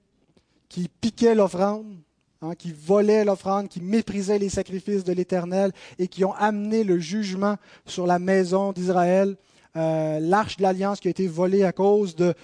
qui 0.68 0.90
piquaient 1.00 1.34
l'offrande, 1.34 1.96
hein, 2.42 2.54
qui 2.54 2.70
volaient 2.72 3.24
l'offrande, 3.24 3.68
qui 3.68 3.80
méprisaient 3.80 4.38
les 4.38 4.50
sacrifices 4.50 5.02
de 5.02 5.14
l'Éternel 5.14 5.72
et 5.98 6.06
qui 6.06 6.26
ont 6.26 6.34
amené 6.34 6.84
le 6.84 6.98
jugement 6.98 7.56
sur 7.86 8.06
la 8.06 8.18
maison 8.18 8.72
d'Israël. 8.72 9.36
Euh, 9.76 10.20
l'arche 10.20 10.58
de 10.58 10.62
l'alliance 10.62 11.00
qui 11.00 11.08
a 11.08 11.10
été 11.10 11.26
volée 11.26 11.64
à 11.64 11.72
cause 11.72 12.14
de, 12.14 12.34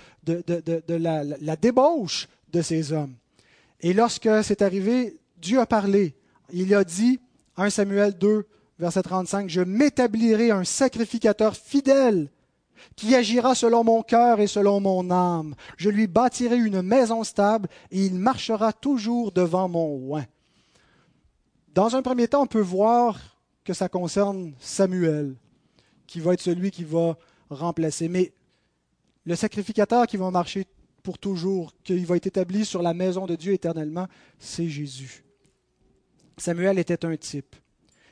la, 0.89 1.23
la, 1.23 1.57
débauche 1.57 2.27
de 2.51 2.63
ces 2.63 2.93
hommes. 2.93 3.15
Et 3.83 3.93
lorsque 3.93 4.29
c'est 4.43 4.63
arrivé, 4.63 5.19
Dieu 5.37 5.61
a 5.61 5.67
parlé. 5.67 6.15
Il 6.51 6.75
a 6.75 6.83
dit, 6.83 7.21
1 7.59 7.69
Samuel 7.69 8.17
2, 8.17 8.47
verset 8.79 9.03
35, 9.03 9.51
Je 9.51 9.61
m'établirai 9.61 10.51
un 10.51 10.65
sacrificateur 10.65 11.55
fidèle 11.55 12.31
qui 12.97 13.15
agira 13.15 13.55
selon 13.55 13.85
mon 13.85 14.03
cœur 14.03 14.41
et 14.41 14.47
selon 14.47 14.81
mon 14.81 15.11
âme. 15.11 15.55
Je 15.77 15.91
lui 15.91 16.07
bâtirai 16.07 16.57
une 16.57 16.83
maison 16.83 17.25
stable 17.25 17.69
et 17.91 18.05
il 18.05 18.15
marchera 18.15 18.73
toujours 18.73 19.33
devant 19.33 19.69
mon 19.69 19.97
oin. 20.09 20.25
Dans 21.75 21.95
un 21.95 22.03
premier 22.03 22.29
temps, 22.29 22.43
on 22.43 22.47
peut 22.47 22.61
voir 22.61 23.19
que 23.65 23.73
ça 23.73 23.89
concerne 23.89 24.53
Samuel, 24.59 25.37
qui 26.07 26.21
va 26.21 26.35
être 26.35 26.41
celui 26.41 26.71
qui 26.71 26.85
va 26.85 27.17
remplacer. 27.49 28.09
Mais 28.09 28.33
le 29.25 29.37
sacrificateur 29.37 30.07
qui 30.07 30.17
va 30.17 30.31
marcher 30.31 30.67
pour 31.03 31.19
toujours, 31.19 31.73
qui 31.85 32.05
va 32.05 32.17
être 32.17 32.27
établi 32.27 32.65
sur 32.65 32.83
la 32.83 32.95
maison 32.95 33.27
de 33.27 33.37
Dieu 33.37 33.53
éternellement, 33.53 34.07
c'est 34.39 34.69
Jésus. 34.69 35.25
Samuel 36.37 36.79
était 36.79 37.05
un 37.05 37.17
type. 37.17 37.55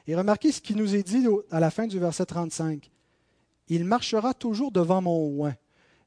Et 0.07 0.15
remarquez 0.15 0.53
ce 0.53 0.61
qui 0.61 0.75
nous 0.75 0.95
est 0.95 1.03
dit 1.03 1.27
à 1.51 1.61
la 1.61 1.71
fin 1.71 1.87
du 1.87 1.99
verset 1.99 2.27
35 2.27 2.91
il 3.69 3.85
marchera 3.85 4.35
toujours 4.35 4.73
devant 4.73 5.03
mon 5.03 5.41
oin. 5.41 5.55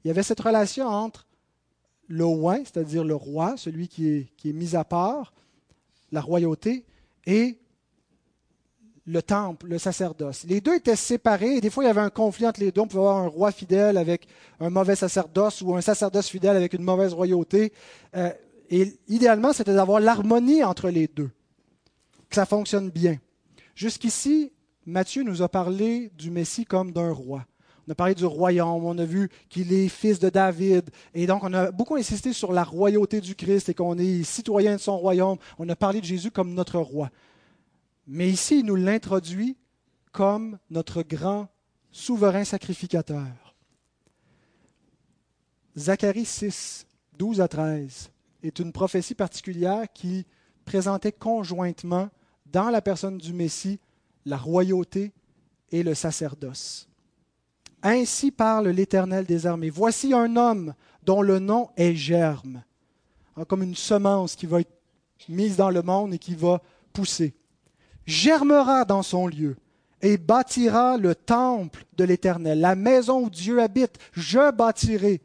Il 0.03 0.07
y 0.07 0.11
avait 0.11 0.23
cette 0.23 0.39
relation 0.39 0.87
entre 0.87 1.27
le 2.07 2.25
oin, 2.25 2.59
c'est-à-dire 2.63 3.03
le 3.03 3.15
roi, 3.15 3.55
celui 3.57 3.87
qui 3.87 4.27
est, 4.43 4.53
mis 4.53 4.75
à 4.75 4.83
part, 4.83 5.33
la 6.11 6.21
royauté, 6.21 6.85
et 7.25 7.57
le 9.05 9.21
temple, 9.21 9.67
le 9.67 9.77
sacerdoce. 9.77 10.43
Les 10.45 10.61
deux 10.61 10.75
étaient 10.75 10.95
séparés 10.95 11.55
et 11.55 11.61
des 11.61 11.69
fois 11.69 11.83
il 11.83 11.87
y 11.87 11.89
avait 11.89 12.01
un 12.01 12.09
conflit 12.09 12.45
entre 12.45 12.59
les 12.59 12.71
deux. 12.71 12.81
On 12.81 12.87
pouvait 12.87 13.01
avoir 13.01 13.17
un 13.17 13.27
roi 13.27 13.51
fidèle 13.51 13.97
avec 13.97 14.27
un 14.59 14.69
mauvais 14.69 14.95
sacerdoce 14.95 15.61
ou 15.61 15.75
un 15.75 15.81
sacerdoce 15.81 16.27
fidèle 16.27 16.55
avec 16.55 16.73
une 16.73 16.83
mauvaise 16.83 17.13
royauté. 17.13 17.73
Euh, 18.15 18.31
et 18.69 18.97
idéalement, 19.07 19.53
c'était 19.53 19.73
d'avoir 19.73 19.99
l'harmonie 19.99 20.63
entre 20.63 20.89
les 20.89 21.07
deux, 21.07 21.29
que 22.29 22.35
ça 22.35 22.45
fonctionne 22.45 22.89
bien. 22.89 23.17
Jusqu'ici, 23.75 24.51
Matthieu 24.85 25.23
nous 25.23 25.41
a 25.41 25.49
parlé 25.49 26.11
du 26.17 26.31
Messie 26.31 26.65
comme 26.65 26.91
d'un 26.91 27.11
roi. 27.11 27.45
On 27.87 27.91
a 27.91 27.95
parlé 27.95 28.15
du 28.15 28.25
royaume, 28.25 28.85
on 28.85 28.97
a 28.97 29.05
vu 29.05 29.29
qu'il 29.49 29.73
est 29.73 29.89
fils 29.89 30.19
de 30.19 30.29
David. 30.29 30.89
Et 31.13 31.25
donc, 31.25 31.43
on 31.43 31.53
a 31.53 31.71
beaucoup 31.71 31.95
insisté 31.95 32.31
sur 32.33 32.53
la 32.53 32.63
royauté 32.63 33.21
du 33.21 33.35
Christ 33.35 33.69
et 33.69 33.73
qu'on 33.73 33.97
est 33.97 34.23
citoyen 34.23 34.75
de 34.75 34.81
son 34.81 34.97
royaume. 34.97 35.37
On 35.57 35.67
a 35.69 35.75
parlé 35.75 35.99
de 35.99 36.05
Jésus 36.05 36.31
comme 36.31 36.53
notre 36.53 36.79
roi. 36.79 37.09
Mais 38.07 38.29
ici, 38.29 38.59
il 38.59 38.65
nous 38.65 38.75
l'introduit 38.75 39.57
comme 40.11 40.57
notre 40.69 41.01
grand 41.01 41.47
souverain 41.91 42.43
sacrificateur. 42.43 43.55
Zacharie 45.77 46.25
6, 46.25 46.85
12 47.17 47.41
à 47.41 47.47
13 47.47 48.11
est 48.43 48.59
une 48.59 48.71
prophétie 48.71 49.15
particulière 49.15 49.85
qui 49.93 50.25
présentait 50.65 51.11
conjointement 51.11 52.09
dans 52.45 52.69
la 52.69 52.81
personne 52.81 53.17
du 53.17 53.33
Messie 53.33 53.79
la 54.25 54.37
royauté 54.37 55.11
et 55.71 55.83
le 55.83 55.93
sacerdoce. 55.93 56.87
Ainsi 57.83 58.31
parle 58.31 58.69
l'Éternel 58.69 59.25
des 59.25 59.47
armées. 59.47 59.69
Voici 59.69 60.13
un 60.13 60.35
homme 60.35 60.73
dont 61.03 61.21
le 61.21 61.39
nom 61.39 61.69
est 61.77 61.95
germe, 61.95 62.63
hein, 63.35 63.45
comme 63.45 63.63
une 63.63 63.75
semence 63.75 64.35
qui 64.35 64.45
va 64.45 64.61
être 64.61 64.81
mise 65.29 65.55
dans 65.55 65.69
le 65.69 65.81
monde 65.81 66.13
et 66.13 66.19
qui 66.19 66.35
va 66.35 66.61
pousser. 66.93 67.33
Germera 68.05 68.85
dans 68.85 69.03
son 69.03 69.27
lieu 69.27 69.55
et 70.01 70.17
bâtira 70.17 70.97
le 70.97 71.15
temple 71.15 71.85
de 71.97 72.03
l'Éternel, 72.03 72.59
la 72.59 72.75
maison 72.75 73.25
où 73.25 73.29
Dieu 73.29 73.61
habite. 73.61 73.97
Je 74.13 74.51
bâtirai 74.51 75.21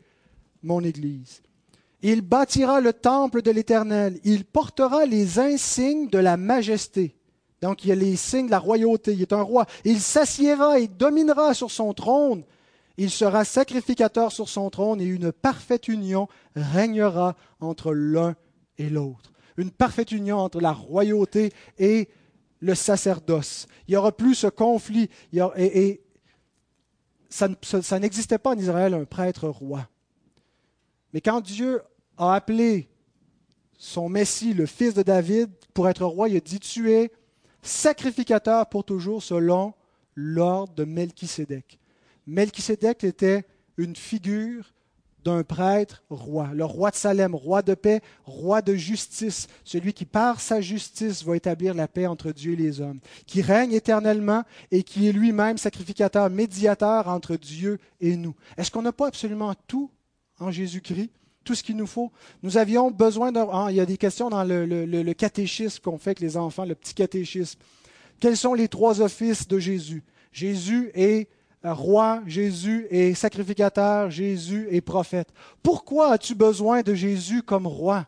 mon 0.62 0.82
Église. 0.82 1.42
Il 2.02 2.20
bâtira 2.20 2.80
le 2.80 2.92
temple 2.92 3.42
de 3.42 3.50
l'Éternel. 3.50 4.20
Il 4.24 4.44
portera 4.44 5.06
les 5.06 5.38
insignes 5.38 6.08
de 6.08 6.18
la 6.18 6.36
majesté. 6.36 7.16
Donc 7.62 7.84
il 7.84 7.88
y 7.88 7.92
a 7.92 7.94
les 7.94 8.16
signes 8.16 8.46
de 8.46 8.50
la 8.50 8.58
royauté, 8.58 9.12
il 9.12 9.22
est 9.22 9.32
un 9.32 9.42
roi. 9.42 9.66
Il 9.84 10.00
s'assiera 10.00 10.78
et 10.78 10.88
dominera 10.88 11.54
sur 11.54 11.70
son 11.70 11.94
trône. 11.94 12.44
Il 12.98 13.10
sera 13.10 13.44
sacrificateur 13.44 14.32
sur 14.32 14.48
son 14.48 14.70
trône 14.70 15.00
et 15.00 15.04
une 15.04 15.32
parfaite 15.32 15.88
union 15.88 16.28
régnera 16.54 17.36
entre 17.60 17.92
l'un 17.92 18.36
et 18.78 18.88
l'autre. 18.88 19.32
Une 19.56 19.70
parfaite 19.70 20.12
union 20.12 20.38
entre 20.38 20.60
la 20.60 20.72
royauté 20.72 21.52
et 21.78 22.08
le 22.60 22.74
sacerdoce. 22.74 23.66
Il 23.86 23.92
n'y 23.92 23.96
aura 23.96 24.12
plus 24.12 24.34
ce 24.34 24.46
conflit. 24.46 25.10
et, 25.56 26.02
ça, 27.28 27.48
ça 27.62 27.98
n'existait 27.98 28.38
pas 28.38 28.50
en 28.50 28.58
Israël 28.58 28.94
un 28.94 29.04
prêtre 29.04 29.48
roi. 29.48 29.88
Mais 31.12 31.20
quand 31.20 31.40
Dieu 31.40 31.82
a 32.16 32.34
appelé 32.34 32.88
son 33.78 34.08
Messie, 34.08 34.54
le 34.54 34.66
fils 34.66 34.94
de 34.94 35.02
David, 35.02 35.50
pour 35.74 35.88
être 35.88 36.04
roi, 36.04 36.28
il 36.28 36.36
a 36.36 36.40
dit 36.40 36.60
Tu 36.60 36.92
es 36.92 37.10
sacrificateur 37.66 38.68
pour 38.68 38.84
toujours 38.84 39.22
selon 39.22 39.74
l'ordre 40.14 40.74
de 40.74 40.84
Melchisédek. 40.84 41.78
Melchisédek 42.26 43.04
était 43.04 43.44
une 43.76 43.94
figure 43.94 44.72
d'un 45.26 45.42
prêtre 45.42 46.04
roi, 46.08 46.50
le 46.54 46.64
roi 46.64 46.92
de 46.92 46.96
Salem, 46.96 47.34
roi 47.34 47.60
de 47.60 47.74
paix, 47.74 48.00
roi 48.24 48.62
de 48.62 48.74
justice, 48.76 49.48
celui 49.64 49.92
qui 49.92 50.04
par 50.04 50.40
sa 50.40 50.60
justice 50.60 51.24
va 51.24 51.36
établir 51.36 51.74
la 51.74 51.88
paix 51.88 52.06
entre 52.06 52.30
Dieu 52.30 52.52
et 52.52 52.56
les 52.56 52.80
hommes, 52.80 53.00
qui 53.26 53.42
règne 53.42 53.72
éternellement 53.72 54.44
et 54.70 54.84
qui 54.84 55.08
est 55.08 55.12
lui-même 55.12 55.58
sacrificateur, 55.58 56.30
médiateur 56.30 57.08
entre 57.08 57.34
Dieu 57.34 57.80
et 58.00 58.16
nous. 58.16 58.36
Est-ce 58.56 58.70
qu'on 58.70 58.82
n'a 58.82 58.92
pas 58.92 59.08
absolument 59.08 59.52
tout 59.66 59.90
en 60.38 60.52
Jésus-Christ? 60.52 61.10
Tout 61.46 61.54
ce 61.54 61.62
qu'il 61.62 61.76
nous 61.76 61.86
faut. 61.86 62.10
Nous 62.42 62.58
avions 62.58 62.90
besoin 62.90 63.30
d'un... 63.30 63.48
Ah, 63.52 63.68
il 63.70 63.76
y 63.76 63.80
a 63.80 63.86
des 63.86 63.96
questions 63.96 64.28
dans 64.28 64.42
le, 64.42 64.66
le 64.66 65.12
catéchisme 65.14 65.80
qu'on 65.80 65.96
fait 65.96 66.10
avec 66.10 66.20
les 66.20 66.36
enfants, 66.36 66.64
le 66.64 66.74
petit 66.74 66.92
catéchisme. 66.92 67.60
Quels 68.18 68.36
sont 68.36 68.52
les 68.52 68.66
trois 68.66 69.00
offices 69.00 69.46
de 69.46 69.60
Jésus? 69.60 70.02
Jésus 70.32 70.90
est 70.94 71.28
roi, 71.62 72.20
Jésus 72.26 72.88
est 72.90 73.14
sacrificateur, 73.14 74.10
Jésus 74.10 74.66
est 74.72 74.80
prophète. 74.80 75.28
Pourquoi 75.62 76.10
as-tu 76.10 76.34
besoin 76.34 76.82
de 76.82 76.94
Jésus 76.94 77.42
comme 77.42 77.68
roi? 77.68 78.06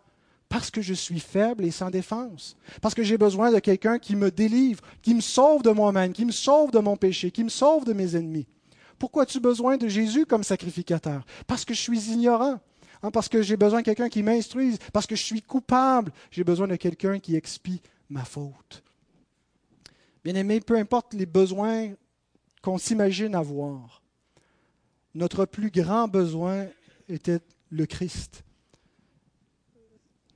Parce 0.49 0.73
que 0.73 0.83
je 0.83 0.95
suis 0.95 1.21
faible 1.21 1.65
et 1.65 1.71
sans 1.71 1.91
défense. 1.91 2.57
Parce 2.83 2.95
que 2.95 3.05
j'ai 3.05 3.19
besoin 3.19 3.53
de 3.53 3.61
quelqu'un 3.61 4.01
qui 4.01 4.17
me 4.17 4.33
délivre, 4.33 4.83
qui 5.01 5.15
me 5.15 5.21
sauve 5.21 5.63
de 5.63 5.71
moi-même, 5.71 6.13
qui 6.13 6.25
me 6.25 6.33
sauve 6.33 6.73
de 6.73 6.81
mon 6.81 6.97
péché, 6.97 7.31
qui 7.31 7.45
me 7.45 7.51
sauve 7.51 7.85
de 7.85 7.93
mes 7.93 8.17
ennemis. 8.17 8.49
Pourquoi 8.99 9.23
as-tu 9.23 9.39
besoin 9.39 9.77
de 9.77 9.87
Jésus 9.87 10.27
comme 10.27 10.43
sacrificateur? 10.43 11.25
Parce 11.47 11.65
que 11.65 11.73
je 11.73 11.81
suis 11.81 12.11
ignorant. 12.11 12.59
Hein, 13.03 13.11
parce 13.11 13.29
que 13.29 13.43
j'ai 13.43 13.57
besoin 13.57 13.81
de 13.81 13.85
quelqu'un 13.85 14.09
qui 14.09 14.23
m'instruise. 14.23 14.79
Parce 14.93 15.07
que 15.07 15.17
je 15.17 15.23
suis 15.23 15.43
coupable. 15.43 16.13
J'ai 16.31 16.45
besoin 16.45 16.67
de 16.67 16.77
quelqu'un 16.77 17.19
qui 17.19 17.37
expie 17.37 17.81
ma 18.09 18.25
faute. 18.25 18.83
Bien 20.25 20.35
aimé, 20.35 20.61
peu 20.61 20.77
importe 20.77 21.15
les 21.15 21.27
besoins 21.27 21.91
qu'on 22.63 22.79
s'imagine 22.79 23.35
avoir. 23.35 24.03
Notre 25.15 25.47
plus 25.47 25.71
grand 25.71 26.09
besoin 26.09 26.67
était 27.09 27.41
le 27.71 27.87
Christ. 27.87 28.45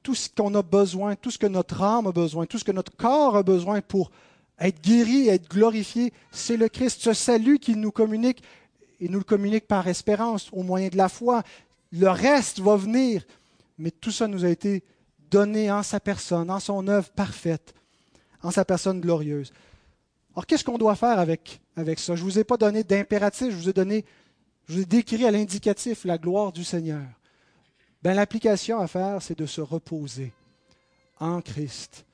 Tout 0.03 0.15
ce 0.15 0.29
qu'on 0.29 0.55
a 0.55 0.63
besoin, 0.63 1.15
tout 1.15 1.31
ce 1.31 1.39
que 1.39 1.47
notre 1.47 1.83
âme 1.83 2.07
a 2.07 2.13
besoin, 2.13 2.47
tout 2.47 2.59
ce 2.59 2.65
que 2.65 2.73
notre 2.73 2.97
corps 2.97 3.37
a 3.37 3.43
besoin 3.43 3.81
pour 3.81 4.11
être 4.59 4.83
guéri, 4.83 5.29
être 5.29 5.49
glorifié, 5.49 6.13
c'est 6.31 6.57
le 6.57 6.69
Christ. 6.69 7.01
Ce 7.03 7.13
salut 7.13 7.59
qu'il 7.59 7.81
nous 7.81 7.93
communique, 7.93 8.43
il 9.01 9.11
nous 9.11 9.19
le 9.19 9.25
communique 9.25 9.67
par 9.67 9.87
espérance, 9.89 10.49
au 10.53 10.63
moyen 10.63 10.89
de 10.89 10.97
la 10.97 11.09
foi. 11.09 11.43
Le 11.93 12.09
reste 12.09 12.61
va 12.61 12.77
venir, 12.77 13.25
mais 13.79 13.91
tout 13.91 14.11
ça 14.11 14.27
nous 14.27 14.45
a 14.45 14.49
été 14.49 14.83
donné 15.31 15.71
en 15.71 15.83
sa 15.83 16.01
personne, 16.01 16.51
en 16.51 16.61
son 16.61 16.89
œuvre 16.89 17.11
parfaite, 17.11 17.75
en 18.43 18.51
sa 18.51 18.65
personne 18.65 19.01
glorieuse. 19.01 19.53
Alors, 20.35 20.47
qu'est-ce 20.47 20.65
qu'on 20.65 20.79
doit 20.79 20.97
faire 20.97 21.19
avec, 21.19 21.61
avec 21.77 21.99
ça? 21.99 22.15
Je 22.17 22.25
ne 22.25 22.31
vous 22.31 22.39
ai 22.39 22.45
pas 22.45 22.57
donné 22.57 22.83
d'impératif, 22.85 23.51
je 23.51 23.57
vous 23.57 23.69
ai 23.69 23.73
donné, 23.75 24.05
je 24.67 24.75
vous 24.75 24.81
ai 24.81 24.87
décrit 24.87 25.27
à 25.27 25.31
l'indicatif 25.31 26.05
la 26.05 26.17
gloire 26.17 26.53
du 26.53 26.65
Seigneur. 26.65 27.05
Ben, 28.03 28.15
L'application 28.15 28.81
à 28.81 28.87
faire, 28.87 29.21
c'est 29.21 29.39
de 29.39 29.47
se 29.47 29.61
reposer 29.61 30.33
en 31.21 31.41
Christ, 31.41 32.07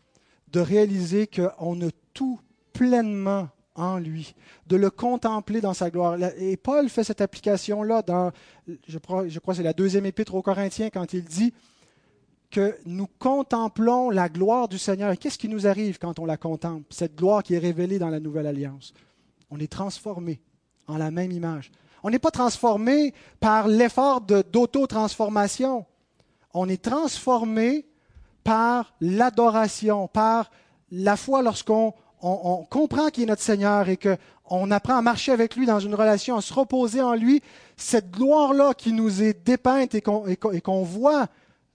de 0.48 0.60
réaliser 0.60 1.28
qu'on 1.28 1.80
a 1.80 1.90
tout 2.12 2.40
pleinement 2.72 3.48
en 3.78 3.98
lui, 3.98 4.34
de 4.66 4.76
le 4.76 4.90
contempler 4.90 5.60
dans 5.60 5.72
sa 5.72 5.88
gloire. 5.88 6.18
Et 6.38 6.56
Paul 6.56 6.88
fait 6.88 7.04
cette 7.04 7.20
application-là 7.20 8.02
dans, 8.02 8.32
je 8.86 8.98
crois, 8.98 9.54
c'est 9.54 9.62
la 9.62 9.72
deuxième 9.72 10.04
épître 10.04 10.34
aux 10.34 10.42
Corinthiens, 10.42 10.90
quand 10.90 11.12
il 11.12 11.24
dit 11.24 11.54
que 12.50 12.76
nous 12.86 13.06
contemplons 13.18 14.10
la 14.10 14.28
gloire 14.28 14.68
du 14.68 14.78
Seigneur. 14.78 15.16
Qu'est-ce 15.18 15.38
qui 15.38 15.48
nous 15.48 15.66
arrive 15.66 15.98
quand 15.98 16.18
on 16.18 16.26
la 16.26 16.36
contemple? 16.36 16.84
Cette 16.90 17.14
gloire 17.14 17.42
qui 17.42 17.54
est 17.54 17.58
révélée 17.58 17.98
dans 17.98 18.10
la 18.10 18.20
nouvelle 18.20 18.46
alliance. 18.46 18.92
On 19.50 19.60
est 19.60 19.70
transformé 19.70 20.40
en 20.86 20.96
la 20.96 21.10
même 21.10 21.30
image. 21.30 21.70
On 22.02 22.10
n'est 22.10 22.18
pas 22.18 22.30
transformé 22.30 23.14
par 23.38 23.68
l'effort 23.68 24.20
d'auto-transformation. 24.20 25.86
On 26.54 26.68
est 26.68 26.82
transformé 26.82 27.86
par 28.44 28.94
l'adoration, 29.00 30.08
par 30.08 30.50
la 30.90 31.16
foi 31.16 31.42
lorsqu'on 31.42 31.92
comprend 32.18 33.08
qui 33.08 33.22
est 33.22 33.26
notre 33.26 33.42
Seigneur 33.42 33.88
et 33.88 33.96
qu'on 33.96 34.70
apprend 34.70 34.96
à 34.96 35.02
marcher 35.02 35.32
avec 35.32 35.56
lui 35.56 35.66
dans 35.66 35.80
une 35.80 35.94
relation, 35.94 36.36
à 36.36 36.40
se 36.40 36.52
reposer 36.52 37.00
en 37.00 37.14
lui. 37.14 37.42
Cette 37.76 38.10
gloire-là 38.10 38.74
qui 38.74 38.92
nous 38.92 39.22
est 39.22 39.44
dépeinte 39.44 39.94
et 39.94 40.02
qu'on 40.02 40.82
voit 40.82 41.28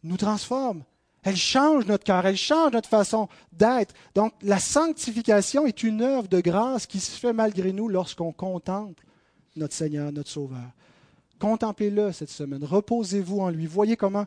nous 0.03 0.17
transforme. 0.17 0.83
Elle 1.25 1.37
change 1.37 1.85
notre 1.85 2.03
cœur, 2.03 2.25
elle 2.25 2.35
change 2.35 2.73
notre 2.73 2.89
façon 2.89 3.29
d'être. 3.53 3.93
Donc 4.13 4.33
la 4.41 4.59
sanctification 4.59 5.65
est 5.65 5.81
une 5.83 6.01
œuvre 6.01 6.27
de 6.27 6.41
grâce 6.41 6.85
qui 6.85 6.99
se 6.99 7.17
fait 7.17 7.31
malgré 7.31 7.71
nous 7.71 7.87
lorsqu'on 7.87 8.33
contemple 8.33 9.05
notre 9.55 9.73
Seigneur, 9.73 10.11
notre 10.11 10.29
Sauveur. 10.29 10.69
Contemplez-le 11.39 12.11
cette 12.11 12.29
semaine, 12.29 12.63
reposez-vous 12.65 13.39
en 13.39 13.49
lui. 13.49 13.65
Voyez 13.65 13.95
comment 13.95 14.25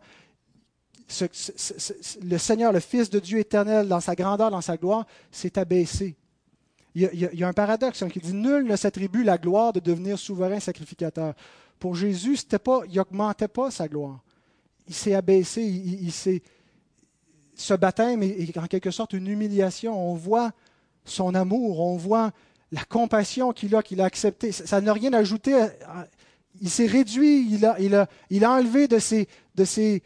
le 2.23 2.39
Seigneur, 2.39 2.73
le 2.73 2.81
Fils 2.81 3.11
de 3.11 3.19
Dieu 3.19 3.39
éternel, 3.39 3.89
dans 3.89 4.01
sa 4.01 4.15
grandeur, 4.15 4.51
dans 4.51 4.61
sa 4.61 4.77
gloire, 4.77 5.07
s'est 5.31 5.59
abaissé. 5.59 6.17
Il 6.95 7.03
y, 7.03 7.45
a, 7.45 7.49
un 7.49 7.53
paradoxe 7.53 8.03
hein, 8.03 8.09
qui 8.09 8.21
dit 8.21 8.33
Nul 8.33 8.65
ne 8.65 8.75
s'attribue 8.75 9.23
la 9.23 9.37
gloire 9.37 9.75
de 9.75 9.81
devenir 9.81 10.19
souverain 10.19 10.61
sacrificateur. 10.61 11.35
Pour 11.79 11.95
Jésus, 11.95 12.39
pas, 12.63 12.81
il 12.89 12.97
n'augmentait 12.97 13.49
pas 13.49 13.71
sa 13.71 13.87
gloire 13.87 14.23
il 14.89 14.95
s'est 14.95 15.15
abaissé, 15.15 15.63
il, 15.63 16.13
ce 17.55 17.75
baptême 17.75 18.23
est, 18.23 18.57
en 18.59 18.67
quelque 18.67 18.91
sorte 18.91 19.13
une 19.13 19.27
humiliation. 19.27 20.11
On 20.11 20.15
voit 20.15 20.53
son 21.05 21.35
amour, 21.35 21.81
on 21.81 21.97
voit 21.97 22.33
la 22.73 22.85
compassion 22.85 23.53
qu'il 23.53 23.75
a, 23.75 23.83
qu'il 23.83 24.01
a 24.01 24.05
acceptée. 24.05 24.53
Ça 24.53 24.81
n'a 24.81 24.93
rien 24.93 25.13
ajouté. 25.13 25.57
il 26.61 26.71
s'est 26.71 26.87
réduit, 26.87 27.49
il 27.51 27.65
a, 27.65 28.09
enlevé 28.51 28.89
de, 28.89 28.99
ses, 28.99 30.03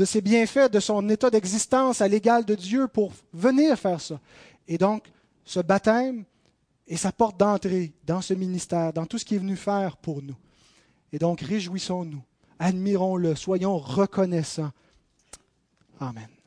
de 0.00 0.06
ses 0.06 0.22
bienfaits, 0.22 0.72
de 0.72 0.80
son 0.80 1.06
état 1.10 1.28
d'existence 1.28 2.00
à 2.00 2.08
l'égal 2.08 2.46
de 2.46 2.54
Dieu 2.54 2.88
pour 2.88 3.12
venir 3.34 3.78
faire 3.78 4.00
ça. 4.00 4.18
Et 4.66 4.78
donc, 4.78 5.04
ce 5.44 5.60
baptême 5.60 6.24
est 6.88 6.96
sa 6.96 7.12
porte 7.12 7.38
d'entrée 7.38 7.92
dans 8.06 8.22
ce 8.22 8.32
ministère, 8.32 8.94
dans 8.94 9.04
tout 9.04 9.18
ce 9.18 9.26
qu'il 9.26 9.36
est 9.36 9.40
venu 9.40 9.56
faire 9.56 9.98
pour 9.98 10.22
nous. 10.22 10.36
Et 11.12 11.18
donc, 11.18 11.42
réjouissons-nous 11.42 12.22
admirons-le, 12.58 13.34
soyons 13.34 13.76
reconnaissants. 13.76 14.70
Amen. 15.98 16.39